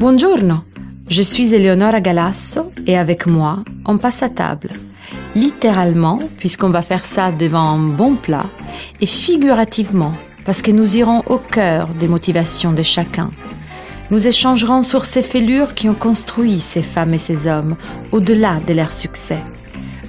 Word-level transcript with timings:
Buongiorno, 0.00 0.64
je 1.08 1.20
suis 1.20 1.54
Eleonora 1.54 2.00
Galasso 2.00 2.72
et 2.86 2.96
avec 2.96 3.26
moi, 3.26 3.62
on 3.84 3.98
passe 3.98 4.22
à 4.22 4.30
table. 4.30 4.70
Littéralement, 5.34 6.20
puisqu'on 6.38 6.70
va 6.70 6.80
faire 6.80 7.04
ça 7.04 7.30
devant 7.32 7.68
un 7.68 7.78
bon 7.78 8.16
plat, 8.16 8.46
et 9.02 9.06
figurativement, 9.06 10.12
parce 10.46 10.62
que 10.62 10.70
nous 10.70 10.96
irons 10.96 11.22
au 11.26 11.36
cœur 11.36 11.88
des 11.88 12.08
motivations 12.08 12.72
de 12.72 12.82
chacun. 12.82 13.30
Nous 14.10 14.26
échangerons 14.26 14.82
sur 14.82 15.04
ces 15.04 15.20
fêlures 15.20 15.74
qui 15.74 15.90
ont 15.90 15.94
construit 15.94 16.60
ces 16.60 16.80
femmes 16.80 17.12
et 17.12 17.18
ces 17.18 17.46
hommes 17.46 17.76
au-delà 18.10 18.56
de 18.66 18.72
leur 18.72 18.92
succès. 18.92 19.42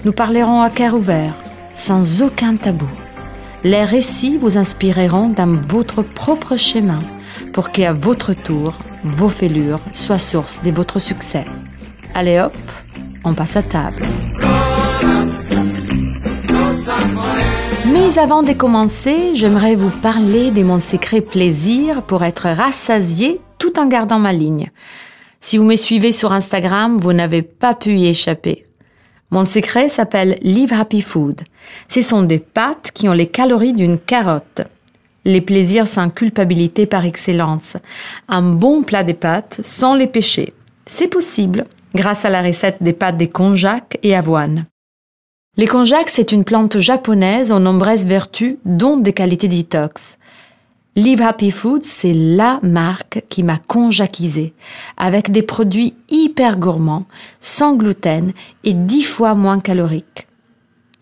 Nous 0.06 0.14
parlerons 0.14 0.62
à 0.62 0.70
cœur 0.70 0.94
ouvert, 0.94 1.36
sans 1.74 2.22
aucun 2.22 2.56
tabou. 2.56 2.88
Les 3.66 3.84
récits 3.84 4.38
vous 4.38 4.58
inspireront 4.58 5.28
dans 5.28 5.52
votre 5.68 6.02
propre 6.02 6.56
chemin 6.56 7.02
pour 7.54 7.72
qu'à 7.72 7.94
votre 7.94 8.34
tour, 8.34 8.78
vos 9.04 9.30
fêlures 9.30 9.80
soient 9.94 10.20
source 10.20 10.62
de 10.62 10.72
votre 10.72 11.00
succès. 11.00 11.46
Allez 12.14 12.40
hop, 12.40 12.54
on 13.24 13.34
passe 13.34 13.58
à 13.58 13.64
table. 13.64 14.08
Mais 17.88 18.18
avant 18.18 18.44
de 18.44 18.54
commencer, 18.54 19.32
j'aimerais 19.36 19.76
vous 19.76 19.90
parler 19.90 20.52
de 20.52 20.64
mon 20.64 20.80
secret 20.80 21.22
plaisir 21.22 22.04
pour 22.04 22.24
être 22.24 22.48
rassasié 22.50 23.42
tout 23.58 23.80
en 23.80 23.88
gardant 23.88 24.20
ma 24.20 24.34
ligne. 24.34 24.70
Si 25.40 25.58
vous 25.58 25.66
me 25.66 25.76
suivez 25.76 26.12
sur 26.12 26.34
Instagram, 26.34 26.98
vous 26.98 27.14
n'avez 27.14 27.42
pas 27.42 27.74
pu 27.74 27.98
y 27.98 28.08
échapper. 28.08 28.66
Mon 29.32 29.46
secret 29.46 29.88
s'appelle 29.88 30.38
Live 30.42 30.74
Happy 30.74 31.02
Food. 31.02 31.42
Ce 31.88 32.02
sont 32.02 32.24
des 32.24 32.40
pâtes 32.40 32.92
qui 32.94 33.08
ont 33.08 33.14
les 33.14 33.28
calories 33.28 33.74
d'une 33.74 33.98
carotte. 33.98 34.62
Les 35.24 35.42
plaisirs 35.42 35.88
sans 35.88 36.10
culpabilité 36.10 36.88
par 36.88 37.06
excellence. 37.06 37.78
Un 38.28 38.42
bon 38.42 38.82
plat 38.82 39.04
de 39.04 39.14
pâtes 39.14 39.60
sans 39.64 39.94
les 39.94 40.08
péchés. 40.08 40.54
C'est 40.88 41.08
possible 41.08 41.66
grâce 41.94 42.26
à 42.26 42.30
la 42.30 42.42
recette 42.42 42.82
des 42.82 42.94
pâtes 42.94 43.18
de 43.18 43.26
konjac 43.26 44.00
et 44.02 44.16
avoine. 44.16 44.66
Les 45.58 45.68
konjac, 45.68 46.10
c'est 46.10 46.32
une 46.32 46.44
plante 46.44 46.80
japonaise 46.80 47.52
aux 47.52 47.60
nombreuses 47.60 48.08
vertus, 48.08 48.56
dont 48.66 48.98
des 48.98 49.14
qualités 49.14 49.48
détox. 49.48 50.18
Live 50.96 51.22
Happy 51.22 51.52
Food, 51.52 51.84
c'est 51.84 52.14
la 52.14 52.60
marque 52.64 53.24
qui 53.30 53.44
m'a 53.44 53.58
conjaquisé, 53.58 54.54
avec 54.98 55.32
des 55.32 55.44
produits 55.44 55.94
hyper 56.10 56.58
gourmands, 56.58 57.06
sans 57.40 57.76
gluten 57.76 58.34
et 58.64 58.74
dix 58.74 59.04
fois 59.04 59.36
moins 59.36 59.60
caloriques 59.60 60.28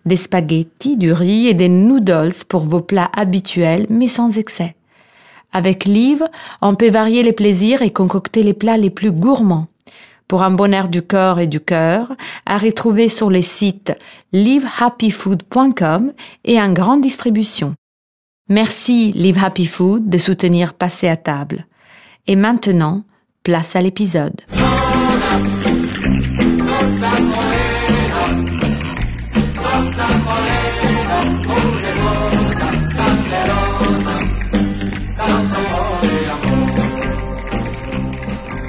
des 0.10 0.18
spaghettis, 0.18 0.98
du 0.98 1.14
riz 1.14 1.48
et 1.48 1.54
des 1.54 1.70
noodles 1.70 2.34
pour 2.50 2.66
vos 2.66 2.82
plats 2.82 3.10
habituels, 3.16 3.88
mais 3.90 4.10
sans 4.10 4.38
excès. 4.38 4.76
Avec 5.54 5.86
Live, 5.86 6.26
on 6.62 6.76
peut 6.76 6.90
varier 6.90 7.24
les 7.24 7.32
plaisirs 7.32 7.82
et 7.82 7.92
concocter 7.92 8.44
les 8.44 8.54
plats 8.54 8.78
les 8.78 8.90
plus 8.90 9.12
gourmands. 9.12 9.68
Pour 10.28 10.44
un 10.44 10.52
bonheur 10.52 10.90
du 10.90 11.02
corps 11.02 11.40
et 11.40 11.48
du 11.48 11.60
cœur, 11.60 12.12
à 12.46 12.58
retrouver 12.58 13.08
sur 13.10 13.30
les 13.30 13.42
sites 13.42 13.98
livehappyfood.com 14.34 16.12
et 16.44 16.62
en 16.62 16.74
grande 16.74 17.02
distribution. 17.02 17.74
Merci 18.50 19.12
Live 19.14 19.44
Happy 19.44 19.66
Food 19.66 20.10
de 20.10 20.18
soutenir 20.18 20.74
Passer 20.74 21.08
à 21.08 21.18
table. 21.18 21.66
Et 22.28 22.36
maintenant, 22.36 23.04
place 23.44 23.76
à 23.76 23.82
l'épisode. 23.82 24.42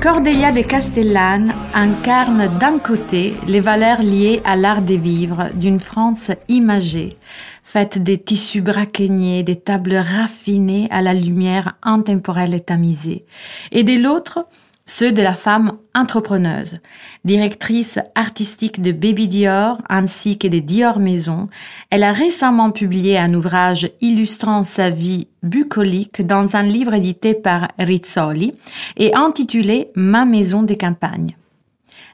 Cordelia 0.02 0.50
de 0.52 0.62
Castellane 0.62 1.54
incarne 1.74 2.58
d'un 2.58 2.78
côté 2.78 3.34
les 3.46 3.60
valeurs 3.60 4.02
liées 4.02 4.40
à 4.44 4.56
l'art 4.56 4.82
des 4.82 4.96
vivres 4.96 5.48
d'une 5.54 5.80
France 5.80 6.30
imagée, 6.48 7.16
faite 7.64 8.02
des 8.02 8.18
tissus 8.18 8.62
braqueniers, 8.62 9.42
des 9.42 9.56
tables 9.56 9.94
raffinées 9.94 10.88
à 10.90 11.02
la 11.02 11.14
lumière 11.14 11.74
intemporelle 11.82 12.54
et 12.54 12.60
tamisée, 12.60 13.24
et 13.72 13.84
de 13.84 14.02
l'autre 14.02 14.46
ceux 14.90 15.12
de 15.12 15.22
la 15.22 15.34
femme 15.34 15.78
entrepreneuse, 15.94 16.80
directrice 17.24 18.00
artistique 18.16 18.82
de 18.82 18.90
Baby 18.90 19.28
Dior 19.28 19.80
ainsi 19.88 20.36
que 20.36 20.48
des 20.48 20.60
Dior 20.60 20.98
Maison. 20.98 21.48
Elle 21.90 22.02
a 22.02 22.10
récemment 22.10 22.72
publié 22.72 23.16
un 23.16 23.32
ouvrage 23.32 23.88
illustrant 24.00 24.64
sa 24.64 24.90
vie 24.90 25.28
bucolique 25.44 26.26
dans 26.26 26.56
un 26.56 26.64
livre 26.64 26.94
édité 26.94 27.34
par 27.34 27.68
Rizzoli 27.78 28.52
et 28.96 29.14
intitulé 29.14 29.92
Ma 29.94 30.24
maison 30.24 30.64
des 30.64 30.76
campagnes. 30.76 31.36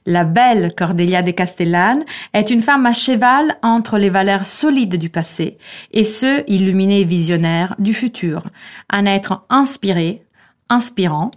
La 0.04 0.25
belle 0.25 0.75
Cordelia 0.76 1.22
de 1.22 1.31
Castellane 1.31 2.04
est 2.34 2.50
une 2.50 2.60
femme 2.60 2.84
à 2.84 2.93
cheval 2.93 3.56
entre 3.62 3.97
les 3.97 4.10
valeurs 4.10 4.44
solides 4.44 4.97
du 4.97 5.08
passé 5.08 5.56
et 5.93 6.04
ceux 6.04 6.44
illuminés 6.47 7.04
visionnaires 7.04 7.75
du 7.78 7.94
futur, 7.94 8.44
un 8.91 9.06
être 9.06 9.47
inspiré, 9.48 10.25
inspirant 10.69 11.31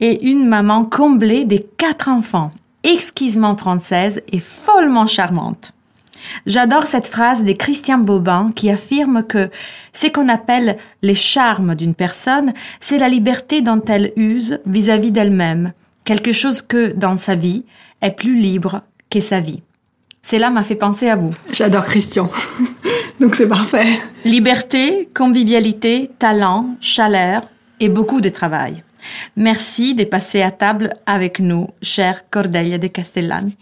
et 0.00 0.24
une 0.24 0.46
maman 0.46 0.84
comblée 0.84 1.44
des 1.44 1.64
quatre 1.76 2.08
enfants, 2.08 2.52
exquisement 2.82 3.56
française 3.56 4.22
et 4.32 4.40
follement 4.40 5.06
charmante. 5.06 5.72
J'adore 6.46 6.84
cette 6.84 7.06
phrase 7.06 7.44
de 7.44 7.52
Christian 7.52 7.98
Bobin 7.98 8.50
qui 8.54 8.70
affirme 8.70 9.22
que 9.24 9.50
ce 9.92 10.06
qu'on 10.06 10.28
appelle 10.28 10.76
les 11.02 11.14
charmes 11.14 11.74
d'une 11.74 11.94
personne, 11.94 12.52
c'est 12.80 12.98
la 12.98 13.08
liberté 13.08 13.60
dont 13.60 13.82
elle 13.86 14.12
use 14.16 14.58
vis-à-vis 14.66 15.10
d'elle-même, 15.10 15.72
quelque 16.04 16.32
chose 16.32 16.62
que, 16.62 16.92
dans 16.92 17.18
sa 17.18 17.34
vie, 17.34 17.64
est 18.00 18.10
plus 18.10 18.36
libre 18.36 18.82
que 19.10 19.20
sa 19.20 19.40
vie. 19.40 19.62
Cela 20.22 20.48
m'a 20.48 20.62
fait 20.62 20.76
penser 20.76 21.08
à 21.08 21.16
vous. 21.16 21.34
J'adore 21.52 21.84
Christian. 21.84 22.30
Donc 23.20 23.34
c'est 23.34 23.48
parfait. 23.48 23.86
Liberté, 24.24 25.08
convivialité, 25.14 26.10
talent, 26.18 26.76
chaleur, 26.80 27.42
et 27.80 27.88
beaucoup 27.88 28.20
de 28.20 28.28
travail. 28.28 28.82
Merci 29.36 29.94
de 29.94 30.04
passer 30.04 30.42
à 30.42 30.50
table 30.50 30.94
avec 31.06 31.40
nous, 31.40 31.68
chère 31.82 32.28
Cordelia 32.30 32.78
de 32.78 32.86
Castellane. 32.86 33.52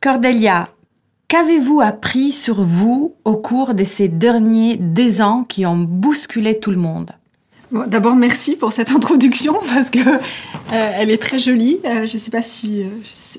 Cordelia, 0.00 0.70
qu'avez-vous 1.28 1.80
appris 1.80 2.32
sur 2.32 2.62
vous 2.62 3.14
au 3.24 3.36
cours 3.36 3.74
de 3.74 3.84
ces 3.84 4.08
derniers 4.08 4.76
deux 4.76 5.20
ans 5.20 5.44
qui 5.44 5.66
ont 5.66 5.76
bousculé 5.76 6.58
tout 6.58 6.70
le 6.70 6.76
monde? 6.78 7.12
D'abord, 7.70 8.16
merci 8.16 8.56
pour 8.56 8.72
cette 8.72 8.90
introduction 8.96 9.54
parce 9.74 9.90
que 9.90 9.98
euh, 9.98 10.20
elle 10.72 11.10
est 11.10 11.20
très 11.20 11.38
jolie. 11.38 11.78
Euh, 11.84 12.06
je 12.06 12.14
ne 12.14 12.18
sais 12.18 12.30
pas 12.30 12.42
si 12.42 12.82
euh, 12.82 12.86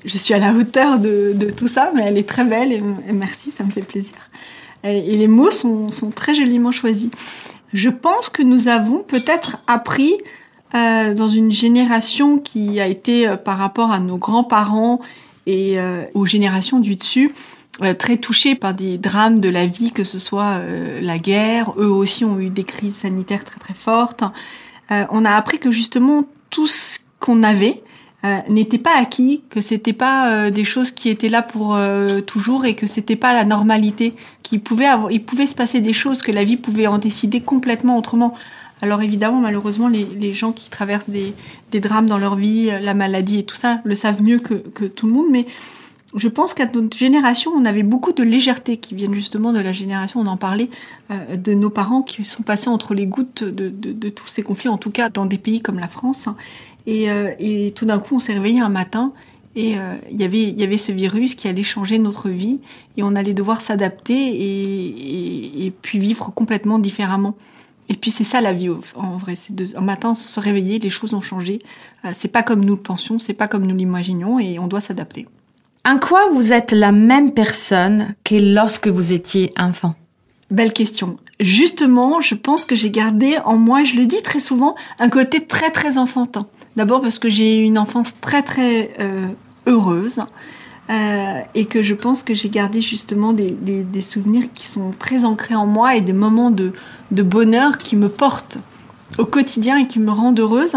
je 0.04 0.16
suis 0.16 0.34
à 0.34 0.38
la 0.38 0.52
hauteur 0.52 0.98
de, 0.98 1.34
tout 1.56 1.66
ça, 1.66 1.90
mais 1.94 2.02
elle 2.02 2.18
est 2.18 2.28
très 2.28 2.44
belle 2.44 2.72
et, 2.72 2.80
merci, 3.12 3.50
ça 3.50 3.64
me 3.64 3.70
fait 3.70 3.82
plaisir. 3.82 4.14
Et, 4.84 5.16
les 5.16 5.26
mots 5.26 5.50
sont, 5.50 5.90
sont, 5.90 6.10
très 6.10 6.34
joliment 6.34 6.72
choisis 6.72 7.10
je 7.72 7.90
pense 7.90 8.28
que 8.28 8.42
nous 8.42 8.68
avons 8.68 8.98
peut-être 9.00 9.58
appris 9.66 10.16
euh, 10.74 11.14
dans 11.14 11.28
une 11.28 11.50
génération 11.50 12.38
qui 12.38 12.80
a 12.80 12.86
été 12.86 13.26
euh, 13.26 13.36
par 13.36 13.58
rapport 13.58 13.90
à 13.90 13.98
nos 13.98 14.18
grands-parents 14.18 15.00
et 15.46 15.80
euh, 15.80 16.04
aux 16.14 16.26
générations 16.26 16.78
du 16.78 16.96
dessus 16.96 17.32
très 17.98 18.18
touchés 18.18 18.56
par 18.56 18.74
des 18.74 18.98
drames 18.98 19.40
de 19.40 19.48
la 19.48 19.64
vie, 19.64 19.90
que 19.90 20.04
ce 20.04 20.18
soit 20.18 20.60
la 21.00 21.18
guerre. 21.18 21.72
Eux 21.78 21.88
aussi 21.88 22.26
ont 22.26 22.38
eu 22.38 22.50
des 22.50 22.64
crises 22.64 22.96
sanitaires 22.96 23.42
très 23.42 23.58
très 23.58 23.72
fortes. 23.72 24.22
on 24.90 25.24
a 25.24 25.30
appris 25.30 25.58
que 25.58 25.70
justement 25.70 26.26
tout 26.50 26.66
ce 26.66 26.98
qu'on 27.20 27.42
avait, 27.42 27.82
euh, 28.22 28.38
n'était 28.50 28.78
pas 28.78 28.98
acquis, 28.98 29.42
que 29.48 29.62
c'était 29.62 29.94
pas 29.94 30.30
euh, 30.30 30.50
des 30.50 30.64
choses 30.64 30.90
qui 30.90 31.08
étaient 31.08 31.30
là 31.30 31.40
pour 31.40 31.74
euh, 31.74 32.20
toujours 32.20 32.66
et 32.66 32.74
que 32.74 32.86
c'était 32.86 33.16
pas 33.16 33.32
la 33.32 33.46
normalité, 33.46 34.14
qu'il 34.42 34.60
pouvait 34.60 34.84
avoir, 34.84 35.10
il 35.10 35.24
pouvait 35.24 35.46
se 35.46 35.54
passer 35.54 35.80
des 35.80 35.94
choses 35.94 36.20
que 36.20 36.30
la 36.30 36.44
vie 36.44 36.58
pouvait 36.58 36.86
en 36.86 36.98
décider 36.98 37.40
complètement 37.40 37.96
autrement. 37.96 38.34
Alors 38.82 39.00
évidemment, 39.00 39.40
malheureusement, 39.40 39.88
les, 39.88 40.04
les 40.04 40.34
gens 40.34 40.52
qui 40.52 40.68
traversent 40.68 41.08
des, 41.08 41.32
des, 41.70 41.80
drames 41.80 42.06
dans 42.06 42.18
leur 42.18 42.36
vie, 42.36 42.70
la 42.82 42.92
maladie 42.92 43.38
et 43.38 43.42
tout 43.42 43.56
ça, 43.56 43.80
le 43.84 43.94
savent 43.94 44.22
mieux 44.22 44.38
que, 44.38 44.54
que 44.54 44.84
tout 44.84 45.06
le 45.06 45.12
monde, 45.12 45.28
mais 45.30 45.46
je 46.14 46.28
pense 46.28 46.54
qu'à 46.54 46.66
notre 46.66 46.96
génération, 46.96 47.52
on 47.54 47.64
avait 47.64 47.84
beaucoup 47.84 48.12
de 48.12 48.22
légèreté 48.22 48.78
qui 48.78 48.94
viennent 48.94 49.14
justement 49.14 49.52
de 49.52 49.60
la 49.60 49.72
génération, 49.72 50.20
on 50.20 50.26
en 50.26 50.36
parlait, 50.36 50.68
de 51.10 51.54
nos 51.54 51.70
parents 51.70 52.02
qui 52.02 52.24
sont 52.24 52.42
passés 52.42 52.68
entre 52.68 52.94
les 52.94 53.06
gouttes 53.06 53.44
de, 53.44 53.68
de, 53.68 53.92
de, 53.92 54.08
tous 54.08 54.26
ces 54.26 54.42
conflits, 54.42 54.68
en 54.68 54.78
tout 54.78 54.90
cas 54.90 55.08
dans 55.08 55.26
des 55.26 55.38
pays 55.38 55.60
comme 55.60 55.78
la 55.78 55.86
France. 55.86 56.26
Hein. 56.26 56.36
Euh, 56.88 57.32
et, 57.38 57.72
tout 57.72 57.86
d'un 57.86 57.98
coup, 57.98 58.16
on 58.16 58.18
s'est 58.18 58.32
réveillé 58.32 58.60
un 58.60 58.68
matin 58.68 59.12
et 59.56 59.76
euh, 59.76 59.96
y 60.10 60.22
il 60.22 60.60
y 60.60 60.62
avait 60.62 60.78
ce 60.78 60.92
virus 60.92 61.34
qui 61.34 61.48
allait 61.48 61.64
changer 61.64 61.98
notre 61.98 62.28
vie 62.28 62.60
et 62.96 63.02
on 63.02 63.16
allait 63.16 63.34
devoir 63.34 63.60
s'adapter 63.60 64.14
et, 64.14 65.72
puis 65.82 65.98
vivre 65.98 66.32
complètement 66.32 66.78
différemment. 66.78 67.34
Et 67.88 67.94
puis 67.94 68.12
c'est 68.12 68.24
ça 68.24 68.40
la 68.40 68.52
vie 68.52 68.70
en 68.94 69.16
vrai, 69.16 69.34
c'est 69.34 69.76
un 69.76 69.80
matin 69.80 70.14
se 70.14 70.38
réveiller, 70.38 70.78
les 70.78 70.90
choses 70.90 71.12
ont 71.12 71.20
changé. 71.20 71.60
Euh, 72.04 72.10
c'est 72.16 72.30
pas 72.30 72.44
comme 72.44 72.64
nous 72.64 72.76
le 72.76 72.80
pensions, 72.80 73.18
c'est 73.18 73.34
pas 73.34 73.48
comme 73.48 73.66
nous 73.66 73.76
l'imaginions 73.76 74.38
et 74.38 74.60
on 74.60 74.68
doit 74.68 74.80
s'adapter. 74.80 75.26
En 75.84 75.98
quoi 75.98 76.28
vous 76.30 76.52
êtes 76.52 76.70
la 76.72 76.92
même 76.92 77.32
personne 77.32 78.14
que 78.22 78.36
lorsque 78.36 78.86
vous 78.86 79.12
étiez 79.12 79.52
enfant? 79.56 79.94
Belle 80.50 80.72
question. 80.72 81.16
Justement, 81.40 82.20
je 82.20 82.34
pense 82.34 82.66
que 82.66 82.76
j'ai 82.76 82.90
gardé 82.90 83.38
en 83.44 83.56
moi, 83.56 83.82
je 83.82 83.94
le 83.94 84.06
dis 84.06 84.22
très 84.22 84.40
souvent, 84.40 84.76
un 84.98 85.08
côté 85.08 85.46
très 85.46 85.70
très 85.70 85.96
enfantin. 85.96 86.46
D'abord 86.76 87.00
parce 87.00 87.18
que 87.18 87.28
j'ai 87.28 87.60
eu 87.60 87.64
une 87.64 87.78
enfance 87.78 88.14
très 88.20 88.42
très 88.42 88.94
euh, 89.00 89.26
heureuse. 89.66 90.20
Euh, 90.88 91.40
et 91.54 91.66
que 91.66 91.84
je 91.84 91.94
pense 91.94 92.24
que 92.24 92.34
j'ai 92.34 92.48
gardé 92.48 92.80
justement 92.80 93.32
des, 93.32 93.52
des, 93.52 93.84
des, 93.84 94.02
souvenirs 94.02 94.52
qui 94.52 94.66
sont 94.66 94.90
très 94.98 95.24
ancrés 95.24 95.54
en 95.54 95.64
moi 95.64 95.94
et 95.94 96.00
des 96.00 96.12
moments 96.12 96.50
de, 96.50 96.72
de 97.12 97.22
bonheur 97.22 97.78
qui 97.78 97.94
me 97.94 98.08
portent 98.08 98.58
au 99.18 99.24
quotidien 99.24 99.78
et 99.78 99.86
qui 99.86 100.00
me 100.00 100.10
rendent 100.10 100.40
heureuse. 100.40 100.76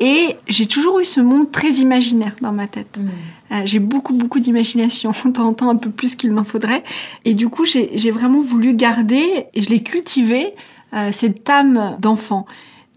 Et 0.00 0.36
j'ai 0.48 0.66
toujours 0.66 0.98
eu 0.98 1.04
ce 1.04 1.20
monde 1.20 1.52
très 1.52 1.74
imaginaire 1.74 2.34
dans 2.40 2.52
ma 2.52 2.66
tête. 2.66 2.98
Mmh. 2.98 3.08
Euh, 3.52 3.62
j'ai 3.64 3.78
beaucoup, 3.78 4.14
beaucoup 4.14 4.40
d'imagination, 4.40 5.12
de 5.24 5.30
temps 5.30 5.46
en 5.46 5.54
temps 5.54 5.70
un 5.70 5.76
peu 5.76 5.90
plus 5.90 6.16
qu'il 6.16 6.32
n'en 6.32 6.44
faudrait. 6.44 6.82
Et 7.24 7.34
du 7.34 7.48
coup, 7.48 7.64
j'ai 7.64 8.10
vraiment 8.10 8.40
voulu 8.40 8.74
garder, 8.74 9.46
et 9.54 9.62
je 9.62 9.68
l'ai 9.68 9.82
cultivé, 9.82 10.54
euh, 10.94 11.10
cette 11.12 11.48
âme 11.48 11.96
d'enfant. 12.00 12.46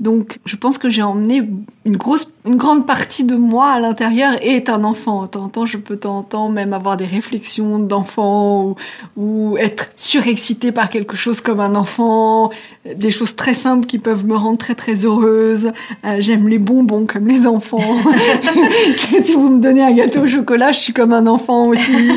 Donc, 0.02 0.40
je 0.44 0.58
pense 0.58 0.78
que 0.78 0.90
j'ai 0.90 1.02
emmené 1.02 1.42
une 1.86 1.96
grosse, 1.96 2.28
une 2.46 2.58
grande 2.58 2.86
partie 2.86 3.24
de 3.24 3.36
moi 3.36 3.70
à 3.70 3.80
l'intérieur 3.80 4.34
et 4.42 4.58
est 4.58 4.68
un 4.68 4.84
enfant. 4.84 5.24
De 5.24 5.28
temps 5.28 5.44
en 5.44 5.48
temps, 5.48 5.66
je 5.66 5.78
peux 5.78 5.96
de 5.96 6.02
temps 6.02 6.18
en 6.18 6.24
temps 6.24 6.50
même 6.50 6.74
avoir 6.74 6.98
des 6.98 7.06
réflexions 7.06 7.80
d'enfant 7.80 8.66
ou, 8.66 8.76
ou, 9.16 9.58
être 9.58 9.92
surexcité 9.96 10.74
par 10.74 10.90
quelque 10.90 11.16
chose 11.16 11.40
comme 11.40 11.62
un 11.62 11.76
enfant. 11.76 12.52
Des 12.94 13.10
choses 13.10 13.38
très 13.38 13.54
simples 13.54 13.88
qui 13.88 13.98
peuvent 13.98 14.26
me 14.26 14.36
rendre 14.36 14.58
très 14.58 14.76
très 14.76 15.06
heureuse. 15.06 15.72
Euh, 16.04 16.18
J'aime 16.20 16.50
les 16.50 16.60
bonbons 16.60 17.06
comme 17.06 17.28
les 17.28 17.48
enfants. 17.48 17.78
si 19.24 19.34
vous 19.34 19.48
me 19.48 19.62
donnez 19.62 19.82
un 19.82 19.94
gâteau 19.94 20.24
au 20.24 20.28
chocolat, 20.28 20.74
je 20.74 20.80
suis 20.80 20.94
comme 20.94 21.14
un 21.14 21.26
enfant 21.26 21.68
aussi. 21.68 22.12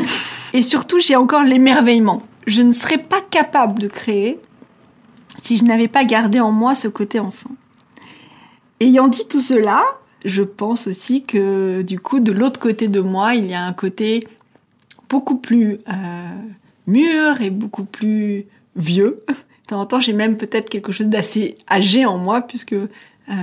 Et 0.53 0.63
surtout, 0.63 0.99
j'ai 0.99 1.15
encore 1.15 1.43
l'émerveillement. 1.43 2.23
Je 2.45 2.61
ne 2.61 2.73
serais 2.73 2.97
pas 2.97 3.21
capable 3.21 3.79
de 3.79 3.87
créer 3.87 4.37
si 5.41 5.55
je 5.55 5.63
n'avais 5.63 5.87
pas 5.87 6.03
gardé 6.03 6.41
en 6.41 6.51
moi 6.51 6.75
ce 6.75 6.89
côté 6.89 7.19
enfant. 7.19 7.51
Ayant 8.79 9.07
dit 9.07 9.27
tout 9.27 9.39
cela, 9.41 9.83
je 10.25 10.43
pense 10.43 10.87
aussi 10.87 11.23
que 11.23 11.81
du 11.81 11.99
coup, 11.99 12.19
de 12.19 12.31
l'autre 12.31 12.59
côté 12.59 12.87
de 12.87 12.99
moi, 12.99 13.35
il 13.35 13.49
y 13.49 13.53
a 13.53 13.63
un 13.63 13.73
côté 13.73 14.25
beaucoup 15.09 15.37
plus 15.37 15.79
euh, 15.89 16.29
mûr 16.87 17.41
et 17.41 17.49
beaucoup 17.49 17.83
plus 17.83 18.45
vieux. 18.75 19.23
De 19.27 19.35
temps 19.67 19.81
en 19.81 19.85
temps, 19.85 19.99
j'ai 19.99 20.13
même 20.13 20.37
peut-être 20.37 20.69
quelque 20.69 20.91
chose 20.91 21.07
d'assez 21.07 21.57
âgé 21.69 22.05
en 22.05 22.17
moi, 22.17 22.41
puisque 22.41 22.73
euh, 22.73 22.87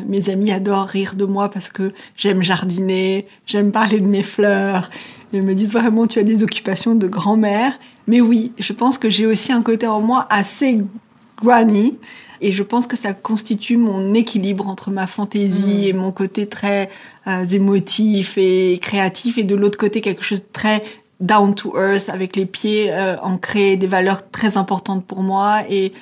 mes 0.06 0.28
amis 0.30 0.50
adorent 0.50 0.86
rire 0.86 1.14
de 1.14 1.24
moi 1.24 1.48
parce 1.48 1.70
que 1.70 1.92
j'aime 2.16 2.42
jardiner, 2.42 3.26
j'aime 3.46 3.72
parler 3.72 4.00
de 4.00 4.06
mes 4.06 4.22
fleurs. 4.22 4.90
Ils 5.32 5.44
me 5.44 5.54
disent 5.54 5.72
vraiment, 5.72 6.06
tu 6.06 6.18
as 6.18 6.24
des 6.24 6.42
occupations 6.42 6.94
de 6.94 7.06
grand-mère. 7.06 7.78
Mais 8.06 8.20
oui, 8.20 8.52
je 8.58 8.72
pense 8.72 8.98
que 8.98 9.10
j'ai 9.10 9.26
aussi 9.26 9.52
un 9.52 9.62
côté 9.62 9.86
en 9.86 10.00
moi 10.00 10.26
assez 10.30 10.82
granny, 11.42 11.98
et 12.40 12.52
je 12.52 12.62
pense 12.62 12.86
que 12.86 12.96
ça 12.96 13.12
constitue 13.12 13.76
mon 13.76 14.14
équilibre 14.14 14.68
entre 14.68 14.90
ma 14.90 15.06
fantaisie 15.06 15.86
mm. 15.86 15.88
et 15.88 15.92
mon 15.92 16.12
côté 16.12 16.46
très 16.48 16.88
euh, 17.26 17.44
émotif 17.44 18.38
et 18.38 18.78
créatif, 18.80 19.38
et 19.38 19.44
de 19.44 19.54
l'autre 19.54 19.78
côté 19.78 20.00
quelque 20.00 20.22
chose 20.22 20.40
de 20.40 20.48
très 20.52 20.82
down 21.20 21.54
to 21.54 21.72
earth, 21.76 22.08
avec 22.08 22.36
les 22.36 22.46
pieds 22.46 22.92
euh, 22.92 23.16
ancrés, 23.22 23.76
des 23.76 23.86
valeurs 23.86 24.30
très 24.30 24.56
importantes 24.56 25.04
pour 25.04 25.22
moi. 25.22 25.62
Et 25.70 25.92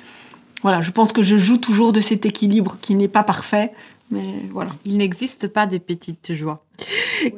voilà, 0.61 0.81
je 0.81 0.91
pense 0.91 1.13
que 1.13 1.23
je 1.23 1.37
joue 1.37 1.57
toujours 1.57 1.93
de 1.93 2.01
cet 2.01 2.25
équilibre 2.25 2.77
qui 2.81 2.95
n'est 2.95 3.07
pas 3.07 3.23
parfait. 3.23 3.71
Mais 4.11 4.41
voilà. 4.51 4.71
Il 4.85 4.97
n'existe 4.97 5.47
pas 5.47 5.65
de 5.65 5.77
petites 5.77 6.33
joies. 6.33 6.63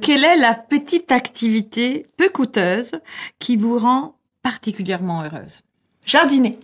Quelle 0.01 0.25
est 0.25 0.37
la 0.37 0.53
petite 0.53 1.11
activité 1.11 2.05
peu 2.17 2.29
coûteuse 2.29 2.91
qui 3.39 3.55
vous 3.55 3.77
rend 3.77 4.15
particulièrement 4.43 5.23
heureuse? 5.23 5.61
Jardiner. 6.05 6.57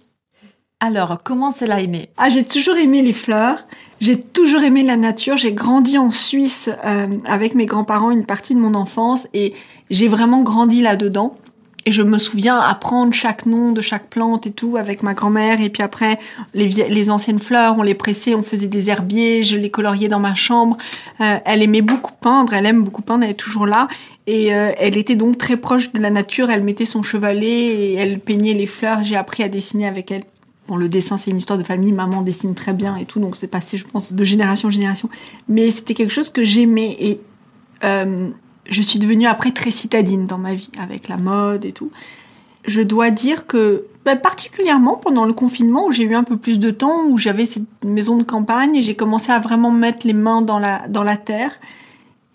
Alors, 0.85 1.17
comment 1.23 1.51
cela 1.51 1.81
est 1.81 1.87
né? 1.87 2.09
Ah, 2.17 2.27
j'ai 2.27 2.43
toujours 2.43 2.75
aimé 2.75 3.01
les 3.01 3.13
fleurs. 3.13 3.67
J'ai 4.01 4.19
toujours 4.19 4.63
aimé 4.63 4.83
la 4.83 4.97
nature. 4.97 5.37
J'ai 5.37 5.53
grandi 5.53 5.97
en 5.97 6.09
Suisse 6.09 6.69
euh, 6.83 7.07
avec 7.23 7.55
mes 7.55 7.65
grands-parents 7.65 8.11
une 8.11 8.25
partie 8.25 8.53
de 8.53 8.59
mon 8.59 8.73
enfance 8.73 9.25
et 9.33 9.53
j'ai 9.89 10.09
vraiment 10.09 10.41
grandi 10.41 10.81
là-dedans. 10.81 11.37
Et 11.85 11.93
je 11.93 12.01
me 12.01 12.17
souviens 12.17 12.59
apprendre 12.59 13.13
chaque 13.13 13.45
nom 13.45 13.71
de 13.71 13.79
chaque 13.79 14.09
plante 14.09 14.45
et 14.45 14.51
tout 14.51 14.75
avec 14.75 15.03
ma 15.03 15.13
grand-mère. 15.13 15.61
Et 15.61 15.69
puis 15.69 15.83
après, 15.83 16.19
les, 16.53 17.09
anciennes 17.09 17.39
fleurs, 17.39 17.75
on 17.79 17.81
les 17.81 17.93
pressait, 17.95 18.35
on 18.35 18.43
faisait 18.43 18.67
des 18.67 18.89
herbiers, 18.89 19.43
je 19.43 19.55
les 19.55 19.69
coloriais 19.69 20.09
dans 20.09 20.19
ma 20.19 20.35
chambre. 20.35 20.77
Euh, 21.21 21.37
elle 21.45 21.63
aimait 21.63 21.81
beaucoup 21.81 22.13
peindre, 22.19 22.53
elle 22.53 22.65
aime 22.65 22.83
beaucoup 22.83 23.01
peindre, 23.01 23.23
elle 23.23 23.31
est 23.31 23.35
toujours 23.35 23.67
là. 23.67 23.87
Et 24.27 24.53
euh, 24.53 24.73
elle 24.77 24.97
était 24.97 25.15
donc 25.15 25.37
très 25.37 25.55
proche 25.55 25.93
de 25.93 25.99
la 25.99 26.09
nature. 26.09 26.49
Elle 26.49 26.63
mettait 26.63 26.83
son 26.83 27.03
chevalet 27.03 27.47
et 27.47 27.93
elle 27.93 28.19
peignait 28.19 28.53
les 28.53 28.67
fleurs. 28.67 29.05
J'ai 29.05 29.15
appris 29.15 29.43
à 29.43 29.47
dessiner 29.47 29.87
avec 29.87 30.11
elle. 30.11 30.23
Bon, 30.67 30.77
le 30.77 30.87
dessin, 30.87 31.17
c'est 31.17 31.31
une 31.31 31.37
histoire 31.37 31.59
de 31.59 31.63
famille. 31.63 31.91
Maman 31.91 32.21
dessine 32.21 32.55
très 32.55 32.73
bien 32.73 32.95
et 32.95 33.05
tout, 33.05 33.19
donc 33.19 33.35
c'est 33.35 33.47
passé, 33.47 33.77
je 33.77 33.85
pense, 33.85 34.13
de 34.13 34.23
génération 34.23 34.69
en 34.69 34.71
génération. 34.71 35.09
Mais 35.47 35.71
c'était 35.71 35.93
quelque 35.93 36.13
chose 36.13 36.29
que 36.29 36.43
j'aimais 36.43 36.95
et 36.99 37.19
euh, 37.83 38.29
je 38.69 38.81
suis 38.81 38.99
devenue 38.99 39.25
après 39.25 39.51
très 39.51 39.71
citadine 39.71 40.25
dans 40.25 40.37
ma 40.37 40.55
vie, 40.55 40.71
avec 40.79 41.09
la 41.09 41.17
mode 41.17 41.65
et 41.65 41.73
tout. 41.73 41.91
Je 42.65 42.79
dois 42.79 43.11
dire 43.11 43.45
que, 43.45 43.85
bah, 44.05 44.15
particulièrement 44.15 44.95
pendant 44.95 45.25
le 45.25 45.33
confinement, 45.33 45.87
où 45.87 45.91
j'ai 45.91 46.03
eu 46.03 46.15
un 46.15 46.23
peu 46.23 46.37
plus 46.37 46.59
de 46.59 46.71
temps, 46.71 47.07
où 47.07 47.17
j'avais 47.17 47.45
cette 47.45 47.83
maison 47.83 48.15
de 48.15 48.23
campagne, 48.23 48.75
et 48.77 48.81
j'ai 48.81 48.95
commencé 48.95 49.33
à 49.33 49.39
vraiment 49.39 49.71
mettre 49.71 50.07
les 50.07 50.13
mains 50.13 50.41
dans 50.41 50.59
la, 50.59 50.87
dans 50.87 51.03
la 51.03 51.17
terre. 51.17 51.59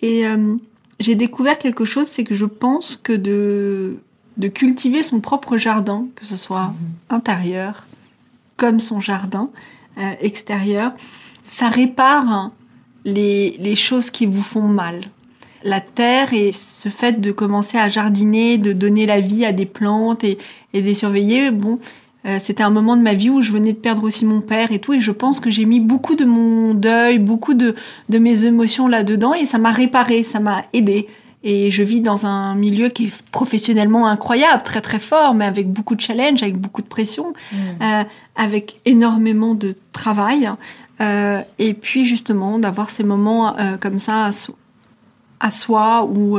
Et 0.01 0.27
euh, 0.27 0.57
j'ai 1.01 1.15
découvert 1.15 1.59
quelque 1.59 1.87
chose, 1.87 2.07
c'est 2.07 2.25
que 2.25 2.35
je 2.35 2.45
pense 2.45 2.97
que 2.97 3.15
de, 3.15 4.01
de 4.37 4.49
cultiver 4.49 5.03
son 5.03 5.21
propre 5.21 5.57
jardin, 5.57 6.07
que 6.15 6.27
ce 6.27 6.37
soit 6.37 6.67
mmh. 6.67 6.75
intérieur, 7.09 7.88
comme 8.59 8.81
son 8.81 9.01
jardin 9.01 9.49
euh, 9.97 10.11
extérieur, 10.21 10.93
ça 11.45 11.69
répare 11.71 12.51
les, 13.07 13.57
les 13.59 13.77
choses 13.77 14.11
qui 14.11 14.27
vous 14.27 14.43
font 14.43 14.69
mal. 14.69 15.01
La 15.65 15.81
terre 15.81 16.35
et 16.35 16.53
ce 16.53 16.91
fait 16.91 17.21
de 17.21 17.33
commencer 17.33 17.79
à 17.79 17.89
jardiner, 17.89 18.59
de 18.59 18.75
donner 18.75 19.07
la 19.07 19.21
vie 19.21 19.47
à 19.47 19.53
des 19.53 19.67
plantes 19.67 20.23
et, 20.25 20.37
et 20.75 20.83
les 20.83 20.95
surveiller, 20.95 21.51
bon, 21.51 21.79
euh, 22.27 22.39
c'était 22.41 22.63
un 22.63 22.71
moment 22.71 22.97
de 22.97 23.03
ma 23.03 23.15
vie 23.15 23.31
où 23.31 23.41
je 23.41 23.53
venais 23.53 23.73
de 23.73 23.79
perdre 23.79 24.03
aussi 24.03 24.25
mon 24.25 24.41
père 24.41 24.73
et 24.73 24.81
tout, 24.81 24.93
et 24.93 25.01
je 25.01 25.13
pense 25.13 25.41
que 25.41 25.51
j'ai 25.51 25.65
mis 25.65 25.81
beaucoup 25.81 26.17
de 26.17 26.25
mon 26.25 26.75
deuil, 26.75 27.19
beaucoup 27.19 27.55
de, 27.55 27.75
de 28.09 28.19
mes 28.19 28.45
émotions 28.45 28.87
là-dedans, 28.89 29.35
et 29.35 29.47
ça 29.47 29.59
m'a 29.59 29.73
réparé, 29.73 30.23
ça 30.23 30.41
m'a 30.41 30.65
aidé. 30.73 31.07
Et 31.45 31.71
je 31.71 31.83
vis 31.83 32.01
dans 32.01 32.27
un 32.27 32.55
milieu 32.57 32.89
qui 32.89 33.07
est 33.07 33.23
professionnellement 33.31 34.09
incroyable, 34.09 34.63
très 34.63 34.81
très 34.81 34.99
fort, 34.99 35.35
mais 35.35 35.45
avec 35.45 35.71
beaucoup 35.73 35.95
de 35.95 36.01
challenges, 36.01 36.43
avec 36.43 36.59
beaucoup 36.59 36.83
de 36.83 36.89
pression, 36.89 37.33
mm. 37.53 37.57
euh, 37.81 38.03
avec 38.35 38.81
énormément 38.85 39.55
de 39.55 39.73
travail. 39.93 40.51
Euh, 41.01 41.41
et 41.59 41.75
puis 41.75 42.05
justement, 42.05 42.59
d'avoir 42.59 42.91
ces 42.91 43.05
moments 43.05 43.57
euh, 43.57 43.77
comme 43.77 44.01
ça 44.01 44.25
à, 44.25 44.33
so 44.33 44.57
à 45.39 45.53
soi 45.53 46.05
où 46.05 46.37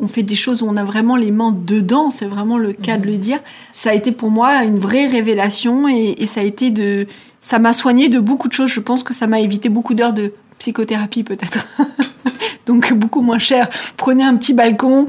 on 0.00 0.08
fait 0.08 0.24
des 0.24 0.34
choses 0.34 0.62
où 0.62 0.66
on 0.68 0.76
a 0.76 0.82
vraiment 0.82 1.14
les 1.14 1.30
mains 1.30 1.54
dedans, 1.56 2.10
c'est 2.10 2.26
vraiment 2.26 2.58
le 2.58 2.72
cas 2.72 2.98
de 2.98 3.06
le 3.06 3.16
dire. 3.16 3.38
Ça 3.72 3.90
a 3.90 3.94
été 3.94 4.10
pour 4.10 4.32
moi 4.32 4.64
une 4.64 4.80
vraie 4.80 5.06
révélation 5.06 5.88
et, 5.88 6.16
et 6.18 6.26
ça 6.26 6.40
a 6.40 6.42
été 6.42 6.70
de, 6.70 7.06
ça 7.40 7.60
m'a 7.60 7.72
soigné 7.72 8.08
de 8.08 8.18
beaucoup 8.18 8.48
de 8.48 8.52
choses. 8.52 8.70
Je 8.70 8.80
pense 8.80 9.04
que 9.04 9.14
ça 9.14 9.28
m'a 9.28 9.38
évité 9.38 9.68
beaucoup 9.68 9.94
d'heures 9.94 10.12
de 10.12 10.32
psychothérapie 10.62 11.24
peut-être. 11.24 11.66
donc 12.66 12.92
beaucoup 12.92 13.20
moins 13.20 13.40
cher. 13.40 13.68
Prenez 13.96 14.22
un 14.22 14.36
petit 14.36 14.54
balcon, 14.54 15.08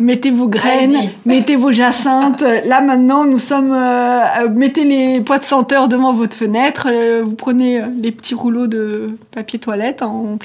mettez 0.00 0.30
vos 0.30 0.48
graines, 0.48 1.10
mettez 1.26 1.54
vos 1.54 1.70
jacinthes. 1.70 2.42
Là 2.64 2.80
maintenant, 2.80 3.26
nous 3.26 3.38
sommes, 3.38 3.72
euh, 3.72 4.22
euh, 4.40 4.48
mettez 4.50 4.84
les 4.84 5.20
poids 5.20 5.38
de 5.38 5.44
senteur 5.44 5.88
devant 5.88 6.14
votre 6.14 6.34
fenêtre. 6.34 6.88
Euh, 6.90 7.22
vous 7.22 7.34
prenez 7.34 7.82
les 8.02 8.10
petits 8.10 8.34
rouleaux 8.34 8.68
de 8.68 9.10
papier 9.32 9.58
toilette 9.58 10.00
en, 10.00 10.38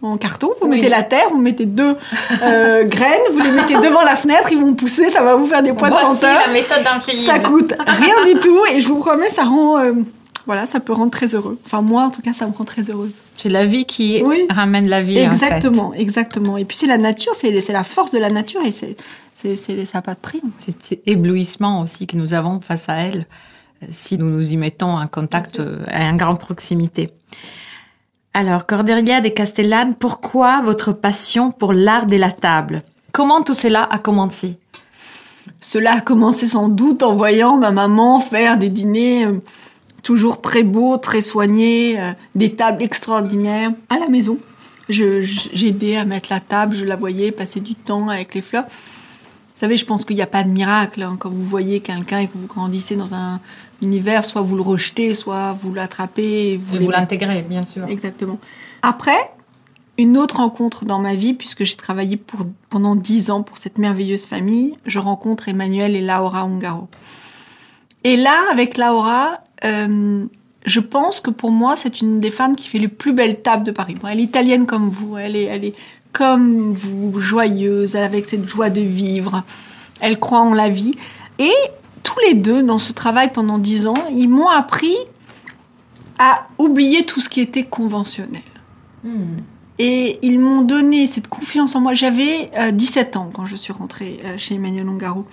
en, 0.00 0.16
carton. 0.16 0.50
Vous 0.60 0.68
mettez 0.68 0.88
la 0.88 1.02
terre, 1.02 1.30
vous 1.32 1.40
mettez 1.40 1.64
deux 1.64 1.96
graines, 2.84 3.26
vous 3.32 3.40
les 3.40 3.50
mettez 3.50 3.74
devant 3.74 4.02
la 4.02 4.14
fenêtre, 4.14 4.52
ils 4.52 4.60
vont 4.60 4.74
pousser, 4.74 5.10
ça 5.10 5.22
va 5.22 5.34
vous 5.34 5.46
faire 5.46 5.64
des 5.64 5.72
poids 5.72 5.90
de 5.90 5.96
senteur. 5.96 6.38
la 6.46 6.52
méthode 6.52 6.84
Ça 7.16 7.40
coûte 7.40 7.74
rien 7.84 8.32
du 8.32 8.38
tout 8.38 8.60
et 8.72 8.80
je 8.80 8.86
vous 8.86 9.00
promets, 9.00 9.30
ça 9.30 9.42
rend 9.42 9.78
voilà, 10.46 10.66
ça 10.66 10.80
peut 10.80 10.92
rendre 10.92 11.10
très 11.10 11.34
heureux. 11.34 11.58
Enfin, 11.64 11.82
moi, 11.82 12.04
en 12.04 12.10
tout 12.10 12.22
cas, 12.22 12.32
ça 12.32 12.46
me 12.46 12.52
rend 12.52 12.64
très 12.64 12.90
heureuse. 12.90 13.12
C'est 13.36 13.48
la 13.48 13.64
vie 13.64 13.84
qui 13.84 14.22
ramène 14.48 14.88
la 14.88 15.02
vie. 15.02 15.18
Exactement, 15.18 15.92
exactement. 15.92 16.56
Et 16.56 16.64
puis, 16.64 16.76
c'est 16.76 16.86
la 16.86 16.98
nature, 16.98 17.34
c'est 17.34 17.68
la 17.68 17.84
force 17.84 18.12
de 18.12 18.18
la 18.18 18.30
nature 18.30 18.62
et 18.64 18.72
c'est, 18.72 18.96
ça 19.56 19.98
n'a 19.98 20.02
pas 20.02 20.14
de 20.14 20.20
prix. 20.20 20.40
C'est 20.58 21.00
éblouissement 21.06 21.82
aussi 21.82 22.06
que 22.06 22.16
nous 22.16 22.32
avons 22.32 22.60
face 22.60 22.88
à 22.88 22.96
elle 22.96 23.26
si 23.90 24.16
nous 24.16 24.30
nous 24.30 24.52
y 24.52 24.56
mettons 24.56 24.96
en 24.96 25.06
contact 25.06 25.60
à 25.88 26.08
une 26.08 26.16
grande 26.16 26.38
proximité. 26.38 27.10
Alors, 28.32 28.66
Cordelia 28.66 29.20
de 29.20 29.28
Castellane, 29.28 29.94
pourquoi 29.94 30.60
votre 30.62 30.92
passion 30.92 31.50
pour 31.50 31.72
l'art 31.72 32.06
de 32.06 32.16
la 32.16 32.30
table? 32.30 32.82
Comment 33.12 33.42
tout 33.42 33.54
cela 33.54 33.88
a 33.90 33.98
commencé? 33.98 34.58
Cela 35.60 35.94
a 35.94 36.00
commencé 36.00 36.46
sans 36.46 36.68
doute 36.68 37.02
en 37.02 37.16
voyant 37.16 37.56
ma 37.56 37.70
maman 37.70 38.20
faire 38.20 38.58
des 38.58 38.68
dîners 38.68 39.24
euh, 39.24 39.40
toujours 40.06 40.40
très 40.40 40.62
beau, 40.62 40.98
très 40.98 41.20
soigné, 41.20 42.00
euh, 42.00 42.12
des 42.36 42.54
tables 42.54 42.80
extraordinaires 42.80 43.72
à 43.88 43.98
la 43.98 44.06
maison. 44.08 44.38
J'aidais 44.88 45.96
à 45.96 46.04
mettre 46.04 46.28
la 46.30 46.38
table, 46.38 46.76
je 46.76 46.84
la 46.84 46.94
voyais 46.94 47.32
passer 47.32 47.58
du 47.58 47.74
temps 47.74 48.08
avec 48.08 48.32
les 48.36 48.40
fleurs. 48.40 48.66
Vous 48.66 49.60
savez, 49.60 49.76
je 49.76 49.84
pense 49.84 50.04
qu'il 50.04 50.14
n'y 50.14 50.22
a 50.22 50.28
pas 50.28 50.44
de 50.44 50.48
miracle. 50.48 51.02
Hein. 51.02 51.16
Quand 51.18 51.28
vous 51.28 51.42
voyez 51.42 51.80
quelqu'un 51.80 52.20
et 52.20 52.28
que 52.28 52.38
vous 52.38 52.46
grandissez 52.46 52.94
dans 52.94 53.14
un 53.14 53.40
univers, 53.82 54.24
soit 54.24 54.42
vous 54.42 54.54
le 54.54 54.62
rejetez, 54.62 55.12
soit 55.12 55.58
vous 55.60 55.74
l'attrapez. 55.74 56.56
Vous, 56.56 56.78
vous 56.78 56.90
l'intégrez, 56.90 57.42
bien 57.42 57.62
sûr. 57.64 57.84
Exactement. 57.88 58.38
Après, 58.82 59.32
une 59.98 60.16
autre 60.16 60.36
rencontre 60.36 60.84
dans 60.84 61.00
ma 61.00 61.16
vie, 61.16 61.34
puisque 61.34 61.64
j'ai 61.64 61.74
travaillé 61.74 62.16
pour, 62.16 62.46
pendant 62.70 62.94
dix 62.94 63.32
ans 63.32 63.42
pour 63.42 63.58
cette 63.58 63.78
merveilleuse 63.78 64.26
famille. 64.26 64.76
Je 64.86 65.00
rencontre 65.00 65.48
Emmanuel 65.48 65.96
et 65.96 66.00
Laura 66.00 66.42
Ungaro. 66.42 66.86
Et 68.06 68.16
là, 68.16 68.40
avec 68.52 68.78
Laura, 68.78 69.40
euh, 69.64 70.26
je 70.64 70.78
pense 70.78 71.18
que 71.18 71.30
pour 71.30 71.50
moi, 71.50 71.74
c'est 71.76 72.00
une 72.00 72.20
des 72.20 72.30
femmes 72.30 72.54
qui 72.54 72.68
fait 72.68 72.78
les 72.78 72.86
plus 72.86 73.12
belles 73.12 73.42
tables 73.42 73.64
de 73.64 73.72
Paris. 73.72 73.96
Bon, 74.00 74.06
elle 74.06 74.20
est 74.20 74.22
italienne 74.22 74.64
comme 74.64 74.90
vous, 74.90 75.16
elle 75.16 75.34
est, 75.34 75.46
elle 75.46 75.64
est 75.64 75.74
comme 76.12 76.72
vous, 76.72 77.18
joyeuse, 77.18 77.96
avec 77.96 78.26
cette 78.26 78.48
joie 78.48 78.70
de 78.70 78.80
vivre. 78.80 79.42
Elle 80.00 80.20
croit 80.20 80.38
en 80.38 80.54
la 80.54 80.68
vie. 80.68 80.92
Et 81.40 81.50
tous 82.04 82.20
les 82.28 82.34
deux, 82.34 82.62
dans 82.62 82.78
ce 82.78 82.92
travail 82.92 83.32
pendant 83.32 83.58
dix 83.58 83.88
ans, 83.88 84.04
ils 84.12 84.28
m'ont 84.28 84.50
appris 84.50 84.96
à 86.20 86.46
oublier 86.58 87.06
tout 87.06 87.20
ce 87.20 87.28
qui 87.28 87.40
était 87.40 87.64
conventionnel. 87.64 88.40
Hmm. 89.02 89.34
Et 89.80 90.20
ils 90.22 90.38
m'ont 90.38 90.62
donné 90.62 91.08
cette 91.08 91.26
confiance 91.26 91.74
en 91.74 91.80
moi. 91.80 91.94
J'avais 91.94 92.52
17 92.72 93.16
euh, 93.16 93.18
ans 93.18 93.30
quand 93.34 93.46
je 93.46 93.56
suis 93.56 93.72
rentrée 93.72 94.20
euh, 94.24 94.38
chez 94.38 94.54
Emmanuel 94.54 94.88
Ongaro. 94.88 95.26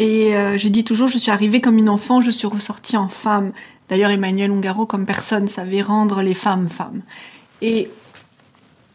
Et 0.00 0.34
euh, 0.34 0.58
je 0.58 0.66
dis 0.66 0.82
toujours, 0.82 1.06
je 1.06 1.18
suis 1.18 1.30
arrivée 1.30 1.60
comme 1.60 1.78
une 1.78 1.90
enfant, 1.90 2.20
je 2.20 2.32
suis 2.32 2.48
ressortie 2.48 2.96
en 2.96 3.08
femme. 3.08 3.52
D'ailleurs, 3.88 4.10
Emmanuel 4.10 4.50
Ongaro, 4.50 4.86
comme 4.86 5.06
personne, 5.06 5.46
savait 5.46 5.82
rendre 5.82 6.22
les 6.22 6.34
femmes 6.34 6.68
femmes. 6.68 7.02
Et 7.62 7.88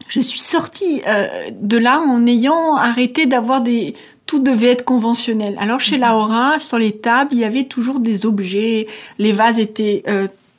je 0.08 0.20
suis 0.20 0.40
sortie 0.40 1.02
de 1.52 1.76
là 1.78 2.00
en 2.00 2.26
ayant 2.26 2.76
arrêté 2.76 3.26
d'avoir 3.26 3.62
des... 3.62 3.94
Tout 4.26 4.40
devait 4.40 4.72
être 4.72 4.84
conventionnel. 4.84 5.56
Alors 5.60 5.78
chez 5.78 5.98
Laura, 5.98 6.58
sur 6.58 6.78
les 6.78 6.98
tables, 6.98 7.30
il 7.32 7.38
y 7.38 7.44
avait 7.44 7.66
toujours 7.66 8.00
des 8.00 8.26
objets. 8.26 8.88
Les 9.18 9.30
vases 9.30 9.60
étaient 9.60 10.02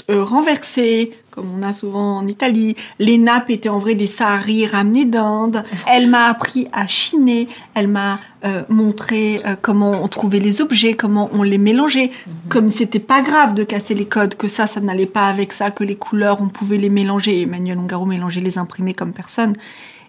renversés, 0.07 1.11
comme 1.37 1.53
on 1.55 1.61
a 1.61 1.71
souvent 1.71 2.17
en 2.17 2.27
Italie. 2.27 2.75
Les 2.97 3.19
nappes 3.19 3.51
étaient 3.51 3.69
en 3.69 3.77
vrai 3.77 3.93
des 3.93 4.07
saris 4.07 4.65
ramenés 4.65 5.05
d'Inde. 5.05 5.63
Elle 5.85 6.09
m'a 6.09 6.29
appris 6.29 6.67
à 6.73 6.87
chiner. 6.87 7.47
Elle 7.75 7.87
m'a 7.87 8.19
euh, 8.43 8.63
montré 8.69 9.39
euh, 9.45 9.55
comment 9.61 9.91
on 10.03 10.07
trouvait 10.07 10.39
les 10.39 10.61
objets, 10.61 10.95
comment 10.95 11.29
on 11.33 11.43
les 11.43 11.59
mélangeait. 11.59 12.09
Mhm. 12.25 12.33
Comme 12.49 12.69
c'était 12.71 12.97
pas 12.97 13.21
grave 13.21 13.53
de 13.53 13.63
casser 13.63 13.93
les 13.93 14.05
codes, 14.05 14.33
que 14.33 14.47
ça, 14.47 14.65
ça 14.65 14.79
n'allait 14.79 15.05
pas 15.05 15.27
avec 15.27 15.53
ça, 15.53 15.69
que 15.69 15.83
les 15.83 15.95
couleurs, 15.95 16.41
on 16.41 16.47
pouvait 16.47 16.77
les 16.77 16.89
mélanger. 16.89 17.41
Emmanuel 17.41 17.77
Ongaro 17.77 18.07
mélangeait 18.07 18.41
les 18.41 18.57
imprimés 18.57 18.95
comme 18.95 19.13
personne. 19.13 19.53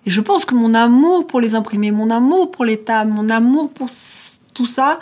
Et 0.06 0.10
je 0.10 0.22
pense 0.22 0.46
que 0.46 0.54
mon 0.54 0.72
amour 0.72 1.26
pour 1.26 1.42
les 1.42 1.54
imprimés, 1.54 1.90
mon 1.90 2.08
amour 2.08 2.50
pour 2.50 2.64
les 2.64 2.78
tables, 2.78 3.12
mon 3.12 3.28
amour 3.28 3.68
pour 3.68 3.90
tout 4.54 4.66
ça, 4.66 4.98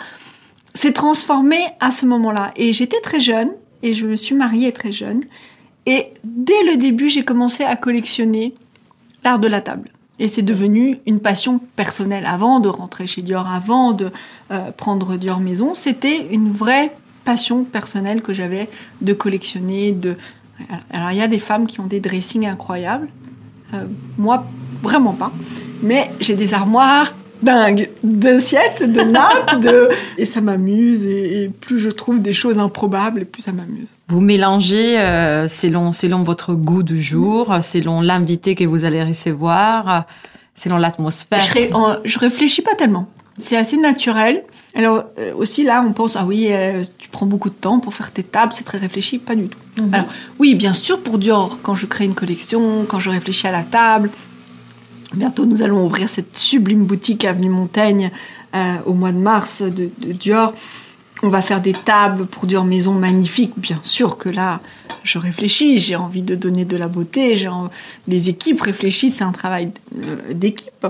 s'est 0.73 0.91
transformé 0.91 1.57
à 1.79 1.89
ce 1.89 2.05
moment-là. 2.05 2.51
Et 2.57 2.73
j'étais 2.73 2.99
très 2.99 3.21
jeune 3.21 3.51
et 3.81 3.93
je 3.93 4.05
me 4.05 4.17
suis 4.17 4.35
mariée 4.35 4.73
très 4.73 4.91
jeune. 4.91 5.21
Et 5.87 6.13
dès 6.25 6.63
le 6.69 6.75
début, 6.77 7.09
j'ai 7.09 7.23
commencé 7.23 7.63
à 7.63 7.77
collectionner 7.77 8.53
l'art 9.23 9.39
de 9.39 9.47
la 9.47 9.61
table. 9.61 9.89
Et 10.19 10.27
c'est 10.27 10.41
devenu 10.41 10.99
une 11.07 11.21
passion 11.21 11.59
personnelle. 11.75 12.25
Avant 12.25 12.59
de 12.59 12.67
rentrer 12.67 13.07
chez 13.07 13.21
Dior, 13.21 13.47
avant 13.49 13.93
de 13.93 14.11
euh, 14.51 14.71
prendre 14.71 15.15
Dior 15.15 15.39
Maison, 15.39 15.73
c'était 15.73 16.27
une 16.31 16.51
vraie 16.51 16.93
passion 17.23 17.63
personnelle 17.63 18.21
que 18.21 18.33
j'avais 18.33 18.69
de 19.01 19.13
collectionner. 19.13 19.93
De... 19.93 20.17
Alors 20.91 21.11
il 21.11 21.17
y 21.17 21.21
a 21.21 21.27
des 21.27 21.39
femmes 21.39 21.67
qui 21.67 21.79
ont 21.79 21.85
des 21.87 22.01
dressings 22.01 22.47
incroyables. 22.47 23.07
Euh, 23.73 23.87
moi, 24.17 24.45
vraiment 24.83 25.13
pas. 25.13 25.31
Mais 25.81 26.11
j'ai 26.19 26.35
des 26.35 26.53
armoires 26.53 27.13
dingue 27.41 27.89
d'assiettes, 28.03 28.83
de 28.83 29.01
nappes, 29.01 29.59
de... 29.61 29.89
et 30.17 30.25
ça 30.25 30.41
m'amuse. 30.41 31.03
Et, 31.03 31.51
plus 31.61 31.79
je 31.79 31.89
trouve 31.89 32.21
des 32.21 32.33
choses 32.33 32.59
improbables, 32.59 33.25
plus 33.25 33.41
ça 33.41 33.51
m'amuse. 33.51 33.87
Vous 34.07 34.21
mélangez 34.21 34.99
euh, 34.99 35.47
selon, 35.47 35.91
selon 35.91 36.23
votre 36.23 36.53
goût 36.53 36.83
du 36.83 37.01
jour, 37.01 37.53
selon 37.61 38.01
l'invité 38.01 38.55
que 38.55 38.63
vous 38.63 38.83
allez 38.83 39.03
recevoir, 39.03 40.05
selon 40.55 40.77
l'atmosphère. 40.77 41.41
Je, 41.41 41.99
je 42.03 42.19
réfléchis 42.19 42.61
pas 42.61 42.75
tellement. 42.75 43.07
C'est 43.39 43.57
assez 43.57 43.77
naturel. 43.77 44.43
Alors 44.75 45.05
euh, 45.17 45.33
aussi 45.35 45.63
là, 45.63 45.83
on 45.87 45.93
pense 45.93 46.15
ah 46.15 46.25
oui, 46.25 46.47
euh, 46.51 46.83
tu 46.97 47.09
prends 47.09 47.25
beaucoup 47.25 47.49
de 47.49 47.55
temps 47.55 47.79
pour 47.79 47.93
faire 47.93 48.11
tes 48.11 48.23
tables, 48.23 48.53
c'est 48.55 48.63
très 48.63 48.77
réfléchi, 48.77 49.17
pas 49.17 49.35
du 49.35 49.47
tout. 49.47 49.57
Mhm. 49.81 49.93
Alors 49.93 50.07
oui, 50.39 50.55
bien 50.55 50.73
sûr 50.73 51.01
pour 51.01 51.17
Dior, 51.17 51.59
quand 51.63 51.75
je 51.75 51.85
crée 51.87 52.05
une 52.05 52.13
collection, 52.13 52.85
quand 52.87 52.99
je 52.99 53.09
réfléchis 53.09 53.47
à 53.47 53.51
la 53.51 53.63
table, 53.63 54.11
Bientôt, 55.13 55.45
nous 55.45 55.61
allons 55.61 55.85
ouvrir 55.85 56.09
cette 56.09 56.37
sublime 56.37 56.85
boutique 56.85 57.23
Avenue 57.23 57.49
Montaigne 57.49 58.11
euh, 58.55 58.75
au 58.85 58.93
mois 58.93 59.13
de 59.13 59.19
mars 59.19 59.61
de, 59.61 59.89
Dior. 60.11 60.53
On 61.23 61.29
va 61.29 61.41
faire 61.41 61.61
des 61.61 61.73
tables 61.73 62.25
pour 62.25 62.45
Dior 62.45 62.65
Maison 62.65 62.93
magnifiques. 62.93 63.53
Bien 63.57 63.79
sûr 63.83 64.17
que 64.17 64.27
là, 64.27 64.59
je 65.03 65.17
réfléchis, 65.17 65.79
j'ai 65.79 65.95
envie 65.95 66.21
de 66.21 66.35
donner 66.35 66.65
de 66.65 66.75
la 66.75 66.89
beauté. 66.89 67.41
Les 68.07 68.29
équipes 68.29 68.61
réfléchissent, 68.61 69.15
c'est 69.15 69.23
un 69.23 69.31
travail 69.31 69.71
euh, 69.97 70.33
d'équipe. 70.33 70.85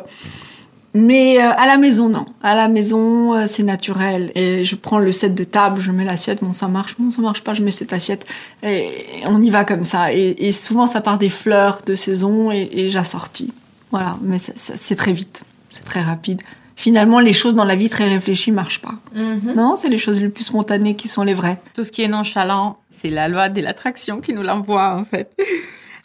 Mais 0.95 1.39
euh, 1.39 1.51
à 1.55 1.67
la 1.67 1.77
maison, 1.77 2.09
non. 2.09 2.25
À 2.41 2.55
la 2.55 2.69
maison, 2.69 3.47
c'est 3.47 3.63
naturel. 3.63 4.31
Et 4.33 4.65
je 4.65 4.75
prends 4.75 4.97
le 4.97 5.11
set 5.11 5.35
de 5.35 5.43
table, 5.43 5.79
je 5.79 5.91
mets 5.91 6.05
l'assiette, 6.05 6.39
bon, 6.41 6.53
ça 6.53 6.67
marche, 6.67 6.95
bon, 6.97 7.11
ça 7.11 7.21
marche 7.21 7.43
pas, 7.43 7.53
je 7.53 7.61
mets 7.61 7.71
cette 7.71 7.93
assiette. 7.93 8.25
Et 8.63 8.89
on 9.27 9.39
y 9.43 9.51
va 9.51 9.63
comme 9.63 9.85
ça. 9.85 10.11
Et, 10.11 10.51
souvent, 10.51 10.87
ça 10.87 11.01
part 11.01 11.19
des 11.19 11.29
fleurs 11.29 11.81
de 11.85 11.93
saison 11.93 12.51
et, 12.51 12.67
et 12.73 12.89
j'assortis. 12.89 13.53
Voilà, 13.91 14.17
mais 14.21 14.37
c'est 14.37 14.95
très 14.95 15.13
vite, 15.13 15.43
c'est 15.69 15.83
très 15.83 16.01
rapide. 16.01 16.41
Finalement, 16.75 17.19
les 17.19 17.33
choses 17.33 17.55
dans 17.55 17.63
la 17.63 17.75
vie 17.75 17.89
très 17.89 18.07
réfléchies 18.07 18.51
marchent 18.51 18.81
pas. 18.81 18.99
Mhm. 19.15 19.53
Non, 19.55 19.75
c'est 19.75 19.89
les 19.89 19.97
choses 19.97 20.21
les 20.21 20.29
plus 20.29 20.43
spontanées 20.43 20.95
qui 20.95 21.07
sont 21.07 21.23
les 21.23 21.33
vraies. 21.33 21.59
Tout 21.73 21.83
ce 21.83 21.91
qui 21.91 22.03
est 22.03 22.07
nonchalant, 22.07 22.77
c'est 22.91 23.09
la 23.09 23.27
loi 23.29 23.49
de 23.49 23.61
l'attraction 23.61 24.21
qui 24.21 24.33
nous 24.33 24.43
l'envoie 24.43 24.93
en 24.93 25.03
fait. 25.03 25.35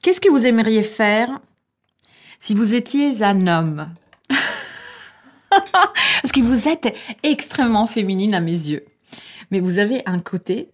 Qu'est-ce 0.03 0.21
que 0.21 0.31
vous 0.31 0.47
aimeriez 0.47 0.83
faire 0.83 1.41
si 2.41 2.55
vous 2.55 2.75
étiez 2.75 3.23
un 3.23 3.47
homme? 3.47 3.89
Parce 5.51 6.33
que 6.33 6.41
vous 6.41 6.69
êtes 6.69 6.97
extrêmement 7.23 7.87
féminine 7.87 8.35
à 8.35 8.41
mes 8.41 8.51
yeux. 8.51 8.85
Mais 9.51 9.61
vous 9.61 9.79
avez 9.79 10.03
un 10.07 10.19
côté, 10.19 10.71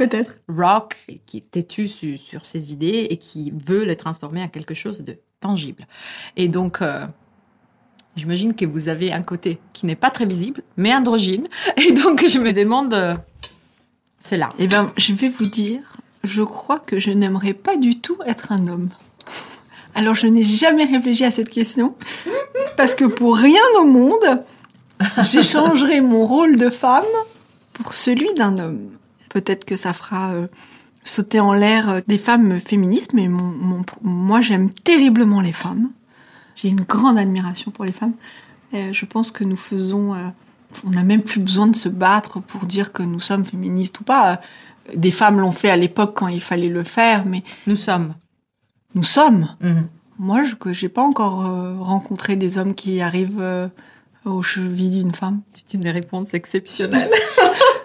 Peut-être. 0.00 0.36
Rock, 0.48 0.96
qui 1.26 1.36
est 1.36 1.50
têtu 1.50 1.86
sur, 1.86 2.46
ses 2.46 2.72
idées 2.72 3.06
et 3.10 3.18
qui 3.18 3.52
veut 3.54 3.84
les 3.84 3.96
transformer 3.96 4.42
en 4.42 4.48
quelque 4.48 4.72
chose 4.72 5.02
de 5.02 5.18
tangible. 5.40 5.86
Et 6.38 6.48
donc, 6.48 6.80
euh, 6.80 7.04
j'imagine 8.16 8.54
que 8.54 8.64
vous 8.64 8.88
avez 8.88 9.12
un 9.12 9.20
côté 9.20 9.58
qui 9.74 9.84
n'est 9.84 9.96
pas 9.96 10.08
très 10.08 10.24
visible, 10.24 10.62
mais 10.78 10.94
androgyne. 10.94 11.48
Et 11.76 11.92
donc, 11.92 12.26
je 12.26 12.38
me 12.38 12.54
demande 12.54 12.94
euh, 12.94 13.14
cela. 14.24 14.54
Eh 14.58 14.68
bien, 14.68 14.90
je 14.96 15.12
vais 15.12 15.28
vous 15.28 15.44
dire, 15.44 15.98
je 16.24 16.42
crois 16.42 16.78
que 16.78 16.98
je 16.98 17.10
n'aimerais 17.10 17.52
pas 17.52 17.76
du 17.76 18.00
tout 18.00 18.16
être 18.24 18.52
un 18.52 18.68
homme. 18.68 18.88
Alors, 19.94 20.14
je 20.14 20.28
n'ai 20.28 20.44
jamais 20.44 20.84
réfléchi 20.84 21.24
à 21.24 21.30
cette 21.30 21.50
question, 21.50 21.94
parce 22.78 22.94
que 22.94 23.04
pour 23.04 23.36
rien 23.36 23.60
au 23.78 23.84
monde, 23.84 24.44
j'échangerais 25.18 26.00
mon 26.00 26.26
rôle 26.26 26.56
de 26.56 26.70
femme 26.70 27.04
pour 27.74 27.92
celui 27.92 28.32
d'un 28.32 28.56
homme. 28.56 28.92
Peut-être 29.30 29.64
que 29.64 29.76
ça 29.76 29.94
fera 29.94 30.32
euh, 30.32 30.48
sauter 31.04 31.40
en 31.40 31.54
l'air 31.54 31.88
euh, 31.88 32.00
des 32.06 32.18
femmes 32.18 32.60
féministes, 32.60 33.14
mais 33.14 33.28
moi 34.02 34.40
j'aime 34.42 34.70
terriblement 34.70 35.40
les 35.40 35.52
femmes. 35.52 35.90
J'ai 36.56 36.68
une 36.68 36.82
grande 36.82 37.16
admiration 37.16 37.70
pour 37.70 37.86
les 37.86 37.92
femmes. 37.92 38.12
je 38.72 39.04
pense 39.06 39.30
que 39.30 39.44
nous 39.44 39.56
faisons... 39.56 40.14
Euh, 40.14 40.28
on 40.84 40.90
n'a 40.90 41.02
même 41.02 41.22
plus 41.22 41.40
besoin 41.40 41.66
de 41.66 41.74
se 41.74 41.88
battre 41.88 42.40
pour 42.40 42.66
dire 42.66 42.92
que 42.92 43.02
nous 43.02 43.18
sommes 43.18 43.44
féministes 43.44 43.98
ou 44.00 44.04
pas. 44.04 44.40
Des 44.94 45.10
femmes 45.10 45.40
l'ont 45.40 45.52
fait 45.52 45.70
à 45.70 45.76
l'époque 45.76 46.12
quand 46.14 46.28
il 46.28 46.40
fallait 46.40 46.68
le 46.68 46.84
faire, 46.84 47.24
mais... 47.26 47.42
Nous 47.66 47.76
sommes. 47.76 48.14
Nous 48.94 49.02
sommes. 49.02 49.48
Mhm. 49.60 49.88
Moi, 50.18 50.42
je 50.44 50.82
n'ai 50.82 50.88
pas 50.88 51.02
encore 51.02 51.42
rencontré 51.78 52.36
des 52.36 52.58
hommes 52.58 52.74
qui 52.74 53.00
arrivent 53.00 53.42
aux 54.24 54.42
chevilles 54.42 54.98
d'une 54.98 55.14
femme. 55.14 55.40
C'est 55.54 55.76
une 55.76 55.88
réponse 55.88 56.34
exceptionnelle. 56.34 57.10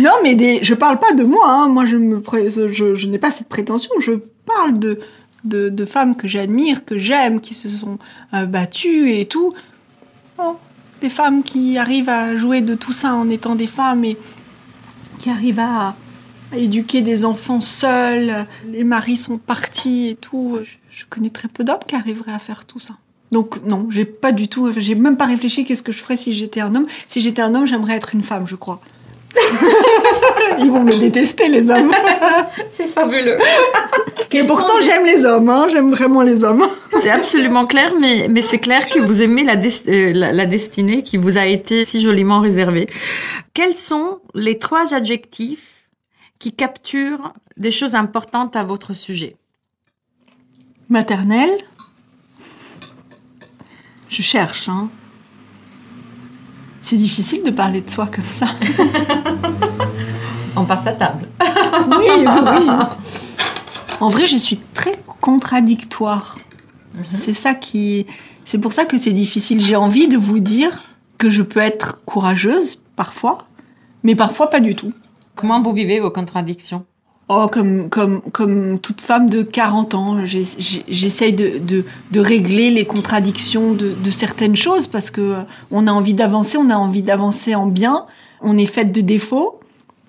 non, 0.00 0.12
mais 0.22 0.34
des, 0.34 0.62
je 0.62 0.74
parle 0.74 0.98
pas 0.98 1.12
de 1.12 1.24
moi. 1.24 1.50
Hein. 1.50 1.68
Moi, 1.68 1.84
je 1.84 1.96
n'ai 1.96 3.18
pas 3.18 3.30
cette 3.30 3.48
prétention. 3.48 3.90
Je 4.00 4.12
parle 4.46 4.78
de 4.78 5.84
femmes 5.84 6.16
que 6.16 6.28
j'admire, 6.28 6.84
que 6.84 6.98
j'aime, 6.98 7.40
qui 7.40 7.54
se 7.54 7.68
sont 7.68 7.98
euh, 8.34 8.46
battues 8.46 9.12
et 9.12 9.26
tout. 9.26 9.54
Oh, 10.38 10.56
des 11.00 11.10
femmes 11.10 11.42
qui 11.42 11.78
arrivent 11.78 12.08
à 12.08 12.36
jouer 12.36 12.60
de 12.60 12.74
tout 12.74 12.92
ça 12.92 13.14
en 13.14 13.28
étant 13.28 13.54
des 13.54 13.66
femmes 13.66 14.04
et 14.04 14.16
qui 15.18 15.30
arrivent 15.30 15.60
à, 15.60 15.96
éduquer 16.54 17.00
des 17.00 17.24
enfants 17.24 17.62
seuls. 17.62 18.46
Les 18.70 18.84
maris 18.84 19.16
sont 19.16 19.38
partis 19.38 20.08
et 20.08 20.14
tout. 20.14 20.58
Je, 20.62 20.70
je 20.90 21.04
connais 21.08 21.30
très 21.30 21.48
peu 21.48 21.64
d'hommes 21.64 21.78
qui 21.86 21.96
arriveraient 21.96 22.32
à 22.32 22.38
faire 22.38 22.66
tout 22.66 22.78
ça. 22.78 22.94
Donc 23.32 23.64
non, 23.64 23.86
j'ai 23.88 24.04
pas 24.04 24.30
du 24.30 24.46
tout, 24.46 24.70
j'ai 24.76 24.94
même 24.94 25.16
pas 25.16 25.24
réfléchi 25.24 25.64
qu'est-ce 25.64 25.82
que 25.82 25.90
je 25.90 25.98
ferais 25.98 26.16
si 26.16 26.34
j'étais 26.34 26.60
un 26.60 26.74
homme. 26.74 26.86
Si 27.08 27.22
j'étais 27.22 27.40
un 27.40 27.54
homme, 27.54 27.66
j'aimerais 27.66 27.94
être 27.94 28.14
une 28.14 28.22
femme, 28.22 28.46
je 28.46 28.56
crois. 28.56 28.80
Ils 30.58 30.70
vont 30.70 30.82
me 30.82 30.98
détester, 30.98 31.48
les 31.48 31.70
hommes. 31.70 31.92
C'est 32.70 32.88
fabuleux. 32.88 33.38
Et 34.32 34.44
pourtant, 34.44 34.80
j'aime 34.82 35.04
les 35.04 35.24
hommes, 35.24 35.48
hein. 35.50 35.66
j'aime 35.70 35.90
vraiment 35.90 36.22
les 36.22 36.42
hommes. 36.42 36.66
C'est 37.00 37.10
absolument 37.10 37.66
clair, 37.66 37.92
mais, 38.00 38.28
mais 38.30 38.40
c'est 38.40 38.58
clair 38.58 38.86
que 38.86 38.98
vous 38.98 39.20
aimez 39.20 39.44
euh, 39.48 40.12
la, 40.14 40.32
la, 40.32 40.46
destinée 40.46 41.02
qui 41.02 41.18
vous 41.18 41.36
a 41.36 41.46
été 41.46 41.84
si 41.84 42.00
joliment 42.00 42.38
réservée. 42.38 42.88
Quels 43.52 43.76
sont 43.76 44.20
les 44.34 44.58
trois 44.58 44.94
adjectifs 44.94 45.86
qui 46.38 46.52
capturent 46.52 47.34
des 47.56 47.70
choses 47.70 47.94
importantes 47.94 48.56
à 48.56 48.64
votre 48.64 48.94
sujet? 48.94 49.36
Maternelle. 50.88 51.58
Je 54.08 54.22
cherche, 54.22 54.68
hein. 54.68 54.88
C'est 56.82 56.96
difficile 56.96 57.42
de 57.44 57.50
parler 57.50 57.80
de 57.80 57.88
soi 57.88 58.06
comme 58.06 58.24
ça. 58.24 58.46
On 60.56 60.64
passe 60.64 60.86
à 60.86 60.92
table. 60.92 61.26
oui, 61.98 62.06
oui. 62.18 62.26
En 64.00 64.08
vrai, 64.08 64.26
je 64.26 64.36
suis 64.36 64.58
très 64.74 65.00
contradictoire. 65.20 66.36
Mhm. 66.94 67.04
C'est 67.04 67.34
ça 67.34 67.54
qui. 67.54 68.06
C'est 68.44 68.58
pour 68.58 68.72
ça 68.72 68.84
que 68.84 68.98
c'est 68.98 69.12
difficile. 69.12 69.62
J'ai 69.62 69.76
envie 69.76 70.08
de 70.08 70.18
vous 70.18 70.40
dire 70.40 70.82
que 71.18 71.30
je 71.30 71.42
peux 71.42 71.60
être 71.60 72.00
courageuse 72.04 72.82
parfois, 72.96 73.46
mais 74.02 74.16
parfois 74.16 74.50
pas 74.50 74.60
du 74.60 74.74
tout. 74.74 74.92
Comment 75.36 75.62
vous 75.62 75.72
vivez 75.72 76.00
vos 76.00 76.10
contradictions? 76.10 76.84
Oh, 77.28 77.46
comme, 77.50 77.88
comme, 77.88 78.20
comme 78.32 78.78
toute 78.80 79.00
femme 79.00 79.30
de 79.30 79.42
40 79.42 79.94
ans, 79.94 80.26
j'essaye 80.26 81.32
de, 81.32 81.58
de, 81.58 81.84
de, 82.10 82.20
régler 82.20 82.70
les 82.70 82.84
contradictions 82.84 83.72
de, 83.72 83.92
de, 83.92 84.10
certaines 84.10 84.56
choses 84.56 84.86
parce 84.86 85.10
que 85.10 85.20
euh, 85.20 85.42
on 85.70 85.86
a 85.86 85.92
envie 85.92 86.14
d'avancer, 86.14 86.58
on 86.58 86.68
a 86.68 86.74
envie 86.74 87.00
d'avancer 87.00 87.54
en 87.54 87.66
bien, 87.66 88.06
on 88.42 88.58
est 88.58 88.66
faite 88.66 88.92
de 88.92 89.00
défauts, 89.00 89.60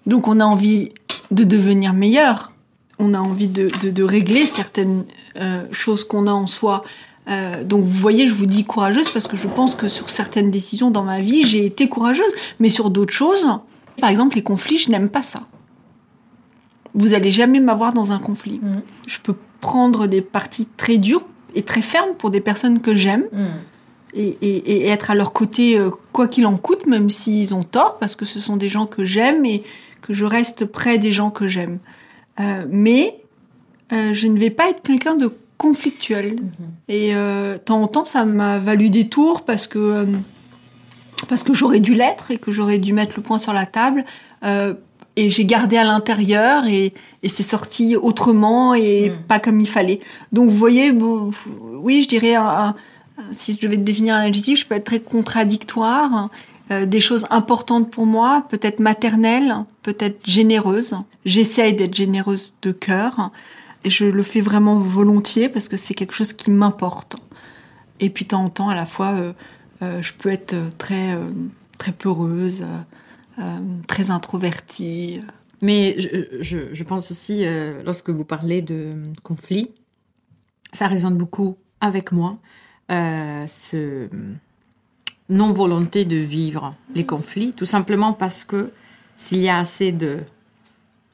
donc 0.05 0.27
on 0.27 0.39
a 0.39 0.43
envie 0.43 0.91
de 1.32 1.43
devenir 1.43 1.93
meilleur, 1.93 2.51
on 3.00 3.13
a 3.13 3.20
envie 3.20 3.48
de, 3.48 3.70
de 3.89 4.03
régler 4.03 4.46
certaines 4.46 5.05
euh, 5.39 5.65
choses 5.72 6.03
qu'on 6.03 6.27
a 6.27 6.32
en 6.32 6.48
soi. 6.48 6.84
Euh, 7.29 7.63
donc 7.63 7.84
vous 7.84 8.00
voyez, 8.00 8.27
je 8.27 8.34
vous 8.34 8.48
dis 8.48 8.65
courageuse 8.65 9.10
parce 9.10 9.27
que 9.27 9.38
je 9.38 9.48
pense 9.48 9.75
que 9.75 9.88
sur 9.88 10.10
certaines 10.10 10.51
décisions 10.51 10.91
dans 10.91 11.03
ma 11.03 11.22
vie, 11.22 11.43
j'ai 11.48 11.65
été 11.65 11.88
courageuse, 11.88 12.34
mais 12.60 12.70
sur 12.70 12.89
d'autres 12.89 13.13
choses, 13.13 13.48
par 14.01 14.10
exemple 14.10 14.36
les 14.36 14.43
conflits, 14.43 14.79
je 14.79 14.89
n'aime 14.89 15.10
pas 15.10 15.24
ça 15.24 15.43
vous 16.96 17.14
allez 17.14 17.32
jamais 17.32 17.60
m'avoir 17.60 17.94
dans 17.94 18.12
un 18.12 18.20
conflit. 18.20 18.60
Mm. 18.62 18.82
Je 19.08 19.20
peux 19.20 19.36
prendre 19.62 20.08
des 20.08 20.22
parties 20.22 20.68
très 20.78 20.98
dures 20.98 21.26
et 21.56 21.64
très 21.64 21.82
fermes 21.82 22.16
pour 22.18 22.32
des 22.32 22.42
personnes 22.42 22.82
que 22.82 22.96
j'aime. 22.96 23.26
Mm. 23.32 23.46
Et, 24.16 24.88
être 24.90 25.10
à 25.10 25.16
leur 25.16 25.34
côté 25.34 25.76
euh, 25.76 25.90
quoi 26.12 26.28
qu'il 26.28 26.46
en 26.46 26.56
coûte, 26.56 26.86
même 26.86 27.10
s'ils 27.10 27.56
ont 27.56 27.64
tort, 27.64 27.98
parce 27.98 28.16
que 28.16 28.26
ce 28.26 28.40
sont 28.40 28.58
des 28.58 28.70
gens 28.70 28.86
que 28.86 29.06
j'aime 29.06 29.44
et 29.44 29.64
que 30.02 30.14
je 30.14 30.24
reste 30.24 30.66
près 30.66 31.00
des 31.00 31.12
gens 31.12 31.32
que 31.32 31.48
j'aime. 31.48 31.80
Euh, 32.40 32.66
mais 32.70 33.16
euh, 33.92 34.14
je 34.14 34.28
ne 34.28 34.38
vais 34.38 34.52
pas 34.52 34.70
être 34.70 34.84
quelqu'un 34.84 35.16
de 35.16 35.32
conflictuel. 35.58 36.36
Mm-hmm. 36.36 36.94
Et 36.94 37.14
de 37.14 37.58
temps 37.58 37.82
en 37.82 37.88
temps, 37.88 38.06
ça 38.06 38.24
m'a 38.24 38.60
valu 38.60 38.92
des 38.92 39.08
tours 39.08 39.46
parce 39.46 39.66
que 39.66 40.06
parce 41.28 41.44
que 41.44 41.54
j'aurais 41.54 41.80
dû 41.80 41.94
l'être 41.94 42.32
et 42.32 42.38
que 42.38 42.52
j'aurais 42.52 42.80
dû 42.80 42.92
mettre 42.92 43.14
le 43.16 43.24
point 43.24 43.40
sur 43.40 43.54
la 43.54 43.66
table 43.66 44.04
et 45.15 45.29
j'ai 45.29 45.46
gardé 45.46 45.77
à 45.77 45.84
l'intérieur 45.84 46.65
et, 46.65 46.93
et 47.22 47.29
c'est 47.29 47.43
sorti 47.43 47.96
autrement 47.96 48.74
et 48.74 49.10
hmm. 49.10 49.27
pas 49.27 49.39
comme 49.39 49.62
il 49.62 49.67
fallait. 49.67 50.00
Donc 50.32 50.50
vous 50.50 50.58
voyez, 50.58 50.91
oui, 50.91 52.01
je 52.01 52.08
dirais, 52.08 52.36
si 53.32 53.53
je 53.53 53.60
devais 53.60 53.77
définir 53.77 54.15
un 54.15 54.22
adjectif, 54.22 54.60
je 54.60 54.65
peux 54.65 54.75
être 54.75 54.86
très 54.86 55.00
contradictoire. 55.00 56.29
Euh, 56.72 56.86
des 56.86 57.01
choses 57.01 57.25
importantes 57.29 57.91
pour 57.91 58.05
moi, 58.05 58.46
peut-être 58.50 58.79
maternelles, 58.79 59.53
peut-être 59.82 60.20
généreuses. 60.25 60.96
J'essaye 61.25 61.74
d'être 61.74 61.93
généreuse 61.93 62.53
de 62.62 62.72
cœur 62.72 63.32
et 63.84 63.89
je 63.89 64.05
le 64.05 64.24
fais 64.24 64.39
vraiment 64.39 64.77
volontiers 64.77 65.50
parce 65.50 65.67
que 65.67 65.75
c'est 65.75 65.93
quelque 65.93 66.13
chose 66.13 66.32
qui 66.32 66.51
m'importe. 66.51 67.17
Et 68.00 68.10
puis 68.10 68.24
de 68.24 68.29
temps 68.29 68.46
en 68.46 68.50
temps, 68.50 68.70
à 68.70 68.75
la 68.75 68.86
fois, 68.86 69.12
euh, 69.12 69.34
euh, 69.82 70.01
je 70.01 70.13
peux 70.13 70.29
être 70.29 70.55
très 70.77 71.17
très 71.77 71.91
peureuse. 71.91 72.63
Euh, 73.40 73.60
très 73.88 74.12
introvertie. 74.12 75.20
Mais 75.62 75.96
je, 76.42 76.84
pense 76.84 77.10
aussi, 77.10 77.46
euh, 77.46 77.82
lorsque 77.84 78.10
vous 78.10 78.25
parlez 78.25 78.62
de 78.62 78.96
conflit, 79.24 79.74
ça 80.72 80.88
résonne 80.88 81.18
beaucoup 81.18 81.58
avec 81.82 82.12
moi, 82.12 82.38
euh, 82.92 83.46
ce 83.48 84.08
non-volonté 85.30 86.06
de 86.06 86.17
vivre 86.17 86.76
les 86.93 87.06
conflits, 87.06 87.54
tout 87.54 87.65
simplement 87.65 88.13
parce 88.13 88.43
que 88.43 88.72
s'il 89.17 89.39
y 89.39 89.50
a 89.50 89.58
assez 89.58 89.91
de 89.91 90.19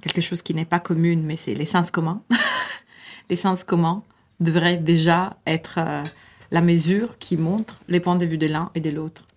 quelque 0.01 0.21
chose 0.21 0.41
qui 0.41 0.53
n'est 0.53 0.65
pas 0.65 0.79
commune, 0.79 1.23
mais 1.23 1.37
c'est 1.37 1.53
l'essence 1.53 1.89
commun, 1.89 2.21
l'essence 3.29 3.63
commun 3.63 4.03
devrait 4.41 4.77
déjà 4.77 5.37
être 5.45 5.79
la 6.51 6.61
mesure 6.61 7.17
qui 7.17 7.37
montre 7.37 7.79
les 7.87 7.99
points 7.99 8.17
de 8.17 8.25
vue 8.25 8.37
de 8.37 8.47
l'un 8.47 8.71
et 8.75 8.81
de 8.81 8.89
l'autre. 8.89 9.28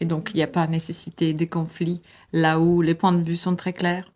Et 0.00 0.04
donc, 0.04 0.30
il 0.34 0.36
n'y 0.36 0.42
a 0.42 0.48
pas 0.48 0.66
nécessité 0.66 1.32
de 1.32 1.44
conflit 1.44 2.00
là 2.32 2.60
où 2.60 2.82
les 2.82 2.94
points 2.94 3.12
de 3.12 3.22
vue 3.22 3.36
sont 3.36 3.56
très 3.56 3.72
clairs. 3.72 4.10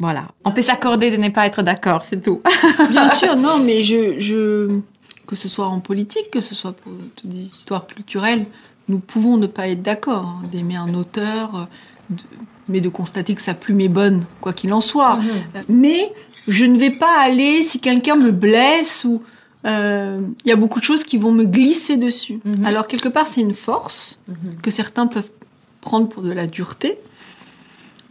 Voilà. 0.00 0.28
On 0.44 0.50
peut 0.50 0.62
s'accorder 0.62 1.10
de 1.10 1.16
ne 1.16 1.28
pas 1.28 1.46
être 1.46 1.62
d'accord, 1.62 2.04
c'est 2.04 2.20
tout. 2.20 2.42
Bien 2.90 3.08
sûr, 3.10 3.36
non, 3.36 3.58
mais 3.64 3.82
je, 3.82 4.18
je, 4.18 4.80
que 5.26 5.36
ce 5.36 5.48
soit 5.48 5.66
en 5.66 5.80
politique, 5.80 6.30
que 6.32 6.40
ce 6.40 6.54
soit 6.54 6.72
pour 6.72 6.92
des 7.22 7.42
histoires 7.42 7.86
culturelles, 7.86 8.46
nous 8.88 8.98
pouvons 8.98 9.36
ne 9.36 9.46
pas 9.46 9.68
être 9.68 9.82
d'accord, 9.82 10.26
hein, 10.26 10.42
d'aimer 10.50 10.76
un 10.76 10.92
auteur, 10.94 11.68
mais 12.68 12.80
de 12.80 12.88
constater 12.88 13.34
que 13.34 13.42
sa 13.42 13.54
plume 13.54 13.80
est 13.80 13.88
bonne, 13.88 14.24
quoi 14.40 14.52
qu'il 14.52 14.72
en 14.72 14.80
soit. 14.80 15.16
Mhm. 15.16 15.64
Mais 15.68 16.12
je 16.48 16.64
ne 16.64 16.78
vais 16.78 16.90
pas 16.90 17.20
aller, 17.22 17.62
si 17.62 17.80
quelqu'un 17.80 18.16
me 18.16 18.30
blesse 18.30 19.04
ou 19.04 19.22
il 19.64 19.70
euh, 19.70 20.20
y 20.44 20.52
a 20.52 20.56
beaucoup 20.56 20.78
de 20.78 20.84
choses 20.84 21.04
qui 21.04 21.16
vont 21.16 21.32
me 21.32 21.44
glisser 21.44 21.96
dessus. 21.96 22.38
Mhm. 22.44 22.66
Alors 22.66 22.86
quelque 22.86 23.08
part, 23.08 23.26
c'est 23.26 23.40
une 23.40 23.54
force 23.54 24.20
mhm. 24.28 24.60
que 24.62 24.70
certains 24.70 25.06
peuvent 25.06 25.30
prendre 25.80 26.08
pour 26.08 26.22
de 26.22 26.32
la 26.32 26.46
dureté. 26.46 26.98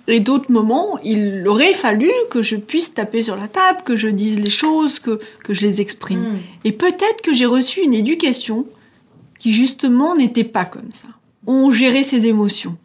Et 0.08 0.20
d'autres 0.20 0.52
moments, 0.52 1.00
il 1.04 1.48
aurait 1.48 1.74
fallu 1.74 2.10
que 2.30 2.42
je 2.42 2.56
puisse 2.56 2.94
taper 2.94 3.22
sur 3.22 3.38
la 3.38 3.48
table, 3.48 3.84
que 3.86 3.96
je 3.96 4.08
dise 4.08 4.40
les 4.40 4.50
choses, 4.50 5.00
que, 5.00 5.20
que 5.44 5.54
je 5.54 5.62
les 5.62 5.80
exprime. 5.80 6.20
Mhm. 6.20 6.40
Et 6.66 6.72
peut-être 6.72 7.22
que 7.24 7.34
j'ai 7.34 7.46
reçu 7.46 7.82
une 7.82 7.94
éducation 7.94 8.66
qui 9.38 9.54
justement 9.54 10.16
n'était 10.16 10.44
pas 10.44 10.66
comme 10.66 10.92
ça. 10.92 11.08
On 11.46 11.70
gérait 11.72 12.04
ses 12.04 12.26
émotions. 12.26 12.78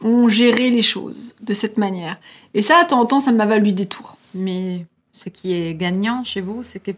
On 0.00 0.28
gérait 0.28 0.70
les 0.70 0.82
choses 0.82 1.34
de 1.42 1.52
cette 1.52 1.76
manière. 1.76 2.18
Et 2.54 2.62
ça, 2.62 2.84
de 2.84 2.88
temps 2.88 3.00
en 3.00 3.06
temps, 3.06 3.20
ça 3.20 3.32
m'a 3.32 3.46
valu 3.46 3.72
des 3.72 3.86
tours. 3.86 4.16
Mais 4.34 4.86
ce 5.12 5.28
qui 5.28 5.52
est 5.52 5.74
gagnant 5.74 6.24
chez 6.24 6.40
vous, 6.40 6.62
c'est 6.62 6.80
que 6.80 6.92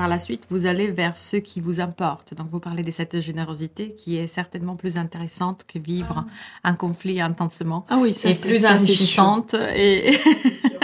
par 0.00 0.08
la 0.08 0.18
suite, 0.18 0.44
vous 0.48 0.64
allez 0.64 0.90
vers 0.90 1.14
ce 1.14 1.36
qui 1.36 1.60
vous 1.60 1.78
importe. 1.78 2.32
Donc, 2.32 2.46
vous 2.50 2.58
parlez 2.58 2.82
de 2.82 2.90
cette 2.90 3.20
générosité 3.20 3.94
qui 3.94 4.16
est 4.16 4.28
certainement 4.28 4.74
plus 4.74 4.96
intéressante 4.96 5.66
que 5.68 5.78
vivre 5.78 6.24
un 6.64 6.72
conflit 6.72 7.20
intensément. 7.20 7.84
Ah 7.90 7.98
oui, 8.00 8.14
ça, 8.14 8.30
et 8.30 8.34
plus 8.34 8.64
enrichissante. 8.64 9.54
Et 9.76 10.16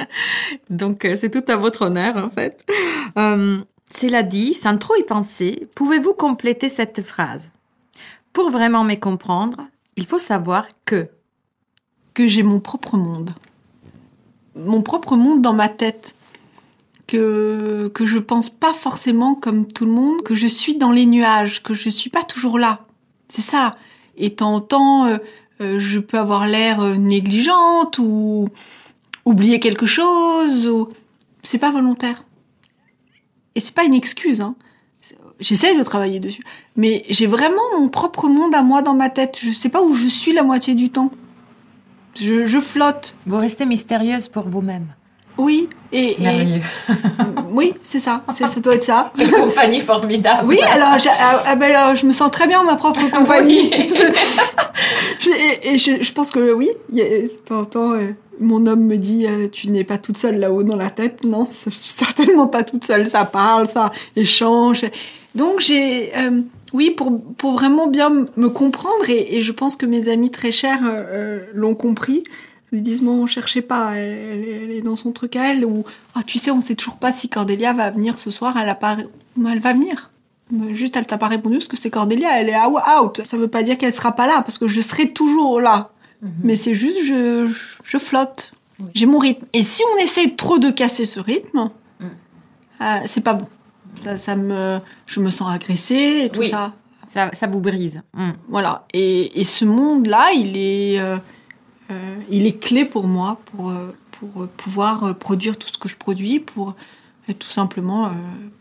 donc, 0.69 1.07
euh, 1.07 1.17
c'est 1.19 1.31
tout 1.31 1.51
à 1.51 1.57
votre 1.57 1.87
honneur, 1.87 2.19
en 2.19 2.29
fait. 2.29 2.63
Euh, 3.17 3.65
cela 3.91 4.23
dit, 4.23 4.53
sans 4.53 4.77
trop 4.77 4.97
y 4.97 5.03
penser, 5.03 5.67
pouvez-vous 5.75 6.13
compléter 6.13 6.69
cette 6.69 7.01
phrase? 7.01 7.51
Pour 8.35 8.51
vraiment 8.51 8.85
me 8.85 8.97
comprendre, 8.97 9.63
il 9.97 10.05
faut 10.05 10.19
savoir 10.19 10.67
que 10.85 11.09
que 12.13 12.29
j'ai 12.29 12.43
mon 12.43 12.61
propre 12.61 12.99
monde. 12.99 13.31
Mon 14.57 14.83
propre 14.83 15.17
monde 15.17 15.41
dans 15.41 15.55
ma 15.55 15.71
tête 15.71 16.16
que, 17.07 17.89
que 17.95 18.07
je 18.07 18.19
pense 18.19 18.51
pas 18.51 18.73
forcément 18.73 19.35
comme 19.35 19.67
tout 19.67 19.87
le 19.87 19.93
monde, 19.93 20.23
que 20.23 20.35
je 20.35 20.47
suis 20.47 20.77
dans 20.77 20.91
les 20.91 21.07
nuages, 21.07 21.63
que 21.63 21.75
je 21.75 21.89
suis 21.89 22.11
pas 22.11 22.25
toujours 22.25 22.59
là. 22.59 22.87
C'est 23.29 23.43
ça. 23.43 23.77
Et 24.17 24.35
temps 24.35 24.67
en 24.73 25.07
euh, 25.07 25.19
euh, 25.61 25.81
je 25.81 25.99
peux 26.01 26.19
avoir 26.19 26.47
l'air 26.47 26.81
euh, 26.81 26.97
négligente 26.97 27.99
ou 27.99 28.49
oublier 29.25 29.61
quelque 29.61 29.87
chose 29.87 30.67
ou 30.67 30.89
c'est 31.43 31.59
pas 31.59 31.71
volontaire. 31.71 32.25
Et 33.55 33.61
c'est 33.61 33.75
pas 33.75 33.85
une 33.85 33.95
excuse, 33.95 34.41
hein. 34.41 34.55
J'essaie 35.39 35.77
de 35.77 35.85
travailler 35.85 36.19
dessus. 36.19 36.43
Mais 36.77 37.05
j'ai 37.11 37.27
vraiment 37.27 37.61
mon 37.79 37.89
propre 37.89 38.27
monde 38.27 38.55
à 38.55 38.63
moi 38.63 38.81
dans 38.81 38.95
ma 38.95 39.11
tête. 39.11 39.39
Je 39.43 39.51
sais 39.51 39.69
pas 39.69 39.83
où 39.83 39.93
je 39.93 40.07
suis 40.07 40.33
la 40.33 40.43
moitié 40.43 40.75
du 40.75 40.89
temps. 40.89 41.13
Je, 42.15 42.47
je 42.47 42.59
flotte. 42.59 43.15
Vous 43.27 43.37
restez 43.37 43.67
mystérieuse 43.67 44.29
pour 44.29 44.49
vous-même. 44.49 44.87
Oui, 45.39 45.69
et, 45.93 46.17
oui, 47.51 47.75
c'est 47.83 47.99
ça, 47.99 48.23
ça 48.31 48.61
doit 48.61 48.75
être 48.75 48.85
ça. 48.85 49.13
Une 49.19 49.31
compagnie 49.31 49.81
formidable. 49.81 50.47
Oui, 50.47 50.59
alors, 50.63 50.97
ah, 51.09 51.43
ah, 51.47 51.57
ben, 51.57 51.95
je 51.95 52.07
me 52.07 52.13
sens 52.13 52.31
très 52.31 52.47
bien 52.47 52.61
en 52.61 52.65
ma 52.65 52.77
propre 52.77 53.09
compagnie. 53.11 53.71
et, 55.63 55.79
je, 55.79 56.13
pense 56.13 56.31
que 56.31 56.53
oui, 56.53 56.71
de 56.91 57.29
temps 57.45 57.61
en 57.61 57.65
temps, 57.65 57.93
euh, 57.93 58.09
mon 58.41 58.67
homme 58.67 58.85
me 58.85 58.97
dit 58.97 59.27
euh, 59.27 59.49
Tu 59.49 59.71
n'es 59.71 59.85
pas 59.85 59.99
toute 59.99 60.19
seule 60.19 60.39
là-haut 60.39 60.63
dans 60.63 60.77
la 60.77 60.91
tête. 60.91 61.25
Non, 61.25 61.49
je 61.51 61.71
suis 61.71 61.91
certainement 61.91 62.47
pas 62.47 62.63
toute 62.65 62.85
seule. 62.85 63.09
Ça 63.09 63.25
parle, 63.25 63.67
ça 63.67 63.93
échange. 64.17 64.85
Donc, 65.35 65.61
j'ai. 65.61 66.17
Euh, 66.17 66.43
oui, 66.73 66.91
pour, 66.91 67.23
pour 67.39 67.53
vraiment 67.53 67.87
bien 67.87 68.11
me 68.37 68.49
comprendre, 68.49 69.09
et, 69.09 69.41
je 69.41 69.53
pense 69.53 69.77
que 69.77 69.87
mes 69.87 70.09
amis 70.09 70.31
très 70.31 70.53
chers 70.53 70.81
l'ont 71.55 71.75
compris, 71.75 72.25
ils 72.77 72.83
disent 72.83 73.03
bon, 73.03 73.27
cherchez 73.27 73.63
pas, 73.63 73.97
elle, 73.97 74.71
est 74.71 74.83
dans 74.83 74.97
son 74.97 75.13
truc 75.13 75.37
à 75.37 75.53
elle. 75.53 75.65
Ou 75.65 75.85
ah, 76.15 76.23
tu 76.25 76.39
sais, 76.39 76.51
on 76.51 76.61
sait 76.61 76.75
toujours 76.75 76.97
pas 76.99 77.13
si 77.13 77.29
Cordélia 77.29 77.73
va 77.73 77.91
venir 77.91 78.19
ce 78.19 78.31
soir. 78.31 78.57
Elle 78.57 78.69
a 78.69 78.75
pas, 78.75 78.97
elle 79.37 79.59
va 79.59 79.73
venir. 79.73 80.11
Juste, 80.71 80.97
elle 80.97 81.07
t'a 81.07 81.19
pas 81.19 81.27
répondu 81.27 81.57
parce 81.57 81.69
que 81.69 81.77
c'est 81.77 81.91
Cordélia, 81.91 82.41
elle 82.41 82.49
est 82.49 82.57
out. 83.01 83.21
Ça 83.25 83.37
veut 83.37 83.49
pas 83.49 83.63
dire 83.63 83.77
qu'elle 83.79 83.95
sera 83.95 84.13
pas 84.13 84.27
là 84.27 84.43
parce 84.43 84.59
que 84.59 84.69
je 84.69 84.81
serai 84.81 85.11
toujours 85.11 85.61
là. 85.61 85.91
Mhm. 86.23 86.31
Mais 86.45 86.57
c'est 86.57 86.75
juste, 86.75 87.05
je, 87.05 87.53
je, 87.85 87.99
flotte. 87.99 88.53
J'ai 88.95 89.07
mon 89.07 89.19
rythme. 89.19 89.45
Et 89.53 89.65
si 89.65 89.83
on 89.95 90.03
essaie 90.03 90.35
trop 90.37 90.59
de 90.59 90.71
casser 90.71 91.05
ce 91.05 91.19
rythme, 91.19 91.71
mm. 92.01 92.05
euh, 92.83 92.99
c'est 93.07 93.23
pas 93.23 93.35
bon. 93.35 93.47
Ça, 93.97 94.19
ça 94.19 94.37
me, 94.37 94.79
je 95.07 95.21
me 95.21 95.31
sens 95.31 95.53
agressée 95.53 96.25
et 96.25 96.29
tout 96.31 96.41
Oui. 96.41 96.51
ça. 96.51 96.75
Ça, 97.13 97.31
ça 97.33 97.47
vous 97.47 97.61
brise. 97.61 98.03
Hmm. 98.15 98.33
Voilà. 98.49 98.85
Et, 98.93 99.41
et 99.41 99.45
ce 99.45 99.65
monde-là, 99.65 100.33
il 100.35 100.57
est, 100.57 101.01
euh, 101.01 101.17
euh, 101.91 102.17
il 102.31 102.47
est 102.47 102.59
clé 102.59 102.85
pour 102.85 103.07
moi, 103.07 103.41
pour, 103.47 103.71
euh, 103.71 103.95
pour 104.13 104.43
euh, 104.43 104.51
pouvoir 104.57 105.17
produire 105.19 105.57
tout 105.57 105.69
ce 105.69 105.79
que 105.79 105.89
je 105.89 105.97
produis, 105.97 106.41
pour 106.41 106.75
être 107.29 107.39
tout 107.39 107.49
simplement 107.49 108.07
euh, 108.07 108.11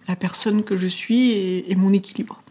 la 0.07 0.15
personne 0.15 0.63
que 0.63 0.75
je 0.75 0.87
suis 0.87 1.31
et, 1.31 1.71
et 1.71 1.75
mon 1.75 1.93
équilibre. 1.93 2.41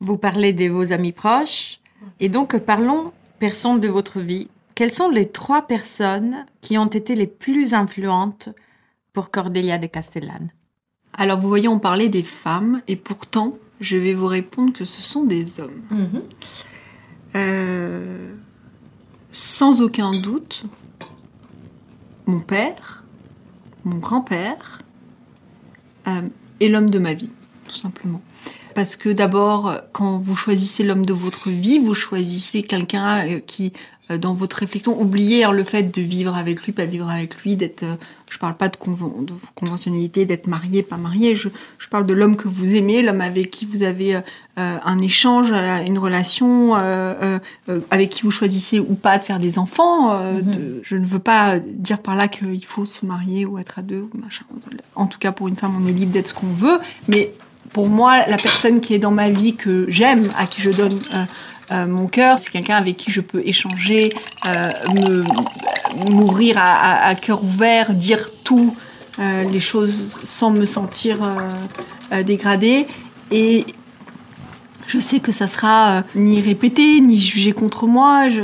Vous 0.00 0.16
parlez 0.16 0.52
de 0.52 0.68
vos 0.68 0.92
amis 0.92 1.12
proches. 1.12 1.78
Et 2.18 2.28
donc, 2.28 2.56
parlons 2.58 3.12
personnes 3.38 3.80
de 3.80 3.88
votre 3.88 4.20
vie. 4.20 4.48
Quelles 4.74 4.94
sont 4.94 5.10
les 5.10 5.28
trois 5.28 5.66
personnes 5.66 6.46
qui 6.62 6.78
ont 6.78 6.86
été 6.86 7.14
les 7.14 7.26
plus 7.26 7.74
influentes 7.74 8.48
pour 9.12 9.30
Cordelia 9.30 9.76
de 9.76 9.86
Castellane? 9.86 10.50
Alors, 11.12 11.38
vous 11.38 11.48
voyez, 11.48 11.68
on 11.68 11.78
parlait 11.78 12.08
des 12.08 12.22
femmes, 12.22 12.80
et 12.88 12.96
pourtant, 12.96 13.58
je 13.80 13.98
vais 13.98 14.14
vous 14.14 14.26
répondre 14.26 14.72
que 14.72 14.86
ce 14.86 15.02
sont 15.02 15.24
des 15.24 15.60
hommes. 15.60 15.82
Euh, 17.36 18.34
sans 19.32 19.80
aucun 19.80 20.12
doute, 20.12 20.64
mon 22.26 22.40
père, 22.40 23.04
mon 23.84 23.98
grand-père 23.98 24.82
euh, 26.06 26.22
et 26.60 26.68
l'homme 26.68 26.90
de 26.90 26.98
ma 26.98 27.14
vie, 27.14 27.30
tout 27.68 27.76
simplement. 27.76 28.20
Parce 28.74 28.96
que 28.96 29.08
d'abord, 29.08 29.74
quand 29.92 30.18
vous 30.18 30.36
choisissez 30.36 30.84
l'homme 30.84 31.04
de 31.04 31.12
votre 31.12 31.50
vie, 31.50 31.78
vous 31.78 31.94
choisissez 31.94 32.62
quelqu'un 32.62 33.26
euh, 33.26 33.40
qui, 33.40 33.72
dans 34.18 34.34
votre 34.34 34.56
réflexion, 34.56 35.00
oubliez 35.00 35.44
hein, 35.44 35.52
le 35.52 35.64
fait 35.64 35.84
de 35.94 36.00
vivre 36.02 36.36
avec 36.36 36.62
lui, 36.64 36.72
pas 36.72 36.84
vivre 36.86 37.08
avec 37.08 37.36
lui, 37.42 37.56
d'être. 37.56 37.82
euh, 37.84 37.94
je 38.30 38.38
parle 38.38 38.54
pas 38.54 38.68
de, 38.68 38.76
conven- 38.76 39.24
de 39.24 39.32
conventionnalité, 39.56 40.24
d'être 40.24 40.46
marié, 40.46 40.82
pas 40.84 40.96
marié. 40.96 41.34
Je, 41.34 41.48
je 41.78 41.88
parle 41.88 42.06
de 42.06 42.12
l'homme 42.14 42.36
que 42.36 42.46
vous 42.48 42.74
aimez, 42.76 43.02
l'homme 43.02 43.20
avec 43.20 43.50
qui 43.50 43.66
vous 43.66 43.82
avez 43.82 44.14
euh, 44.14 44.20
euh, 44.58 44.76
un 44.84 45.00
échange, 45.00 45.48
euh, 45.52 45.84
une 45.84 45.98
relation, 45.98 46.76
euh, 46.76 46.78
euh, 47.22 47.38
euh, 47.68 47.80
avec 47.90 48.10
qui 48.10 48.22
vous 48.22 48.30
choisissez 48.30 48.78
ou 48.78 48.94
pas 48.94 49.18
de 49.18 49.24
faire 49.24 49.40
des 49.40 49.58
enfants. 49.58 50.12
euh, 50.12 50.40
Mhm. 50.42 50.50
de- 50.54 50.80
je 50.84 50.96
ne 50.96 51.04
veux 51.04 51.18
pas 51.18 51.58
dire 51.58 51.98
par 51.98 52.14
là 52.14 52.28
qu'il 52.28 52.64
faut 52.64 52.84
se 52.84 53.04
marier 53.04 53.44
ou 53.46 53.58
être 53.58 53.80
à 53.80 53.82
deux 53.82 54.02
ou 54.02 54.10
machin. 54.16 54.44
En 54.94 55.06
tout 55.06 55.18
cas, 55.18 55.32
pour 55.32 55.48
une 55.48 55.56
femme, 55.56 55.74
on 55.82 55.86
est 55.88 55.92
libre 55.92 56.12
d'être 56.12 56.28
ce 56.28 56.34
qu'on 56.34 56.46
veut, 56.52 56.78
mais 57.08 57.32
pour 57.72 57.88
moi, 57.88 58.18
la 58.28 58.36
personne 58.36 58.80
qui 58.80 58.94
est 58.94 58.98
dans 58.98 59.10
ma 59.12 59.30
vie 59.30 59.56
que 59.56 59.86
j'aime, 59.88 60.32
à 60.36 60.46
qui 60.46 60.60
je 60.62 60.70
donne 60.70 61.00
euh, 61.72 61.86
mon 61.86 62.06
cœur, 62.06 62.38
c'est 62.40 62.50
quelqu'un 62.50 62.76
avec 62.76 62.96
qui 62.96 63.10
je 63.10 63.20
peux 63.20 63.42
échanger, 63.44 64.10
euh, 64.46 64.70
me 64.94 65.22
m'ouvrir 66.10 66.56
à, 66.58 66.62
à- 66.74 67.08
à 67.08 67.14
cœur 67.14 67.42
ouvert, 67.44 67.92
dire 67.94 68.30
tout, 68.44 68.74
euh, 69.18 69.42
les 69.44 69.60
choses 69.60 70.18
sans 70.22 70.50
me 70.50 70.64
sentir 70.64 71.22
euh, 71.22 71.36
euh, 72.12 72.22
dégradée. 72.22 72.86
Et 73.30 73.64
je 74.86 74.98
sais 74.98 75.20
que 75.20 75.32
ça 75.32 75.46
sera 75.48 76.02
ni 76.14 76.40
répété, 76.40 77.00
ni 77.00 77.18
jugé 77.18 77.52
contre 77.52 77.86
moi. 77.86 78.28
Je- 78.30 78.42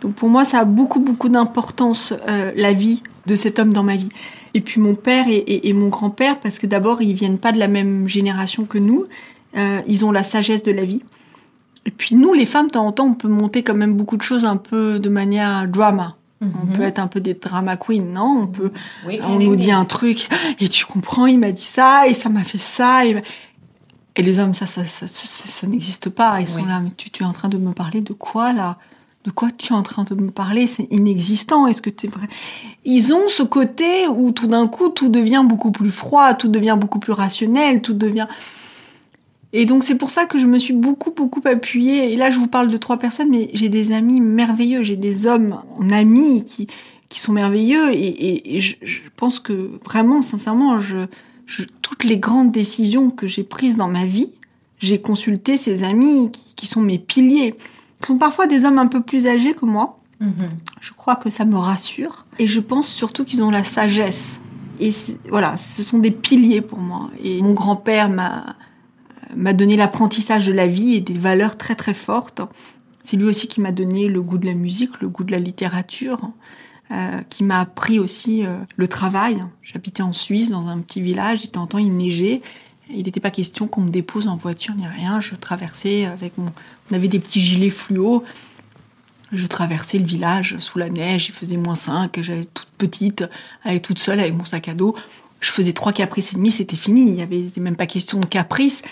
Donc 0.00 0.14
pour 0.14 0.28
moi, 0.28 0.44
ça 0.44 0.60
a 0.60 0.64
beaucoup, 0.64 1.00
beaucoup 1.00 1.28
d'importance, 1.28 2.12
la 2.56 2.72
vie 2.72 3.02
de 3.26 3.34
cet 3.36 3.58
homme 3.58 3.72
dans 3.72 3.82
ma 3.82 3.96
vie. 3.96 4.10
Et 4.54 4.60
puis 4.60 4.80
mon 4.80 4.94
père 4.94 5.26
et, 5.28 5.36
et- 5.36 5.68
et 5.68 5.72
mon 5.72 5.88
grand-père, 5.88 6.38
parce 6.40 6.58
que 6.58 6.66
d'abord, 6.66 7.02
ils 7.02 7.14
viennent 7.14 7.38
pas 7.38 7.52
de 7.52 7.58
la 7.58 7.68
même 7.68 8.08
génération 8.08 8.64
que 8.64 8.78
nous. 8.78 9.06
Ils 9.88 10.04
ont 10.04 10.12
la 10.12 10.22
sagesse 10.24 10.62
de 10.62 10.72
la 10.72 10.84
vie. 10.84 11.02
Et 11.88 11.90
puis 11.90 12.16
nous, 12.16 12.34
les 12.34 12.44
femmes, 12.44 12.66
de 12.66 12.72
temps 12.72 12.86
en 12.86 12.92
temps, 12.92 13.06
on 13.06 13.14
peut 13.14 13.28
monter 13.28 13.62
quand 13.62 13.74
même 13.74 13.94
beaucoup 13.94 14.18
de 14.18 14.22
choses 14.22 14.44
un 14.44 14.58
peu 14.58 14.98
de 14.98 15.08
manière 15.08 15.66
drama. 15.66 16.16
On 16.42 16.66
peut 16.66 16.82
être 16.82 16.98
un 16.98 17.06
peu 17.06 17.20
des 17.20 17.32
drama 17.32 17.78
queens, 17.78 18.12
non? 18.12 18.42
On 18.42 18.46
peut 18.46 18.70
Oui, 19.06 19.18
on 19.24 19.38
nous 19.38 19.56
dit 19.56 19.72
un 19.72 19.86
truc 19.86 20.28
et 20.60 20.68
tu 20.68 20.84
comprends, 20.84 21.24
il 21.24 21.38
m'a 21.38 21.50
dit 21.50 21.64
ça 21.64 22.06
et 22.06 22.12
ça 22.12 22.28
m'a 22.28 22.44
fait 22.44 22.58
ça 22.58 23.06
et, 23.06 23.16
et 24.14 24.22
les 24.22 24.38
hommes 24.38 24.52
ça 24.52 24.66
ça 24.66 24.86
ça, 24.86 25.08
ça, 25.08 25.66
n'existe 25.66 26.10
pas, 26.10 26.40
ils 26.40 26.46
sont 26.46 26.64
là 26.66 26.78
mais 26.80 26.92
tu, 26.96 27.10
tu 27.10 27.22
es 27.22 27.26
en 27.26 27.32
train 27.32 27.48
de 27.48 27.56
me 27.56 27.72
parler 27.72 28.02
de 28.02 28.12
quoi 28.12 28.52
là? 28.52 28.76
De 29.24 29.32
quoi 29.32 29.48
tu 29.50 29.72
es 29.72 29.76
en 29.76 29.82
train 29.82 30.04
de 30.04 30.14
me 30.14 30.30
parler? 30.30 30.68
C'est 30.68 30.86
inexistant. 30.92 31.66
Est-ce 31.66 31.82
que 31.82 31.90
tu 31.90 32.06
es 32.06 32.08
vrai? 32.08 32.28
Ils 32.84 33.12
ont 33.12 33.26
ce 33.26 33.42
côté 33.42 34.06
où 34.06 34.30
tout 34.30 34.46
d'un 34.46 34.68
coup 34.68 34.90
tout 34.90 35.08
devient 35.08 35.44
beaucoup 35.44 35.72
plus 35.72 35.90
froid, 35.90 36.34
tout 36.34 36.48
devient 36.48 36.76
beaucoup 36.78 37.00
plus 37.00 37.12
rationnel, 37.12 37.82
tout 37.82 37.94
devient 37.94 38.28
et 39.52 39.64
donc 39.66 39.82
c'est 39.84 39.94
pour 39.94 40.10
ça 40.10 40.26
que 40.26 40.38
je 40.38 40.46
me 40.46 40.58
suis 40.58 40.74
beaucoup 40.74 41.10
beaucoup 41.10 41.40
appuyée. 41.44 42.12
Et 42.12 42.16
là 42.16 42.30
je 42.30 42.38
vous 42.38 42.46
parle 42.48 42.68
de 42.70 42.76
trois 42.76 42.98
personnes, 42.98 43.30
mais 43.30 43.50
j'ai 43.54 43.68
des 43.68 43.92
amis 43.92 44.20
merveilleux, 44.20 44.82
j'ai 44.82 44.96
des 44.96 45.26
hommes 45.26 45.60
en 45.78 45.90
amis 45.90 46.44
qui 46.44 46.66
qui 47.08 47.20
sont 47.20 47.32
merveilleux. 47.32 47.90
Et, 47.94 47.96
et- 48.06 48.56
et 48.56 48.60
je, 48.60 48.76
je 48.82 49.00
pense 49.16 49.38
que 49.38 49.70
vraiment, 49.84 50.20
sincèrement, 50.20 50.78
je, 50.78 51.06
je- 51.46 51.64
toutes 51.80 52.04
les 52.04 52.18
grandes 52.18 52.52
décisions 52.52 53.08
que 53.08 53.26
j'ai 53.26 53.44
prises 53.44 53.76
dans 53.78 53.88
ma 53.88 54.04
vie, 54.04 54.28
j'ai 54.78 55.00
consulté 55.00 55.56
ces 55.56 55.84
amis 55.84 56.30
qui, 56.30 56.54
qui 56.54 56.66
sont 56.66 56.82
mes 56.82 56.98
piliers. 56.98 57.54
Ils 58.02 58.06
sont 58.06 58.18
parfois 58.18 58.46
des 58.46 58.66
hommes 58.66 58.78
un 58.78 58.86
peu 58.88 59.00
plus 59.00 59.26
âgés 59.26 59.54
que 59.54 59.64
moi. 59.64 59.98
Mhm. 60.20 60.50
Je 60.82 60.92
crois 60.92 61.16
que 61.16 61.30
ça 61.30 61.46
me 61.46 61.56
rassure. 61.56 62.26
Et 62.38 62.46
je 62.46 62.60
pense 62.60 62.86
surtout 62.88 63.24
qu'ils 63.24 63.42
ont 63.42 63.50
la 63.50 63.64
sagesse. 63.64 64.42
Et 64.78 64.92
voilà, 65.30 65.56
ce 65.56 65.82
sont 65.82 65.98
des 65.98 66.10
piliers 66.10 66.60
pour 66.60 66.78
moi. 66.80 67.08
Et 67.24 67.40
mon 67.40 67.54
grand-père 67.54 68.10
m'a 68.10 68.54
m'a 69.36 69.52
donné 69.52 69.76
l'apprentissage 69.76 70.46
de 70.46 70.52
la 70.52 70.66
vie 70.66 70.94
et 70.94 71.00
des 71.00 71.14
valeurs 71.14 71.56
très 71.56 71.74
très 71.74 71.94
fortes. 71.94 72.42
C'est 73.02 73.16
lui 73.16 73.24
aussi 73.24 73.48
qui 73.48 73.60
m'a 73.60 73.72
donné 73.72 74.08
le 74.08 74.20
goût 74.20 74.38
de 74.38 74.46
la 74.46 74.54
musique, 74.54 75.00
le 75.00 75.08
goût 75.08 75.24
de 75.24 75.32
la 75.32 75.38
littérature, 75.38 76.30
euh, 76.90 77.20
qui 77.30 77.44
m'a 77.44 77.60
appris 77.60 77.98
aussi 77.98 78.44
euh, 78.44 78.58
le 78.76 78.88
travail. 78.88 79.42
J'habitais 79.62 80.02
en 80.02 80.12
Suisse 80.12 80.50
dans 80.50 80.66
un 80.66 80.78
petit 80.80 81.00
village, 81.00 81.44
il 81.44 81.50
temps 81.50 81.62
en 81.62 81.66
temps 81.66 81.78
il 81.78 81.96
neigeait. 81.96 82.42
Il 82.90 83.04
n'était 83.04 83.20
pas 83.20 83.30
question 83.30 83.66
qu'on 83.66 83.82
me 83.82 83.90
dépose 83.90 84.28
en 84.28 84.36
voiture 84.36 84.74
ni 84.74 84.86
rien. 84.86 85.20
Je 85.20 85.34
traversais 85.34 86.06
avec 86.06 86.38
mon. 86.38 86.50
On 86.90 86.94
avait 86.94 87.08
des 87.08 87.18
petits 87.18 87.40
gilets 87.40 87.70
fluo. 87.70 88.24
Je 89.30 89.46
traversais 89.46 89.98
le 89.98 90.06
village 90.06 90.56
sous 90.58 90.78
la 90.78 90.88
neige, 90.88 91.28
il 91.28 91.34
faisait 91.34 91.58
moins 91.58 91.76
5, 91.76 92.18
j'avais 92.22 92.46
toute 92.46 92.68
petite, 92.78 93.24
avec 93.62 93.82
toute 93.82 93.98
seule 93.98 94.20
avec 94.20 94.34
mon 94.34 94.46
sac 94.46 94.68
à 94.68 94.74
dos. 94.74 94.94
Je 95.40 95.50
faisais 95.50 95.72
trois 95.72 95.92
caprices 95.92 96.32
et 96.32 96.36
demi, 96.36 96.50
c'était 96.50 96.76
fini. 96.76 97.02
Il 97.02 97.14
y 97.14 97.22
avait 97.22 97.44
même 97.58 97.76
pas 97.76 97.86
question 97.86 98.18
de 98.20 98.26
caprice. 98.26 98.82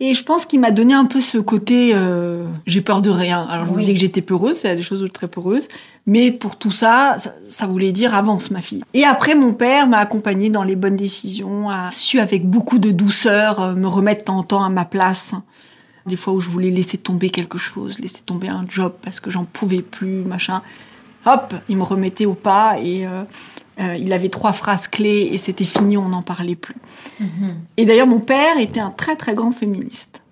Et 0.00 0.14
je 0.14 0.22
pense 0.22 0.46
qu'il 0.46 0.60
m'a 0.60 0.70
donné 0.70 0.94
un 0.94 1.06
peu 1.06 1.20
ce 1.20 1.38
côté 1.38 1.90
euh, 1.92 2.46
j'ai 2.66 2.80
peur 2.80 3.02
de 3.02 3.10
rien. 3.10 3.42
Alors 3.50 3.66
je 3.66 3.72
vous 3.72 3.80
disais 3.80 3.94
que 3.94 4.00
j'étais 4.00 4.22
peureuse, 4.22 4.58
c'est 4.58 4.76
des 4.76 4.82
choses 4.82 5.04
très 5.12 5.26
peureuses, 5.26 5.66
mais 6.06 6.30
pour 6.30 6.56
tout 6.56 6.70
ça, 6.70 7.16
ça, 7.18 7.34
ça 7.48 7.66
voulait 7.66 7.90
dire 7.90 8.14
avance 8.14 8.52
ma 8.52 8.60
fille. 8.60 8.84
Et 8.94 9.04
après 9.04 9.34
mon 9.34 9.52
père 9.54 9.88
m'a 9.88 9.98
accompagnée 9.98 10.50
dans 10.50 10.62
les 10.62 10.76
bonnes 10.76 10.94
décisions, 10.94 11.68
a 11.68 11.90
su 11.90 12.20
avec 12.20 12.48
beaucoup 12.48 12.78
de 12.78 12.92
douceur 12.92 13.60
euh, 13.60 13.74
me 13.74 13.88
remettre 13.88 14.20
de 14.20 14.24
temps 14.26 14.38
en 14.38 14.44
temps 14.44 14.62
à 14.62 14.68
ma 14.68 14.84
place. 14.84 15.34
Des 16.06 16.16
fois 16.16 16.32
où 16.32 16.40
je 16.40 16.48
voulais 16.48 16.70
laisser 16.70 16.96
tomber 16.96 17.28
quelque 17.30 17.58
chose, 17.58 17.98
laisser 17.98 18.22
tomber 18.22 18.48
un 18.48 18.64
job 18.68 18.94
parce 19.02 19.18
que 19.18 19.30
j'en 19.30 19.44
pouvais 19.44 19.82
plus, 19.82 20.22
machin. 20.22 20.62
Hop, 21.26 21.54
il 21.68 21.76
me 21.76 21.82
remettait 21.82 22.24
au 22.24 22.34
pas 22.34 22.78
et 22.80 23.04
euh, 23.04 23.24
euh, 23.80 23.96
il 23.96 24.12
avait 24.12 24.28
trois 24.28 24.52
phrases 24.52 24.88
clés 24.88 25.28
et 25.32 25.38
c'était 25.38 25.64
fini, 25.64 25.96
on 25.96 26.08
n'en 26.08 26.22
parlait 26.22 26.56
plus. 26.56 26.76
Et 27.76 27.84
d'ailleurs, 27.84 28.06
mon 28.06 28.20
père 28.20 28.58
était 28.58 28.80
un 28.80 28.90
très 28.90 29.16
très 29.16 29.34
grand 29.34 29.52
féministe 29.52 30.22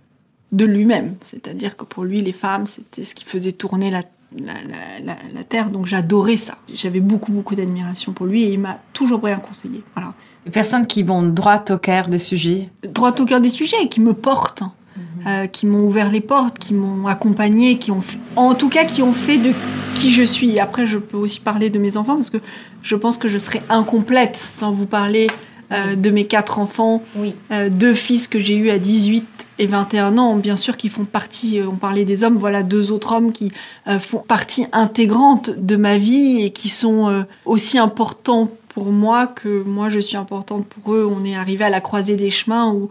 de 0.52 0.64
lui-même. 0.64 1.16
C'est-à-dire 1.22 1.76
que 1.76 1.84
pour 1.84 2.04
lui, 2.04 2.22
les 2.22 2.32
femmes, 2.32 2.66
c'était 2.66 3.04
ce 3.04 3.14
qui 3.14 3.24
faisait 3.24 3.52
tourner 3.52 3.90
la, 3.90 4.02
la, 4.38 4.54
la- 5.04 5.44
terre. 5.44 5.70
Donc 5.70 5.86
j'adorais 5.86 6.36
ça. 6.36 6.56
J'avais 6.72 7.00
beaucoup 7.00 7.32
beaucoup 7.32 7.54
d'admiration 7.54 8.12
pour 8.12 8.26
lui 8.26 8.42
et 8.42 8.52
il 8.52 8.60
m'a 8.60 8.78
toujours 8.92 9.18
bien 9.20 9.38
conseillé. 9.38 9.82
Voilà. 9.94 10.12
Les 10.44 10.50
personnes 10.52 10.86
qui 10.86 11.02
vont 11.02 11.22
droit 11.22 11.62
au 11.70 11.78
cœur 11.78 12.08
des 12.08 12.18
sujets. 12.18 12.68
Droit 12.88 13.12
au 13.20 13.24
cœur 13.24 13.40
des 13.40 13.48
sujets, 13.48 13.88
qui 13.88 14.00
me 14.00 14.12
portent, 14.12 14.62
euh, 15.26 15.46
qui 15.48 15.66
m'ont 15.66 15.84
ouvert 15.84 16.10
les 16.10 16.20
portes, 16.20 16.58
qui 16.58 16.72
m'ont 16.72 17.06
accompagné, 17.08 17.78
qui 17.78 17.90
ont, 17.90 18.00
fait- 18.00 18.18
en 18.36 18.54
tout 18.54 18.68
cas, 18.68 18.84
qui 18.84 19.02
ont 19.02 19.12
fait 19.12 19.38
de 19.38 19.52
qui 19.96 20.12
je 20.12 20.22
suis. 20.22 20.58
Après, 20.58 20.86
je 20.86 20.98
peux 20.98 21.16
aussi 21.16 21.40
parler 21.40 21.70
de 21.70 21.78
mes 21.78 21.96
enfants 21.96 22.14
parce 22.16 22.30
que 22.30 22.38
je 22.82 22.96
pense 22.96 23.18
que 23.18 23.28
je 23.28 23.38
serais 23.38 23.62
incomplète 23.68 24.36
sans 24.36 24.72
vous 24.72 24.86
parler 24.86 25.28
euh, 25.72 25.94
de 25.96 26.10
mes 26.10 26.26
quatre 26.26 26.58
enfants 26.58 27.02
Oui. 27.16 27.34
euh, 27.50 27.68
deux 27.68 27.94
fils 27.94 28.28
que 28.28 28.38
j'ai 28.38 28.56
eus 28.56 28.70
à 28.70 28.78
18 28.78 29.26
et 29.58 29.66
21 29.66 30.18
ans, 30.18 30.36
bien 30.36 30.56
sûr, 30.58 30.76
qui 30.76 30.88
font 30.88 31.04
partie, 31.06 31.58
euh, 31.60 31.68
on 31.68 31.76
parlait 31.76 32.04
des 32.04 32.24
hommes, 32.24 32.36
voilà 32.36 32.62
deux 32.62 32.92
autres 32.92 33.12
hommes 33.12 33.32
qui 33.32 33.50
euh, 33.88 33.98
font 33.98 34.18
partie 34.18 34.66
intégrante 34.72 35.50
de 35.50 35.76
ma 35.76 35.96
vie 35.98 36.42
et 36.44 36.50
qui 36.50 36.68
sont 36.68 37.24
aussi 37.44 37.78
importants 37.78 38.50
pour 38.68 38.86
moi 38.92 39.26
que 39.26 39.62
moi 39.64 39.88
je 39.88 39.98
suis 39.98 40.16
importante 40.18 40.66
pour 40.68 40.94
eux. 40.94 41.10
On 41.10 41.24
est 41.24 41.34
arrivé 41.34 41.64
à 41.64 41.70
la 41.70 41.80
croisée 41.80 42.16
des 42.16 42.30
chemins 42.30 42.70
où 42.70 42.90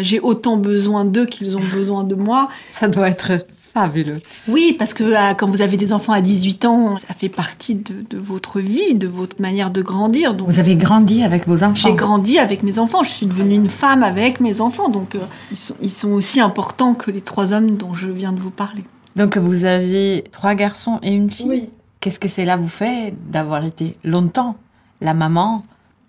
j'ai 0.00 0.20
autant 0.20 0.56
besoin 0.56 1.04
d'eux 1.04 1.26
qu'ils 1.26 1.56
ont 1.56 1.62
besoin 1.74 2.04
de 2.04 2.14
moi. 2.16 2.48
Ça 2.70 2.88
doit 2.88 3.08
être 3.08 3.32
fabuleux. 3.72 4.20
Oui, 4.48 4.74
parce 4.78 4.94
que 4.94 5.04
euh, 5.04 5.34
quand 5.34 5.48
vous 5.48 5.60
avez 5.60 5.76
des 5.76 5.92
enfants 5.92 6.12
à 6.12 6.20
18 6.20 6.64
ans, 6.64 6.96
ça 6.96 7.14
fait 7.14 7.28
partie 7.28 7.74
de, 7.74 7.94
de 8.08 8.18
votre 8.18 8.60
vie, 8.60 8.94
de 8.94 9.06
votre 9.08 9.40
manière 9.40 9.70
de 9.70 9.82
grandir. 9.82 10.34
Donc 10.34 10.48
Vous 10.48 10.58
avez 10.58 10.76
grandi 10.76 11.22
avec 11.22 11.46
vos 11.46 11.62
enfants. 11.62 11.74
j'ai 11.88 11.94
grandi 11.94 12.38
avec 12.38 12.62
mes 12.62 12.78
enfants, 12.78 13.02
je 13.02 13.10
suis 13.10 13.26
devenue 13.26 13.54
une 13.54 13.68
femme 13.68 14.02
avec 14.02 14.40
mes 14.40 14.60
enfants, 14.60 14.88
donc 14.88 15.14
euh, 15.14 15.20
ils, 15.50 15.56
sont, 15.56 15.74
ils 15.82 15.90
sont 15.90 16.10
aussi 16.12 16.40
importants 16.40 16.94
que 16.94 17.10
les 17.10 17.20
trois 17.20 17.52
hommes 17.52 17.76
dont 17.76 17.94
je 17.94 18.08
viens 18.08 18.32
de 18.32 18.40
vous 18.40 18.50
parler. 18.50 18.84
Donc 19.16 19.36
vous 19.36 19.64
avez 19.64 20.24
trois 20.32 20.54
garçons 20.54 20.98
et 21.02 21.12
une 21.12 21.30
fille. 21.30 21.68
Qu'est-ce 22.00 22.18
que 22.20 22.28
cela 22.28 22.56
vous 22.56 22.68
fait 22.68 23.12
d'avoir 23.28 23.64
été 23.64 23.96
longtemps 24.04 24.56
la 25.00 25.12
maman 25.14 25.62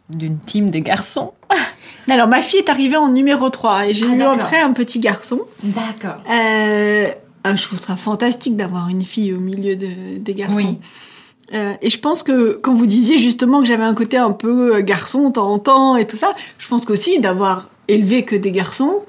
d'une 0.10 0.38
team 0.38 0.70
de 0.70 0.80
garçons? 0.80 1.34
Alors, 2.10 2.28
ma 2.28 2.42
fille 2.42 2.60
est 2.60 2.70
arrivée 2.70 2.98
en 2.98 3.10
numéro 3.10 3.50
3 3.50 3.88
et 3.88 3.94
j'ai 3.94 4.06
Ah, 4.10 4.16
eu 4.16 4.22
après 4.22 4.60
un 4.62 4.74
petit 4.74 5.00
garçon. 5.00 5.42
D'accord. 5.64 6.18
Euh, 6.30 7.08
ah, 7.44 7.56
je 7.56 7.64
trouve 7.64 7.80
ça 7.80 7.96
fantastique 7.96 8.56
d'avoir 8.56 8.90
une 8.90 9.04
fille 9.04 9.34
au 9.34 9.40
milieu 9.40 9.76
de- 9.76 10.18
des 10.18 10.34
garçons. 10.34 10.78
Oui. 10.78 10.78
Euh, 11.54 11.74
et 11.82 11.90
je 11.90 12.00
pense 12.00 12.24
que 12.24 12.58
quand 12.62 12.74
vous 12.74 12.86
disiez 12.86 13.18
justement 13.18 13.60
que 13.62 13.68
j'avais 13.68 13.84
un 13.84 13.94
côté 13.94 14.18
un 14.18 14.32
peu 14.32 14.76
euh, 14.76 14.82
garçon 14.82 15.28
de 15.30 15.34
temps 15.34 15.52
en 15.52 15.60
temps 15.60 15.96
et 15.98 16.08
tout 16.08 16.16
ça, 16.18 16.34
je 16.58 16.68
pense 16.68 16.86
qu'aussi 16.86 17.20
d'avoir 17.20 17.68
élevé 17.90 18.24
que 18.24 18.36
des 18.38 18.52
garçons. 18.52 19.00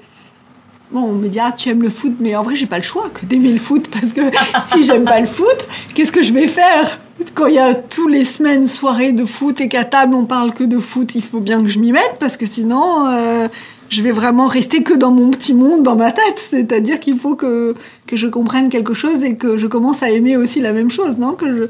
Bon, 0.91 1.03
on 1.03 1.13
me 1.13 1.27
dit 1.27 1.39
ah 1.39 1.53
tu 1.55 1.69
aimes 1.69 1.81
le 1.81 1.89
foot, 1.89 2.15
mais 2.19 2.35
en 2.35 2.43
vrai 2.43 2.55
j'ai 2.55 2.65
pas 2.65 2.77
le 2.77 2.83
choix 2.83 3.09
que 3.09 3.25
d'aimer 3.25 3.51
le 3.53 3.59
foot 3.59 3.87
parce 3.89 4.11
que 4.13 4.21
si 4.63 4.83
j'aime 4.83 5.05
pas 5.05 5.19
le 5.21 5.25
foot, 5.25 5.65
qu'est-ce 5.95 6.11
que 6.11 6.21
je 6.21 6.33
vais 6.33 6.47
faire? 6.47 6.99
Quand 7.33 7.45
il 7.45 7.53
y 7.55 7.59
a 7.59 7.73
tous 7.73 8.07
les 8.09 8.23
semaines 8.25 8.67
soirées 8.67 9.13
de 9.13 9.23
foot 9.25 9.61
et 9.61 9.69
qu'à 9.69 9.85
table 9.85 10.13
on 10.13 10.25
parle 10.25 10.53
que 10.53 10.63
de 10.65 10.77
foot, 10.79 11.15
il 11.15 11.23
faut 11.23 11.39
bien 11.39 11.61
que 11.61 11.67
je 11.69 11.79
m'y 11.79 11.91
mette 11.93 12.17
parce 12.19 12.35
que 12.37 12.45
sinon 12.45 13.07
euh, 13.07 13.47
je 13.93 14.01
vais 14.01 14.11
vraiment 14.11 14.47
rester 14.47 14.83
que 14.83 14.93
dans 14.93 15.11
mon 15.11 15.31
petit 15.31 15.53
monde 15.53 15.83
dans 15.83 15.95
ma 15.95 16.11
tête. 16.11 16.37
C'est-à-dire 16.37 16.99
qu'il 16.99 17.17
faut 17.17 17.35
que 17.35 17.75
je 18.11 18.27
comprenne 18.27 18.69
quelque 18.69 18.93
chose 18.93 19.23
et 19.23 19.35
que 19.35 19.57
je 19.57 19.67
commence 19.67 20.03
à 20.03 20.09
aimer 20.09 20.37
aussi 20.37 20.59
la 20.59 20.73
même 20.73 20.91
chose, 20.91 21.17
non? 21.17 21.33
Que 21.33 21.55
je 21.55 21.63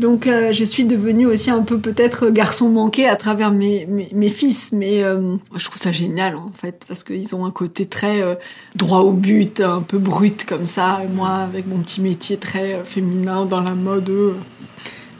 donc 0.00 0.26
euh, 0.26 0.50
je 0.50 0.64
suis 0.64 0.86
devenue 0.86 1.26
aussi 1.26 1.50
un 1.50 1.60
peu 1.60 1.78
peut-être 1.78 2.30
garçon 2.30 2.70
manqué 2.70 3.06
à 3.06 3.16
travers 3.16 3.52
mes, 3.52 3.86
fils, 4.30 4.72
mais 4.72 5.04
euh, 5.04 5.36
je 5.54 5.64
trouve 5.66 5.76
ça 5.76 5.92
génial 5.92 6.36
en 6.36 6.50
fait 6.54 6.84
parce 6.88 7.04
qu'ils 7.04 7.34
ont 7.34 7.44
un 7.44 7.50
côté 7.50 7.84
très 7.84 8.22
euh, 8.22 8.34
droit 8.74 9.00
au 9.00 9.12
but, 9.12 9.60
un 9.60 9.82
peu 9.82 9.98
brut 9.98 10.46
comme 10.46 10.66
ça. 10.66 11.02
Moi 11.14 11.28
avec 11.28 11.66
mon 11.66 11.78
petit 11.80 12.00
métier 12.00 12.38
très 12.38 12.82
féminin 12.84 13.44
dans 13.44 13.60
la 13.60 13.74
mode, 13.74 14.10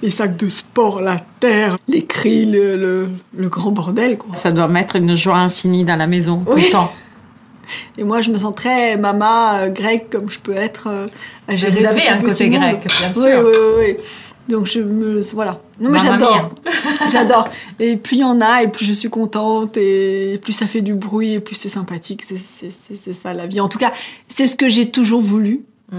les 0.02 0.10
sacs 0.10 0.36
de 0.36 0.48
sport, 0.48 1.00
la 1.00 1.18
terre, 1.40 1.76
les 1.88 2.04
cris, 2.06 2.46
le, 2.46 2.76
le, 2.76 3.10
le 3.36 3.48
grand 3.48 3.70
bordel 3.70 4.16
quoi. 4.18 4.34
Ça 4.34 4.50
doit 4.52 4.68
mettre 4.68 4.96
une 4.96 5.14
joie 5.16 5.38
infinie 5.38 5.84
dans 5.84 5.96
la 5.96 6.06
maison 6.06 6.38
tout 6.46 6.52
Oui. 6.56 6.64
le 6.66 6.70
temps. 6.70 6.92
Et 7.98 8.04
moi 8.04 8.20
je 8.20 8.30
me 8.30 8.38
sens 8.38 8.54
très 8.54 8.96
mama 8.96 9.60
euh, 9.60 9.68
grecque 9.70 10.08
comme 10.10 10.28
je 10.30 10.38
peux 10.40 10.54
être 10.56 10.88
euh, 10.88 11.06
à 11.46 11.54
gérer 11.56 11.72
Vous 11.72 11.78
tout 11.82 11.86
avez 11.86 12.08
un 12.08 12.16
petit 12.18 12.24
côté 12.26 12.50
monde. 12.50 12.60
grec, 12.60 12.86
bien 12.98 13.12
sûr. 13.12 13.22
Oui, 13.22 13.30
oui, 13.44 13.52
oui, 13.52 13.84
oui. 13.98 14.04
Donc 14.48 14.66
je 14.66 14.80
me 14.80 15.20
voilà. 15.34 15.60
Non 15.78 15.90
mais 15.90 15.98
j'adore. 16.00 16.50
j'adore. 17.12 17.48
Et 17.78 17.96
plus 17.96 18.16
il 18.16 18.20
y 18.20 18.24
en 18.24 18.40
a 18.40 18.62
et 18.64 18.68
plus 18.68 18.84
je 18.86 18.92
suis 18.92 19.10
contente 19.10 19.76
et 19.76 20.40
plus 20.42 20.52
ça 20.52 20.66
fait 20.66 20.80
du 20.80 20.94
bruit 20.94 21.34
et 21.34 21.40
plus 21.40 21.54
c'est 21.54 21.68
sympathique. 21.68 22.24
C'est 22.24 23.12
ça 23.12 23.32
la 23.34 23.46
vie. 23.46 23.60
En 23.60 23.68
tout 23.68 23.78
cas, 23.78 23.92
c'est 24.26 24.48
ce 24.48 24.56
que 24.56 24.68
j'ai 24.68 24.90
toujours 24.90 25.20
voulu 25.22 25.60
Mm. 25.92 25.96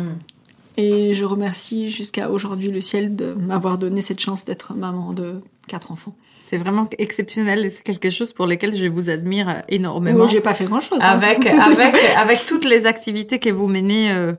Et 0.78 1.14
je 1.16 1.26
remercie 1.26 1.90
jusqu'à 1.92 2.30
aujourd'hui 2.30 2.70
le 2.72 2.82
ciel 2.82 3.16
de 3.16 3.34
m'avoir 3.34 3.78
donné 3.78 4.02
cette 4.02 4.20
chance 4.20 4.46
d'être 4.46 4.74
maman 4.74 5.14
de 5.14 5.42
quatre 5.68 5.92
enfants. 5.92 6.16
C'est 6.44 6.58
vraiment 6.58 6.88
exceptionnel 6.98 7.66
et 7.66 7.70
c'est 7.70 7.84
quelque 7.84 8.10
chose 8.10 8.34
pour 8.34 8.46
lequel 8.46 8.76
je 8.76 8.86
vous 8.86 9.10
admire 9.10 9.64
énormément. 9.70 10.18
Moi, 10.20 10.28
j'ai 10.28 10.42
pas 10.42 10.54
fait 10.54 10.66
grand 10.66 10.82
chose. 10.82 11.00
hein. 11.02 11.08
avec, 11.08 11.46
avec, 11.70 11.96
avec 12.18 12.46
toutes 12.46 12.66
les 12.66 12.86
activités 12.86 13.40
que 13.40 13.50
vous 13.50 13.68
menez, 13.68 14.12
euh, 14.12 14.34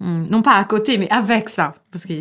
hum, 0.00 0.26
non 0.28 0.42
pas 0.42 0.52
à 0.56 0.64
côté, 0.64 0.98
mais 0.98 1.08
avec 1.10 1.48
ça, 1.48 1.74
parce 1.90 2.04
que 2.04 2.12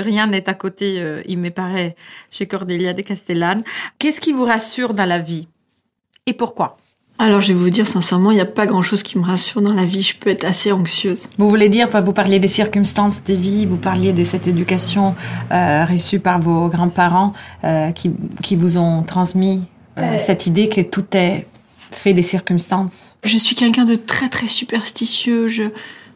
rien 0.00 0.28
n'est 0.28 0.48
à 0.48 0.54
côté, 0.54 1.00
euh, 1.00 1.20
il 1.26 1.38
me 1.38 1.50
paraît, 1.50 1.96
chez 2.30 2.46
Cordelia 2.46 2.92
de 2.92 3.02
Castellane. 3.02 3.64
Qu'est-ce 3.98 4.20
qui 4.20 4.32
vous 4.32 4.44
rassure 4.44 4.94
dans 4.94 5.06
la 5.08 5.18
vie? 5.18 5.48
Et 6.26 6.32
pourquoi? 6.34 6.76
Alors 7.22 7.42
je 7.42 7.52
vais 7.52 7.58
vous 7.58 7.68
dire 7.68 7.86
sincèrement, 7.86 8.30
il 8.30 8.36
n'y 8.36 8.40
a 8.40 8.46
pas 8.46 8.64
grand 8.64 8.80
chose 8.80 9.02
qui 9.02 9.18
me 9.18 9.24
rassure 9.24 9.60
dans 9.60 9.74
la 9.74 9.84
vie. 9.84 10.00
Je 10.00 10.16
peux 10.16 10.30
être 10.30 10.44
assez 10.44 10.72
anxieuse. 10.72 11.28
Vous 11.36 11.50
voulez 11.50 11.68
dire, 11.68 11.86
vous 12.02 12.14
parliez 12.14 12.38
des 12.38 12.48
circonstances 12.48 13.22
des 13.22 13.36
vies, 13.36 13.66
vous 13.66 13.76
parliez 13.76 14.14
de 14.14 14.24
cette 14.24 14.48
éducation 14.48 15.14
euh, 15.52 15.84
reçue 15.84 16.18
par 16.18 16.40
vos 16.40 16.70
grands-parents 16.70 17.34
euh, 17.64 17.90
qui, 17.92 18.12
qui 18.42 18.56
vous 18.56 18.78
ont 18.78 19.02
transmis 19.02 19.64
euh, 19.98 20.14
Euh. 20.14 20.18
cette 20.18 20.46
idée 20.46 20.70
que 20.70 20.80
tout 20.80 21.04
est 21.12 21.46
fait 21.90 22.14
des 22.14 22.22
circonstances? 22.22 23.16
Je 23.22 23.36
suis 23.36 23.54
quelqu'un 23.54 23.84
de 23.84 23.96
très 23.96 24.30
très 24.30 24.48
superstitieux. 24.48 25.46
Je 25.46 25.64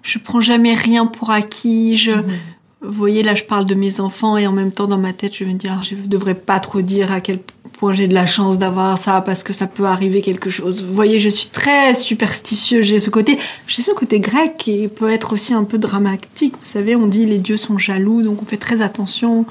je 0.03 0.19
prends 0.19 0.41
jamais 0.41 0.75
rien 0.75 1.05
pour 1.07 1.31
acquis. 1.31 1.99
Je 1.99 2.13
vous 2.85 2.93
voyez 2.93 3.23
là, 3.23 3.35
je 3.35 3.45
parle 3.45 3.67
de 3.67 3.75
mes 3.75 4.01
enfants 4.01 4.37
et 4.37 4.47
en 4.47 4.53
même 4.53 4.73
temps 4.73 4.87
dans 4.87 4.99
ma 4.99 5.13
tête, 5.13 5.35
je 5.35 5.45
me 5.45 5.55
dis 5.55 5.69
ah, 5.69 5.81
je 5.83 5.95
devrais 5.95 6.35
pas 6.35 6.61
trop 6.61 6.83
dire 6.83 7.13
à 7.13 7.21
quel 7.21 7.39
point 7.79 7.93
j'ai 7.93 8.09
de 8.09 8.15
la 8.15 8.27
chance 8.27 8.59
d'avoir 8.59 8.99
ça 8.99 9.21
parce 9.21 9.43
que 9.43 9.53
ça 9.53 9.67
peut 9.67 9.85
arriver 9.85 10.21
quelque 10.21 10.51
chose. 10.51 10.85
Vous 10.85 10.95
voyez, 10.95 11.19
je 11.19 11.29
suis 11.29 11.49
très 11.49 11.95
superstitieux. 11.95 12.83
J'ai 12.83 12.99
ce 12.99 13.11
côté, 13.11 13.39
j'ai 13.67 13.83
ce 13.83 13.91
côté 13.93 14.21
grec 14.21 14.57
qui 14.59 14.89
peut 14.89 15.11
être 15.11 15.33
aussi 15.33 15.55
un 15.55 15.65
peu 15.65 15.79
dramatique. 15.79 16.55
Vous 16.61 16.71
savez, 16.71 16.97
on 16.97 17.07
dit 17.07 17.27
les 17.27 17.39
dieux 17.39 17.57
sont 17.57 17.79
jaloux, 17.79 18.23
donc 18.23 18.43
on 18.43 18.45
fait 18.45 18.57
très 18.57 18.81
attention. 18.81 19.47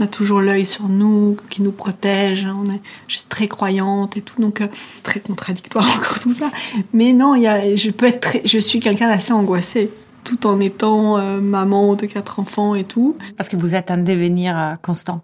On 0.00 0.04
a 0.04 0.06
toujours 0.06 0.40
l'œil 0.40 0.64
sur 0.64 0.88
nous, 0.88 1.36
qui 1.50 1.60
nous 1.60 1.72
protège. 1.72 2.46
On 2.46 2.70
est, 2.72 2.80
je 3.08 3.18
suis 3.18 3.26
très 3.28 3.48
croyante 3.48 4.16
et 4.16 4.20
tout, 4.20 4.40
donc 4.40 4.60
euh, 4.60 4.68
très 5.02 5.18
contradictoire 5.18 5.86
encore 5.96 6.20
tout 6.20 6.32
ça. 6.32 6.50
Mais 6.92 7.12
non, 7.12 7.34
y 7.34 7.48
a, 7.48 7.74
je 7.76 7.90
peux 7.90 8.06
être, 8.06 8.36
je 8.44 8.58
suis 8.58 8.78
quelqu'un 8.78 9.08
d'assez 9.08 9.32
angoissé, 9.32 9.90
tout 10.24 10.46
en 10.46 10.60
étant 10.60 11.16
euh, 11.18 11.40
maman 11.40 11.94
de 11.94 12.06
quatre 12.06 12.38
enfants 12.40 12.74
et 12.74 12.84
tout. 12.84 13.16
Parce 13.36 13.48
que 13.48 13.56
vous 13.56 13.74
êtes 13.74 13.90
un 13.90 13.98
devenir 13.98 14.58
euh, 14.58 14.74
constant. 14.82 15.22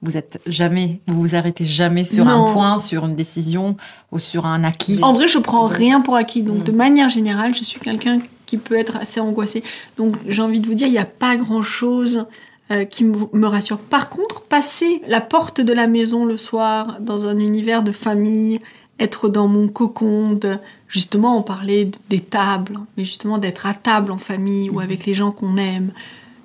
Vous 0.00 0.16
êtes 0.16 0.40
jamais, 0.46 1.00
vous 1.08 1.20
vous 1.20 1.34
arrêtez 1.34 1.64
jamais 1.64 2.04
sur 2.04 2.24
Non. 2.24 2.46
un 2.46 2.52
point, 2.52 2.78
sur 2.78 3.04
une 3.06 3.16
décision 3.16 3.76
ou 4.12 4.20
sur 4.20 4.46
un 4.46 4.62
acquis. 4.62 5.00
En 5.02 5.12
vrai, 5.12 5.26
je 5.26 5.38
prends 5.38 5.66
rien 5.66 6.00
pour 6.00 6.14
acquis. 6.14 6.42
Donc, 6.42 6.62
de 6.62 6.70
manière 6.70 7.08
générale, 7.08 7.54
je 7.54 7.64
suis 7.64 7.80
quelqu'un 7.80 8.20
qui 8.46 8.58
peut 8.58 8.76
être 8.76 8.96
assez 8.96 9.18
angoissé. 9.18 9.64
Donc, 9.96 10.14
j'ai 10.26 10.40
envie 10.40 10.60
de 10.60 10.68
vous 10.68 10.74
dire, 10.74 10.86
il 10.86 10.92
n'y 10.92 10.98
a 10.98 11.04
pas 11.04 11.36
grand-chose 11.36 12.26
euh, 12.70 12.84
qui 12.84 13.02
me 13.04 13.46
rassure. 13.46 13.78
Par 13.78 14.08
contre, 14.08 14.42
passer 14.42 15.02
la 15.08 15.20
porte 15.20 15.60
de 15.60 15.72
la 15.72 15.88
maison 15.88 16.24
le 16.24 16.36
soir, 16.36 16.98
dans 17.00 17.26
un 17.26 17.38
univers 17.38 17.82
de 17.82 17.90
famille, 17.92 18.60
être 19.00 19.28
dans 19.28 19.48
mon 19.48 19.68
cocon, 19.68 20.32
de, 20.32 20.58
justement, 20.88 21.38
on 21.38 21.42
parlait 21.42 21.90
des 22.08 22.20
tables, 22.20 22.78
mais 22.96 23.04
justement 23.04 23.38
d'être 23.38 23.66
à 23.66 23.74
table 23.74 24.10
en 24.10 24.18
famille 24.18 24.70
ou 24.70 24.80
avec 24.80 25.06
les 25.06 25.14
gens 25.14 25.30
qu'on 25.30 25.56
aime, 25.56 25.92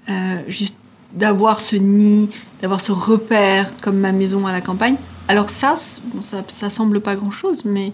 euh, 0.09 0.41
juste 0.47 0.75
d'avoir 1.13 1.61
ce 1.61 1.75
nid, 1.75 2.29
d'avoir 2.61 2.81
ce 2.81 2.91
repère 2.91 3.69
comme 3.81 3.97
ma 3.97 4.11
maison 4.11 4.45
à 4.45 4.51
la 4.51 4.61
campagne. 4.61 4.97
Alors 5.27 5.49
ça, 5.49 5.75
bon, 6.13 6.21
ça, 6.21 6.43
ça 6.47 6.69
semble 6.69 7.01
pas 7.01 7.15
grand-chose, 7.15 7.65
mais 7.65 7.93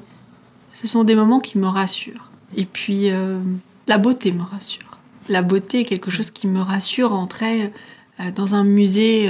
ce 0.71 0.87
sont 0.87 1.03
des 1.03 1.15
moments 1.15 1.39
qui 1.39 1.57
me 1.57 1.67
rassurent. 1.67 2.29
Et 2.55 2.65
puis, 2.65 3.11
euh, 3.11 3.39
la 3.87 3.97
beauté 3.97 4.31
me 4.31 4.43
rassure. 4.43 4.97
La 5.27 5.41
beauté 5.41 5.81
est 5.81 5.85
quelque 5.85 6.11
chose 6.11 6.31
qui 6.31 6.47
me 6.47 6.61
rassure. 6.61 7.13
Entrer 7.13 7.71
euh, 8.19 8.31
dans 8.35 8.55
un 8.55 8.63
musée 8.63 9.29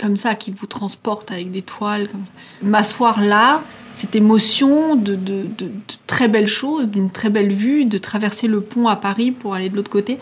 comme 0.00 0.16
ça, 0.16 0.34
qui 0.34 0.50
vous 0.50 0.66
transporte 0.66 1.30
avec 1.30 1.50
des 1.50 1.62
toiles. 1.62 2.08
comme. 2.08 2.24
M'asseoir 2.62 3.20
là, 3.22 3.62
cette 3.92 4.14
émotion 4.16 4.94
de, 4.96 5.14
de- 5.14 5.42
de- 5.42 5.66
de 5.66 5.72
très 6.06 6.28
belles 6.28 6.48
choses, 6.48 6.86
d'une 6.88 7.10
très 7.10 7.30
belle 7.30 7.52
vue, 7.52 7.84
de 7.86 7.98
traverser 7.98 8.46
le 8.46 8.60
pont 8.60 8.88
à 8.88 8.96
Paris 8.96 9.30
pour 9.30 9.54
aller 9.54 9.68
de 9.70 9.76
l'autre 9.76 9.90
côté, 9.90 10.18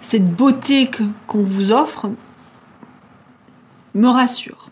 cette 0.00 0.30
beauté 0.30 0.86
que- 0.88 1.02
qu'on 1.26 1.42
vous 1.42 1.72
offre 1.72 2.10
me 3.94 4.08
rassure. 4.08 4.68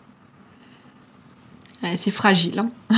C'est 1.97 2.11
fragile, 2.11 2.59
hein 2.59 2.69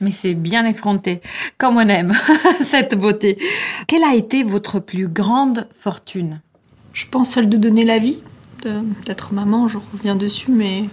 Mais 0.00 0.10
c'est 0.10 0.34
bien 0.34 0.66
effronté, 0.66 1.20
comme 1.58 1.76
on 1.76 1.86
aime 1.88 2.12
cette 2.60 2.96
beauté. 2.98 3.38
Quelle 3.86 4.02
a 4.02 4.16
été 4.16 4.42
votre 4.42 4.80
plus 4.80 5.06
grande 5.06 5.68
fortune? 5.78 6.40
Je 6.92 7.06
pense 7.06 7.30
celle 7.30 7.48
de 7.48 7.56
donner 7.56 7.84
la 7.84 7.98
vie, 8.00 8.18
d'être 9.06 9.32
maman, 9.34 9.68
je 9.68 9.78
reviens 9.92 10.16
dessus, 10.16 10.50
mais 10.52 10.88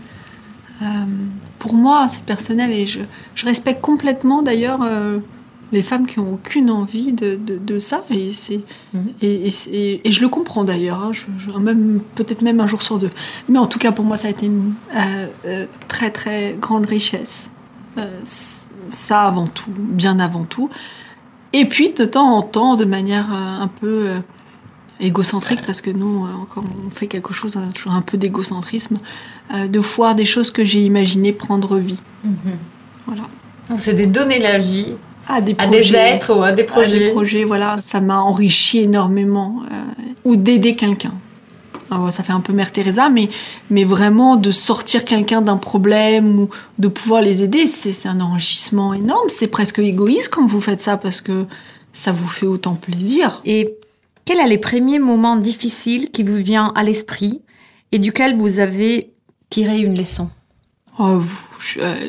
euh, 0.81 0.85
pour 1.59 1.73
moi, 1.73 2.07
c'est 2.09 2.23
personnel 2.23 2.71
et 2.71 2.87
je, 2.87 2.99
je 3.35 3.45
respecte 3.45 3.81
complètement 3.81 4.41
d'ailleurs 4.41 4.81
euh, 4.83 5.19
les 5.71 5.83
femmes 5.83 6.07
qui 6.07 6.19
ont 6.19 6.33
aucune 6.33 6.71
envie 6.71 7.11
de, 7.13 7.35
de- 7.35 7.57
de 7.57 7.79
ça 7.79 8.03
et, 8.09 8.31
c'est, 8.33 8.61
Mhm. 8.93 9.07
et, 9.21 9.47
et 9.47 9.51
c'est- 9.51 10.01
et 10.03 10.11
je 10.11 10.21
le 10.21 10.29
comprends 10.29 10.63
d'ailleurs, 10.63 11.03
hein, 11.03 11.11
je- 11.13 11.25
je- 11.37 11.57
même, 11.59 11.99
peut-être 12.15 12.41
même 12.41 12.59
un 12.59 12.65
jour 12.67 12.81
sur 12.81 12.97
deux. 12.97 13.11
Mais 13.49 13.59
en 13.59 13.67
tout 13.67 13.77
cas, 13.77 13.91
pour 13.91 14.03
moi, 14.05 14.17
ça 14.17 14.27
a 14.29 14.31
été 14.31 14.45
une 14.47 14.73
euh, 14.95 15.65
très 15.87 16.09
très 16.11 16.57
grande 16.59 16.85
richesse. 16.85 17.51
Ça 18.89 19.23
avant 19.27 19.47
tout, 19.47 19.69
bien 19.75 20.19
avant 20.19 20.43
tout. 20.45 20.69
Et 21.53 21.65
puis, 21.65 21.91
de 21.91 22.05
temps 22.05 22.33
en 22.37 22.41
temps, 22.41 22.75
de 22.75 22.85
manière 22.85 23.31
un 23.31 23.67
peu 23.67 24.07
égocentrique, 24.99 25.61
parce 25.65 25.81
que 25.81 25.89
nous, 25.91 26.25
euh, 26.25 26.29
quand 26.53 26.63
on 26.63 26.89
fait 26.89 27.07
quelque 27.07 27.33
chose, 27.33 27.55
on 27.55 27.63
a 27.67 27.71
toujours 27.71 27.93
un 27.93 28.01
peu 28.01 28.17
d'égocentrisme, 28.17 28.97
euh, 29.53 29.67
de 29.67 29.79
voir 29.79 30.15
des 30.15 30.25
choses 30.25 30.51
que 30.51 30.65
j'ai 30.65 30.81
imaginées 30.81 31.31
prendre 31.33 31.77
vie. 31.77 31.99
Voilà. 33.05 33.23
Donc 33.69 33.79
c'est 33.79 33.93
de 33.93 34.05
donner 34.05 34.39
la 34.39 34.57
vie 34.59 34.95
À 35.27 35.41
des 35.41 35.53
à 35.57 35.67
projets. 35.67 35.81
des 35.81 35.95
êtres 35.95 36.35
ou 36.37 36.41
à 36.43 36.51
des 36.51 36.63
à 36.63 36.65
projets. 36.65 36.99
des 36.99 37.11
projets, 37.11 37.43
voilà, 37.43 37.77
ça 37.81 38.01
m'a 38.01 38.19
enrichi 38.19 38.79
énormément. 38.79 39.61
euh, 39.71 39.83
ou 40.25 40.35
d'aider 40.35 40.75
quelqu'un. 40.75 41.13
Alors, 41.91 42.11
ça 42.11 42.21
fait 42.21 42.33
un 42.33 42.41
peu 42.41 42.53
Mère 42.53 42.71
Teresa, 42.71 43.09
mais, 43.09 43.29
mais 43.71 43.83
vraiment 43.83 44.35
de 44.35 44.51
sortir 44.51 45.05
quelqu'un 45.05 45.41
d'un 45.41 45.57
problème 45.57 46.37
ou 46.39 46.49
de 46.77 46.87
pouvoir 46.87 47.21
les 47.23 47.41
aider, 47.41 47.65
c'est 47.65 47.93
c'est 47.93 48.07
un 48.07 48.19
enrichissement 48.19 48.93
énorme. 48.93 49.27
C'est 49.29 49.47
presque 49.47 49.79
égoïste 49.79 50.29
quand 50.31 50.45
vous 50.45 50.61
faites 50.61 50.81
ça 50.81 50.97
parce 50.97 51.19
que 51.19 51.45
ça 51.93 52.11
vous 52.11 52.27
fait 52.27 52.45
autant 52.45 52.75
plaisir. 52.75 53.41
Et 53.45 53.73
quels 54.29 54.37
sont 54.37 54.45
les 54.45 54.59
premiers 54.59 54.99
moments 54.99 55.37
difficiles 55.37 56.11
qui 56.11 56.21
vous 56.21 56.35
viennent 56.35 56.71
à 56.75 56.83
l'esprit 56.83 57.41
et 57.91 57.97
duquel 57.97 58.35
vous 58.35 58.59
avez 58.59 59.11
tiré 59.49 59.81
une 59.81 59.97
leçon? 59.97 60.29
Oh, 60.99 61.23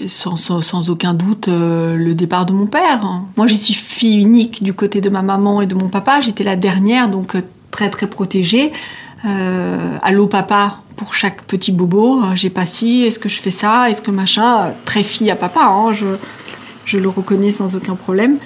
sans, 0.07 0.91
aucun 0.91 1.15
doute, 1.15 1.49
le 1.49 2.13
départ 2.13 2.45
de 2.45 2.53
mon 2.53 2.67
père. 2.67 3.23
Moi, 3.39 3.47
je 3.47 3.55
suis 3.55 3.73
fille 3.73 4.21
unique 4.21 4.63
du 4.63 4.75
côté 4.75 5.01
de 5.01 5.09
ma 5.09 5.23
maman 5.23 5.63
et 5.63 5.67
de 5.67 5.75
mon 5.75 5.89
papa. 5.89 6.21
J'étais 6.21 6.45
la 6.45 6.57
dernière, 6.57 7.09
donc 7.09 7.39
très 7.71 7.89
très 7.89 8.07
protégée. 8.07 8.71
allô 9.25 10.27
papa 10.27 10.81
pour 10.97 11.15
chaque 11.15 11.45
petit 11.45 11.73
bobo. 11.73 12.21
J'ai 12.35 12.51
pas 12.51 12.67
si, 12.67 13.05
est-ce 13.05 13.19
que 13.19 13.31
je 13.31 13.41
fais 13.41 13.51
ça, 13.51 13.89
est-ce 13.89 14.03
que 14.03 14.11
machin. 14.11 14.75
Très 14.85 15.05
fille 15.05 15.31
à 15.31 15.37
papa, 15.37 15.63
hein, 15.63 15.93
je, 15.93 16.19
je 16.85 16.99
le 16.99 17.09
reconnais 17.09 17.51
sans 17.51 17.77
aucun 17.77 17.95
problème 17.95 18.37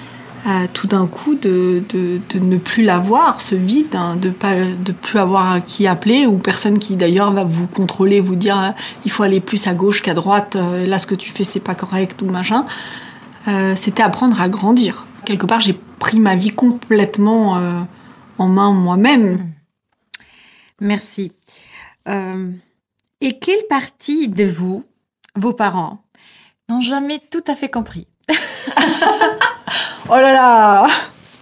tout 0.73 0.85
d'un 0.85 1.07
coup 1.07 1.33
de, 1.33 1.83
de, 1.89 2.21
de, 2.29 2.39
ne 2.39 2.57
plus 2.57 2.83
l'avoir, 2.83 3.41
ce 3.41 3.55
vide, 3.55 3.95
hein, 3.95 4.15
de 4.15 4.29
pas 4.29 4.53
de 4.55 4.91
plus 4.91 5.17
avoir 5.17 5.65
qui 5.65 5.87
appeler 5.87 6.27
ou 6.27 6.37
personne 6.37 6.77
qui 6.77 6.95
d'ailleurs 6.95 7.31
va 7.31 7.43
vous 7.43 7.65
contrôler, 7.65 8.21
vous 8.21 8.35
dire 8.35 8.59
euh, 8.59 8.69
il 9.05 9.11
faut 9.11 9.23
aller 9.23 9.39
plus 9.39 9.65
à 9.65 9.73
gauche 9.73 10.03
qu'à 10.03 10.13
droite, 10.13 10.55
euh, 10.55 10.85
là 10.85 10.99
ce 10.99 11.07
que 11.07 11.15
tu 11.15 11.31
fais 11.31 11.43
c'est 11.43 11.59
pas 11.59 11.73
correct 11.73 12.21
ou 12.21 12.25
machin. 12.25 12.65
Euh, 13.47 13.75
C'était 13.75 14.03
apprendre 14.03 14.39
à 14.39 14.47
grandir. 14.47 15.07
Quelque 15.25 15.47
part 15.47 15.61
j'ai 15.61 15.73
pris 15.73 16.19
ma 16.19 16.35
vie 16.35 16.51
complètement 16.51 17.57
euh, 17.57 17.81
en 18.37 18.47
main 18.47 18.71
moi-même. 18.71 19.51
Merci. 20.79 21.31
et 22.05 23.39
quelle 23.39 23.65
partie 23.67 24.27
de 24.27 24.43
vous, 24.43 24.83
vos 25.35 25.53
parents, 25.53 26.03
n'ont 26.69 26.81
jamais 26.81 27.19
tout 27.31 27.43
à 27.47 27.55
fait 27.55 27.69
compris? 27.69 28.07
Oh 30.07 30.17
là 30.17 30.33
là 30.33 30.85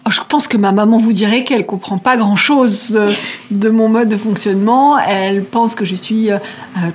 oh, 0.06 0.10
je 0.10 0.22
pense 0.30 0.48
que 0.48 0.56
ma 0.56 0.72
maman 0.72 0.98
vous 0.98 1.12
dirait 1.12 1.44
qu'elle 1.44 1.66
comprend 1.66 1.98
pas 1.98 2.16
grand 2.16 2.38
chose 2.38 2.96
euh, 2.96 3.12
de 3.52 3.70
mon 3.70 3.90
mode 3.90 4.08
de 4.08 4.16
fonctionnement. 4.16 4.98
Elle 5.00 5.44
pense 5.44 5.76
que 5.76 5.84
je 5.84 5.96
suis 5.96 6.32
euh, 6.32 6.40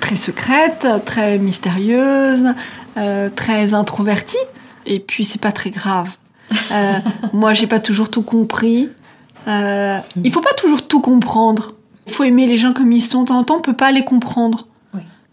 très 0.00 0.16
secrète, 0.16 0.86
très 1.04 1.38
mystérieuse, 1.38 2.54
euh, 2.96 3.28
très 3.34 3.74
introvertie. 3.74 4.38
Et 4.86 4.98
puis 4.98 5.24
c'est 5.24 5.40
pas 5.40 5.52
très 5.52 5.68
grave. 5.68 6.16
moi, 7.34 7.52
j'ai 7.52 7.66
pas 7.66 7.80
toujours 7.80 8.10
tout 8.10 8.22
compris. 8.22 8.88
il 9.46 10.32
faut 10.32 10.40
pas 10.40 10.54
toujours 10.54 10.88
tout 10.88 11.02
comprendre. 11.02 11.74
Il 12.06 12.14
faut 12.14 12.24
aimer 12.24 12.46
les 12.46 12.56
gens 12.56 12.72
comme 12.72 12.92
ils 12.92 13.02
sont. 13.02 13.24
De 13.24 13.28
temps 13.28 13.38
en 13.38 13.44
temps, 13.44 13.56
on 13.58 13.60
peut 13.60 13.74
pas 13.74 13.92
les 13.92 14.04
comprendre. 14.04 14.64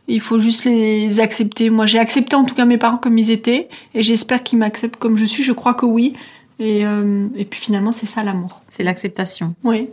Il 0.07 0.21
faut 0.21 0.39
juste 0.39 0.65
les 0.65 1.19
accepter. 1.19 1.69
Moi, 1.69 1.85
j'ai 1.85 1.99
accepté 1.99 2.35
en 2.35 2.43
tout 2.43 2.53
cas 2.53 2.65
mes 2.65 2.77
parents 2.77 2.97
comme 2.97 3.17
ils 3.17 3.31
étaient, 3.31 3.69
et 3.93 4.03
j'espère 4.03 4.43
qu'ils 4.43 4.59
m'acceptent 4.59 4.97
comme 4.97 5.15
je 5.15 5.25
suis. 5.25 5.43
Je 5.43 5.51
crois 5.51 5.73
que 5.73 5.85
oui. 5.85 6.13
Et, 6.59 6.85
euh, 6.85 7.27
et 7.35 7.45
puis 7.45 7.59
finalement, 7.59 7.91
c'est 7.91 8.05
ça 8.05 8.23
l'amour. 8.23 8.61
C'est 8.69 8.83
l'acceptation. 8.83 9.55
Oui. 9.63 9.89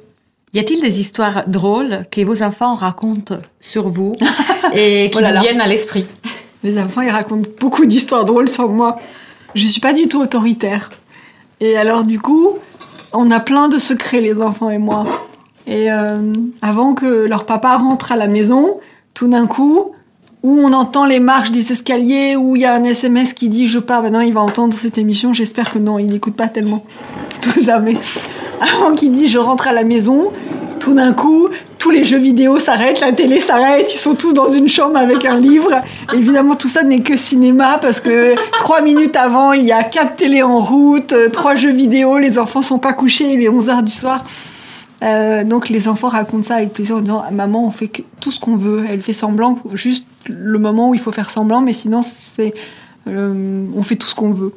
Y 0.55 0.59
a-t-il 0.59 0.83
des 0.83 1.01
histoires 1.01 1.49
drôles 1.49 2.05
que 2.11 2.21
vos 2.21 2.43
enfants 2.43 2.75
racontent 2.75 3.39
sur 3.59 3.89
vous 3.89 4.17
et 4.75 5.09
qui 5.11 5.19
oh 5.19 5.41
viennent 5.41 5.63
à 5.63 5.67
l'esprit? 5.67 6.07
Les 6.63 6.79
enfants, 6.79 7.01
ils 7.01 7.11
racontent 7.11 7.49
beaucoup 7.59 7.87
d'histoires 7.87 8.27
drôles 8.27 8.49
sur 8.49 8.69
moi. 8.69 9.01
Je 9.55 9.67
suis 9.67 9.81
pas 9.81 9.95
du 9.95 10.09
tout 10.09 10.21
autoritaire. 10.21 10.91
Et 11.61 11.77
alors, 11.77 12.03
du 12.03 12.21
coup, 12.21 12.59
on 13.15 13.31
a 13.31 13.41
plein 13.41 13.69
de 13.69 13.79
secrets, 13.79 14.21
les 14.21 14.41
enfants 14.41 14.69
et 14.69 14.79
moi. 14.79 15.05
Et 15.67 15.91
euh, 15.91 16.33
avant 16.61 16.95
que 16.95 17.27
leur 17.27 17.47
papa 17.47 17.77
rentre 17.77 18.13
à 18.13 18.17
la 18.17 18.27
maison, 18.27 18.81
tout 19.15 19.29
d'un 19.29 19.47
coup, 19.47 19.93
où 20.43 20.59
on 20.59 20.73
entend 20.73 21.05
les 21.05 21.21
marches 21.21 21.53
des 21.53 21.73
escaliers, 21.73 22.37
où 22.37 22.57
il 22.57 22.63
y 22.63 22.65
a 22.65 22.75
un 22.75 22.85
SMS 22.85 23.33
qui 23.33 23.49
dit 23.49 23.69
je 23.69 23.79
pars, 23.79 24.03
maintenant 24.03 24.21
il 24.21 24.33
va 24.33 24.41
entendre 24.41 24.75
cette 24.75 24.99
émission, 24.99 25.33
j'espère 25.33 25.73
que 25.73 25.79
non, 25.79 25.99
il 25.99 26.07
n'écoute 26.07 26.35
pas 26.35 26.49
tellement 26.49 26.85
tout 27.41 27.65
ça, 27.65 27.79
mais 27.79 27.97
avant 28.61 28.95
qu'il 28.95 29.13
dise 29.13 29.31
je 29.31 29.39
rentre 29.39 29.69
à 29.69 29.73
la 29.73 29.85
maison, 29.85 30.31
tout 30.81 30.95
d'un 30.95 31.13
coup, 31.13 31.49
tous 31.79 31.91
les 31.91 32.03
jeux 32.03 32.19
vidéo 32.19 32.59
s'arrêtent, 32.59 33.01
la 33.01 33.13
télé 33.13 33.39
s'arrête, 33.39 33.93
ils 33.95 33.99
sont 33.99 34.15
tous 34.15 34.33
dans 34.33 34.49
une 34.49 34.69
chambre 34.69 34.97
avec 34.97 35.25
un 35.25 35.39
livre. 35.39 35.71
Évidemment, 36.13 36.57
tout 36.57 36.67
ça 36.67 36.83
n'est 36.83 37.03
que 37.03 37.17
cinéma 37.17 37.79
parce 37.81 38.01
que 38.01 38.35
trois 38.53 38.83
minutes 38.83 39.15
avant, 39.15 39.53
il 39.53 39.65
y 39.65 39.71
a 39.71 39.85
quatre 39.85 40.17
télés 40.17 40.43
en 40.43 40.59
route, 40.59 41.15
trois 41.33 41.55
jeux 41.55 41.73
vidéo, 41.73 42.19
les 42.19 42.37
enfants 42.37 42.63
sont 42.63 42.79
pas 42.79 42.95
couchés, 42.95 43.33
il 43.33 43.43
est 43.43 43.49
11 43.49 43.69
heures 43.69 43.83
du 43.85 43.93
soir. 43.93 44.25
Euh, 45.03 45.43
donc 45.43 45.69
les 45.69 45.89
enfants 45.89 46.09
racontent 46.09 46.45
ça 46.45 46.57
avec 46.57 46.73
plaisir 46.73 46.97
en 46.97 47.01
disant 47.01 47.25
maman 47.33 47.67
on 47.67 47.71
fait 47.71 47.91
tout 48.21 48.31
ce 48.31 48.41
qu'on 48.41 48.57
veut. 48.57 48.85
Elle 48.89 49.01
fait 49.01 49.13
semblant 49.13 49.59
juste 49.75 50.07
le 50.29 50.59
moment 50.59 50.91
où 50.91 50.95
il 50.95 51.01
faut 51.01 51.13
faire 51.13 51.31
semblant, 51.31 51.61
mais 51.61 51.73
sinon 51.73 52.03
c'est 52.03 52.55
euh, 53.09 53.67
on 53.75 53.83
fait 53.83 53.97
tout 53.97 54.07
ce 54.07 54.15
qu'on 54.15 54.33
veut. 54.33 54.55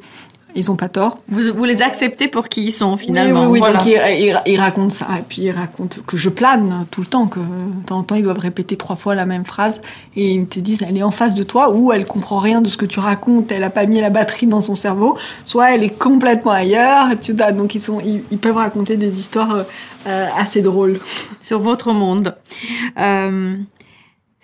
Ils 0.58 0.70
ont 0.70 0.76
pas 0.76 0.88
tort. 0.88 1.18
Vous, 1.28 1.64
les 1.64 1.82
acceptez 1.82 2.28
pour 2.28 2.48
qui 2.48 2.64
ils 2.64 2.72
sont 2.72 2.96
finalement. 2.96 3.46
Oui, 3.46 3.60
oui, 3.60 3.68
oui. 3.68 3.72
donc 3.74 4.42
ils, 4.46 4.58
racontent 4.58 4.88
ça. 4.88 5.06
Et 5.18 5.22
puis 5.28 5.42
ils 5.42 5.50
racontent 5.50 5.98
que 6.06 6.16
je 6.16 6.30
plane 6.30 6.86
tout 6.90 7.02
le 7.02 7.06
temps, 7.06 7.26
que 7.26 7.40
de 7.40 7.84
temps 7.84 7.98
en 7.98 8.02
temps 8.02 8.14
ils 8.14 8.22
doivent 8.22 8.38
répéter 8.38 8.74
trois 8.74 8.96
fois 8.96 9.14
la 9.14 9.26
même 9.26 9.44
phrase. 9.44 9.82
Et 10.16 10.32
ils 10.32 10.46
te 10.46 10.58
disent, 10.58 10.82
elle 10.88 10.96
est 10.96 11.02
en 11.02 11.10
face 11.10 11.34
de 11.34 11.42
toi, 11.42 11.72
ou 11.72 11.92
elle 11.92 12.06
comprend 12.06 12.38
rien 12.38 12.62
de 12.62 12.70
ce 12.70 12.78
que 12.78 12.86
tu 12.86 13.00
racontes, 13.00 13.52
elle 13.52 13.64
a 13.64 13.70
pas 13.70 13.84
mis 13.84 14.00
la 14.00 14.08
batterie 14.08 14.46
dans 14.46 14.62
son 14.62 14.74
cerveau, 14.74 15.18
soit 15.44 15.74
elle 15.74 15.84
est 15.84 15.98
complètement 15.98 16.52
ailleurs. 16.52 17.08
Tu 17.20 17.34
donc 17.34 17.74
ils, 17.74 17.80
sont, 17.80 18.00
ils, 18.00 18.38
peuvent 18.38 18.56
raconter 18.56 18.96
des 18.96 19.18
histoires 19.18 19.64
euh, 20.06 20.26
assez 20.38 20.62
drôles. 20.62 21.00
Sur 21.42 21.58
votre 21.58 21.92
monde. 21.92 22.34
Euh, 22.98 23.56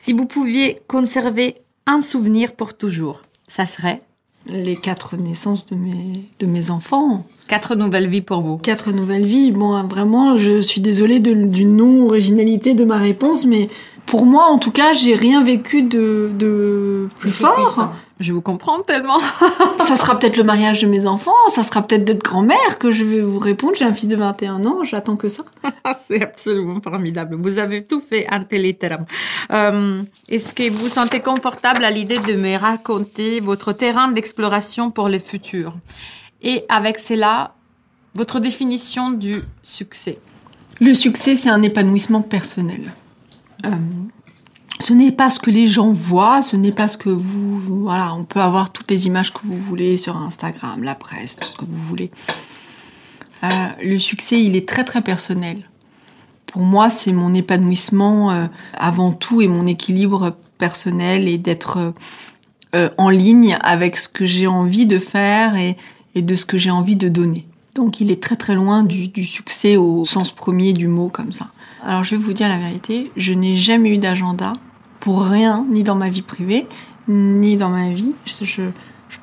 si 0.03 0.13
vous 0.13 0.27
pouviez 0.27 0.81
conserver 0.89 1.55
un 1.87 2.01
souvenir 2.01 2.55
pour 2.55 2.75
toujours, 2.75 3.23
ça 3.47 3.67
serait 3.67 4.03
les 4.47 4.75
quatre 4.75 5.17
naissances 5.17 5.65
de 5.67 5.77
mes, 5.77 6.29
de 6.41 6.47
mes 6.47 6.71
enfants. 6.71 7.25
Quatre 7.47 7.77
nouvelles 7.77 8.09
vies 8.09 8.23
pour 8.23 8.41
vous. 8.41 8.57
Quatre 8.57 8.91
nouvelles 8.91 9.27
vies. 9.27 9.53
Bon, 9.53 9.81
vraiment, 9.85 10.37
je 10.37 10.61
suis 10.61 10.81
désolée 10.81 11.21
de, 11.21 11.33
du 11.33 11.65
non-originalité 11.65 12.75
de 12.75 12.85
ma 12.85 12.99
réponse, 12.99 13.45
mais 13.45 13.69
pour 14.05 14.27
moi, 14.27 14.47
en 14.47 14.59
tout 14.59 14.73
cas, 14.73 14.93
j'ai 14.93 15.15
rien 15.15 15.45
vécu 15.45 15.83
de, 15.83 16.33
de 16.37 17.07
plus 17.21 17.31
fort. 17.31 17.95
Je 18.23 18.33
vous 18.33 18.41
comprends 18.41 18.83
tellement. 18.83 19.19
ça 19.81 19.97
sera 19.97 20.17
peut-être 20.17 20.37
le 20.37 20.45
mariage 20.45 20.81
de 20.81 20.87
mes 20.87 21.07
enfants, 21.07 21.33
ça 21.53 21.65
sera 21.65 21.83
peut-être 21.83 22.05
d'être 22.05 22.23
grand-mère 22.23 22.79
que 22.79 22.93
je 22.93 23.05
vais 23.05 23.21
vous 23.21 23.41
répondre. 23.41 23.75
J'ai 23.77 23.85
un 23.85 23.93
fils 23.93 24.07
de 24.07 24.15
21 24.15 24.65
ans, 24.65 24.85
j'attends 24.85 25.17
que 25.17 25.29
ça. 25.29 25.43
C'est 26.07 26.23
absolument 26.23 26.77
formidable. 26.83 27.35
Vous 27.35 27.59
avez 27.59 27.83
tout 27.83 28.01
fait 28.01 28.29
téléterme. 28.49 29.07
Euh, 29.51 30.03
Est-ce 30.29 30.55
que 30.55 30.71
vous 30.71 30.87
sentez 30.87 31.19
confortable 31.19 31.85
à 31.85 31.91
l'idée 31.91 32.19
de 32.19 32.35
me 32.35 32.57
raconter 32.57 33.41
votre 33.41 33.73
terrain 33.73 34.09
d'exploration 34.13 34.93
pour 34.93 35.09
le 35.09 35.19
futur? 35.19 35.75
Et 36.43 36.65
avec 36.69 37.01
cela, 37.01 37.55
votre 38.15 38.39
définition 38.39 39.11
du 39.11 39.35
succès? 39.65 40.21
Le 40.81 40.95
succès, 40.95 41.35
c'est 41.35 41.51
un 41.51 41.63
épanouissement 41.63 42.23
personnel. 42.23 42.93
Euh, 43.67 43.71
ce 44.81 44.93
n'est 44.93 45.13
pas 45.13 45.31
ce 45.31 45.39
que 45.39 45.51
les 45.51 45.69
gens 45.69 45.93
voient, 45.93 46.43
ce 46.43 46.57
n'est 46.57 46.73
pas 46.73 46.89
ce 46.89 46.97
que 46.97 47.09
vous... 47.11 47.61
Voilà, 47.83 48.15
on 48.15 48.25
peut 48.25 48.41
avoir 48.41 48.73
toutes 48.73 48.91
les 48.91 49.07
images 49.07 49.33
que 49.33 49.41
vous 49.45 49.57
voulez 49.57 49.97
sur 49.97 50.17
Instagram, 50.17 50.83
la 50.83 50.95
presse, 50.95 51.37
tout 51.37 51.47
ce 51.47 51.57
que 51.57 51.65
vous 51.65 51.79
voulez. 51.79 52.11
Euh, 53.45 53.49
le 53.83 53.99
succès, 53.99 54.41
il 54.43 54.57
est 54.57 54.69
très 54.69 54.85
très 54.85 55.03
personnel. 55.03 55.69
Pour 56.47 56.63
moi, 56.63 56.91
c'est 56.91 57.13
mon 57.13 57.35
épanouissement 57.35 58.31
euh, 58.31 58.47
avant 58.75 59.13
tout 59.13 59.41
et 59.41 59.49
mon 59.49 59.67
équilibre 59.67 60.37
personnel 60.59 61.29
et 61.29 61.39
d'être 61.39 61.95
euh, 62.75 62.89
en 62.99 63.09
ligne 63.09 63.57
avec 63.63 63.97
ce 63.97 64.09
que 64.09 64.25
j'ai 64.25 64.47
envie 64.47 64.87
de 64.87 64.99
faire 64.99 65.57
et, 65.57 65.77
de 66.15 66.37
ce 66.37 66.45
que 66.45 66.59
j'ai 66.59 66.71
envie 66.71 66.97
de 66.97 67.09
donner. 67.09 67.47
Donc 67.75 68.01
il 68.01 68.11
est 68.11 68.23
très 68.23 68.37
très 68.37 68.55
loin 68.55 68.83
du, 68.83 69.09
du 69.09 69.25
succès 69.25 69.77
au 69.77 70.05
sens 70.05 70.31
premier 70.31 70.73
du 70.75 70.89
mot 70.89 71.09
comme 71.09 71.33
ça. 71.33 71.49
Alors 71.85 72.05
je 72.05 72.15
vais 72.15 72.23
vous 72.23 72.33
dire 72.33 72.49
la 72.49 72.59
vérité, 72.59 73.11
je 73.17 73.33
n'ai 73.33 73.57
jamais 73.57 73.95
eu 73.95 73.99
d'agenda 73.99 74.53
pour 75.01 75.25
rien, 75.25 75.67
ni 75.69 75.83
dans 75.83 75.97
ma 75.97 76.09
vie 76.09 76.23
privée, 76.23 76.67
ni 77.09 77.57
dans 77.57 77.71
ma 77.71 77.91
vie. 77.91 78.13
Je, 78.25 78.45
je, 78.45 78.63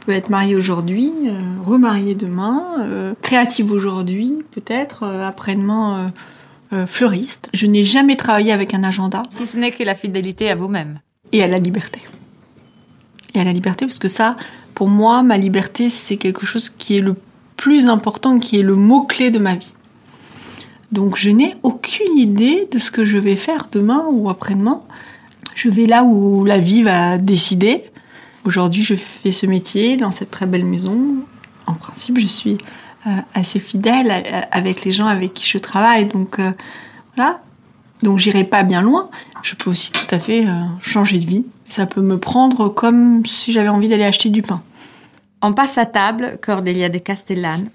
peux 0.06 0.12
être 0.12 0.30
mariée 0.30 0.56
aujourd'hui, 0.56 1.12
euh, 1.26 1.56
remariée 1.63 2.15
demain, 2.15 2.63
euh, 2.80 3.13
créative 3.22 3.72
aujourd'hui, 3.72 4.43
peut-être, 4.52 5.04
euh, 5.04 5.28
après-demain 5.28 6.12
fleuriste. 6.86 7.50
Je 7.54 7.65
n'ai 7.65 7.84
jamais 7.84 8.15
travaillé 8.15 8.52
avec 8.52 8.76
un 8.76 8.84
agenda. 8.84 9.24
Si 9.32 9.48
ce 9.48 9.58
n'est 9.58 9.72
que 9.72 9.84
la 9.84 9.95
fidélité 9.95 10.52
à 10.52 10.56
vous-même. 10.56 11.00
Et 11.32 11.41
à 11.41 11.48
la 11.48 11.58
liberté. 11.58 12.00
Et 13.34 13.40
à 13.40 13.44
la 13.44 13.54
liberté, 13.54 13.88
parce 13.88 13.98
que 13.98 14.08
ça, 14.08 14.38
pour 14.75 14.88
moi, 14.88 15.23
ma 15.23 15.38
liberté, 15.38 15.90
c'est 15.90 16.17
quelque 16.17 16.46
chose 16.46 16.69
qui 16.69 16.96
est 16.96 17.02
le 17.02 17.15
plus 17.58 17.88
important, 17.88 18.38
qui 18.38 18.60
est 18.60 18.63
le 18.63 18.75
mot-clé 18.75 19.31
de 19.31 19.40
ma 19.40 19.56
vie. 19.56 19.73
Donc 20.92 21.15
je 21.15 21.29
n'ai 21.29 21.56
aucune 21.63 22.17
idée 22.17 22.67
de 22.71 22.77
ce 22.77 22.92
que 22.92 23.06
je 23.06 23.17
vais 23.17 23.35
faire 23.35 23.67
demain 23.71 24.06
ou 24.12 24.29
après-demain. 24.29 24.81
Je 25.56 25.69
vais 25.69 25.85
là 25.85 26.04
où 26.04 26.46
la 26.46 26.60
vie 26.60 26.83
va 26.83 27.17
décider. 27.17 27.83
Aujourd'hui, 28.46 28.81
je 28.81 28.96
fais 28.96 29.31
ce 29.31 29.46
métier 29.46 29.98
dans 29.98 30.12
cette 30.12 30.31
très 30.31 30.46
belle 30.46 30.65
maison. 30.65 30.98
En 31.67 31.73
principe, 31.73 32.17
je 32.19 32.27
suis 32.27 32.58
euh, 33.06 33.10
assez 33.33 33.60
fidèle 33.60 34.12
euh, 34.12 34.42
avec 34.52 34.83
les 34.83 34.92
gens 34.92 35.06
avec 35.06 35.33
qui 35.33 35.48
je 35.48 35.58
travaille. 35.58 36.06
Donc 36.06 36.40
euh, 36.40 36.52
voilà. 37.15 37.42
Donc 38.02 38.17
j'irai 38.17 38.44
pas 38.44 38.63
bien 38.63 38.81
loin. 38.81 39.10
Je 39.44 39.56
peux 39.56 39.69
aussi 39.69 39.92
tout 39.92 40.08
à 40.10 40.19
fait 40.19 40.46
changer 40.81 41.17
de 41.17 41.25
vie. 41.25 41.46
Ça 41.69 41.85
peut 41.85 42.02
me 42.02 42.17
prendre 42.17 42.69
comme 42.69 43.25
si 43.25 43.54
j'avais 43.54 43.69
envie 43.69 43.87
d'aller 43.87 44.04
acheter 44.04 44.29
du 44.29 44.42
pain. 44.42 44.62
On 45.42 45.54
passe 45.54 45.77
à 45.77 45.85
table, 45.85 46.37
Cordelia 46.42 46.90
de 46.90 46.98
Castellane. 46.98 47.69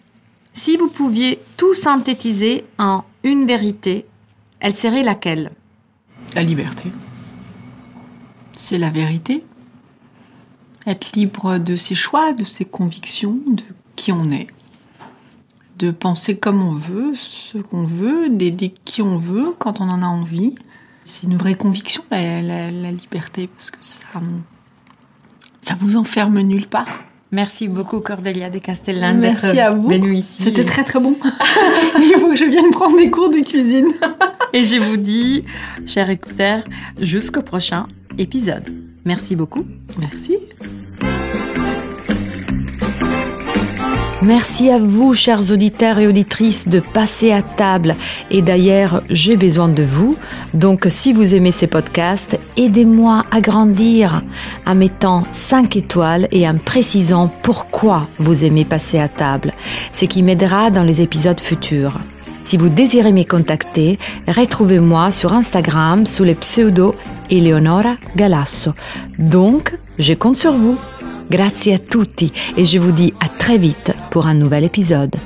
Si 0.54 0.78
vous 0.78 0.88
pouviez 0.88 1.40
tout 1.58 1.74
synthétiser 1.74 2.64
en 2.78 3.04
une 3.22 3.46
vérité, 3.46 4.06
elle 4.60 4.76
serait 4.76 5.02
laquelle? 5.02 5.52
La 6.34 6.42
liberté 6.42 6.90
c'est 8.56 8.78
la 8.78 8.90
vérité. 8.90 9.44
être 10.86 11.12
libre 11.12 11.58
de 11.58 11.76
ses 11.76 11.94
choix, 11.94 12.34
de 12.34 12.44
ses 12.44 12.64
convictions, 12.64 13.38
de 13.46 13.62
qui 13.96 14.12
on 14.12 14.30
est, 14.30 14.48
de 15.78 15.90
penser 15.90 16.36
comme 16.36 16.62
on 16.62 16.74
veut, 16.74 17.14
ce 17.14 17.58
qu'on 17.58 17.84
veut, 17.84 18.28
d'aider 18.28 18.74
qui 18.84 19.00
on 19.00 19.16
veut 19.16 19.54
quand 19.58 19.80
on 19.80 19.88
en 19.88 20.02
a 20.02 20.06
envie. 20.06 20.54
C'est 21.04 21.24
une 21.24 21.36
vraie 21.36 21.54
conviction, 21.54 22.02
la, 22.10 22.70
liberté, 22.92 23.46
parce 23.46 23.70
que 23.70 23.82
ça, 23.82 24.20
ça 25.62 25.74
vous 25.80 25.96
enferme 25.96 26.40
nulle 26.40 26.66
part. 26.66 27.04
Merci 27.34 27.66
beaucoup 27.66 28.00
Cordelia 28.00 28.48
de 28.48 28.58
Castellan 28.58 29.14
Merci 29.14 29.58
à 29.58 29.70
vous. 29.70 29.90
ici. 29.90 30.42
C'était 30.44 30.64
très 30.64 30.84
très 30.84 31.00
bon. 31.00 31.16
Il 31.98 32.16
faut 32.20 32.28
que 32.28 32.36
je 32.36 32.44
vienne 32.44 32.70
prendre 32.70 32.96
des 32.96 33.10
cours 33.10 33.30
de 33.30 33.40
cuisine. 33.40 33.88
Et 34.52 34.64
je 34.64 34.76
vous 34.76 34.96
dis, 34.96 35.44
chers 35.84 36.10
écouteurs, 36.10 36.62
jusqu'au 37.00 37.42
prochain 37.42 37.88
épisode. 38.18 38.72
Merci 39.04 39.34
beaucoup. 39.34 39.66
Merci. 39.98 40.38
Merci 44.26 44.70
à 44.70 44.78
vous, 44.78 45.12
chers 45.12 45.52
auditeurs 45.52 45.98
et 45.98 46.06
auditrices, 46.06 46.66
de 46.66 46.80
passer 46.80 47.30
à 47.30 47.42
table. 47.42 47.94
Et 48.30 48.40
d'ailleurs, 48.40 49.02
j'ai 49.10 49.36
besoin 49.36 49.68
de 49.68 49.82
vous. 49.82 50.16
Donc, 50.54 50.86
si 50.88 51.12
vous 51.12 51.34
aimez 51.34 51.52
ces 51.52 51.66
podcasts, 51.66 52.40
aidez-moi 52.56 53.26
à 53.30 53.42
grandir 53.42 54.22
en 54.66 54.74
mettant 54.74 55.24
5 55.30 55.76
étoiles 55.76 56.26
et 56.32 56.48
en 56.48 56.56
précisant 56.56 57.30
pourquoi 57.42 58.08
vous 58.18 58.46
aimez 58.46 58.64
passer 58.64 58.98
à 58.98 59.08
table. 59.08 59.52
Ce 59.92 60.06
qui 60.06 60.22
m'aidera 60.22 60.70
dans 60.70 60.84
les 60.84 61.02
épisodes 61.02 61.40
futurs. 61.40 62.00
Si 62.44 62.56
vous 62.56 62.70
désirez 62.70 63.12
me 63.12 63.24
contacter, 63.24 63.98
retrouvez-moi 64.26 65.12
sur 65.12 65.34
Instagram 65.34 66.06
sous 66.06 66.24
le 66.24 66.34
pseudo 66.34 66.94
Eleonora 67.30 67.96
Galasso. 68.16 68.72
Donc, 69.18 69.78
je 69.98 70.14
compte 70.14 70.36
sur 70.36 70.54
vous. 70.54 70.78
Grazie 71.30 71.74
a 71.74 71.78
tutti 71.78 72.32
et 72.56 72.64
je 72.64 72.78
vous 72.78 72.92
dis 72.92 73.14
à 73.20 73.28
très 73.28 73.58
vite 73.58 73.92
pour 74.10 74.26
un 74.26 74.34
nouvel 74.34 74.64
épisode. 74.64 75.16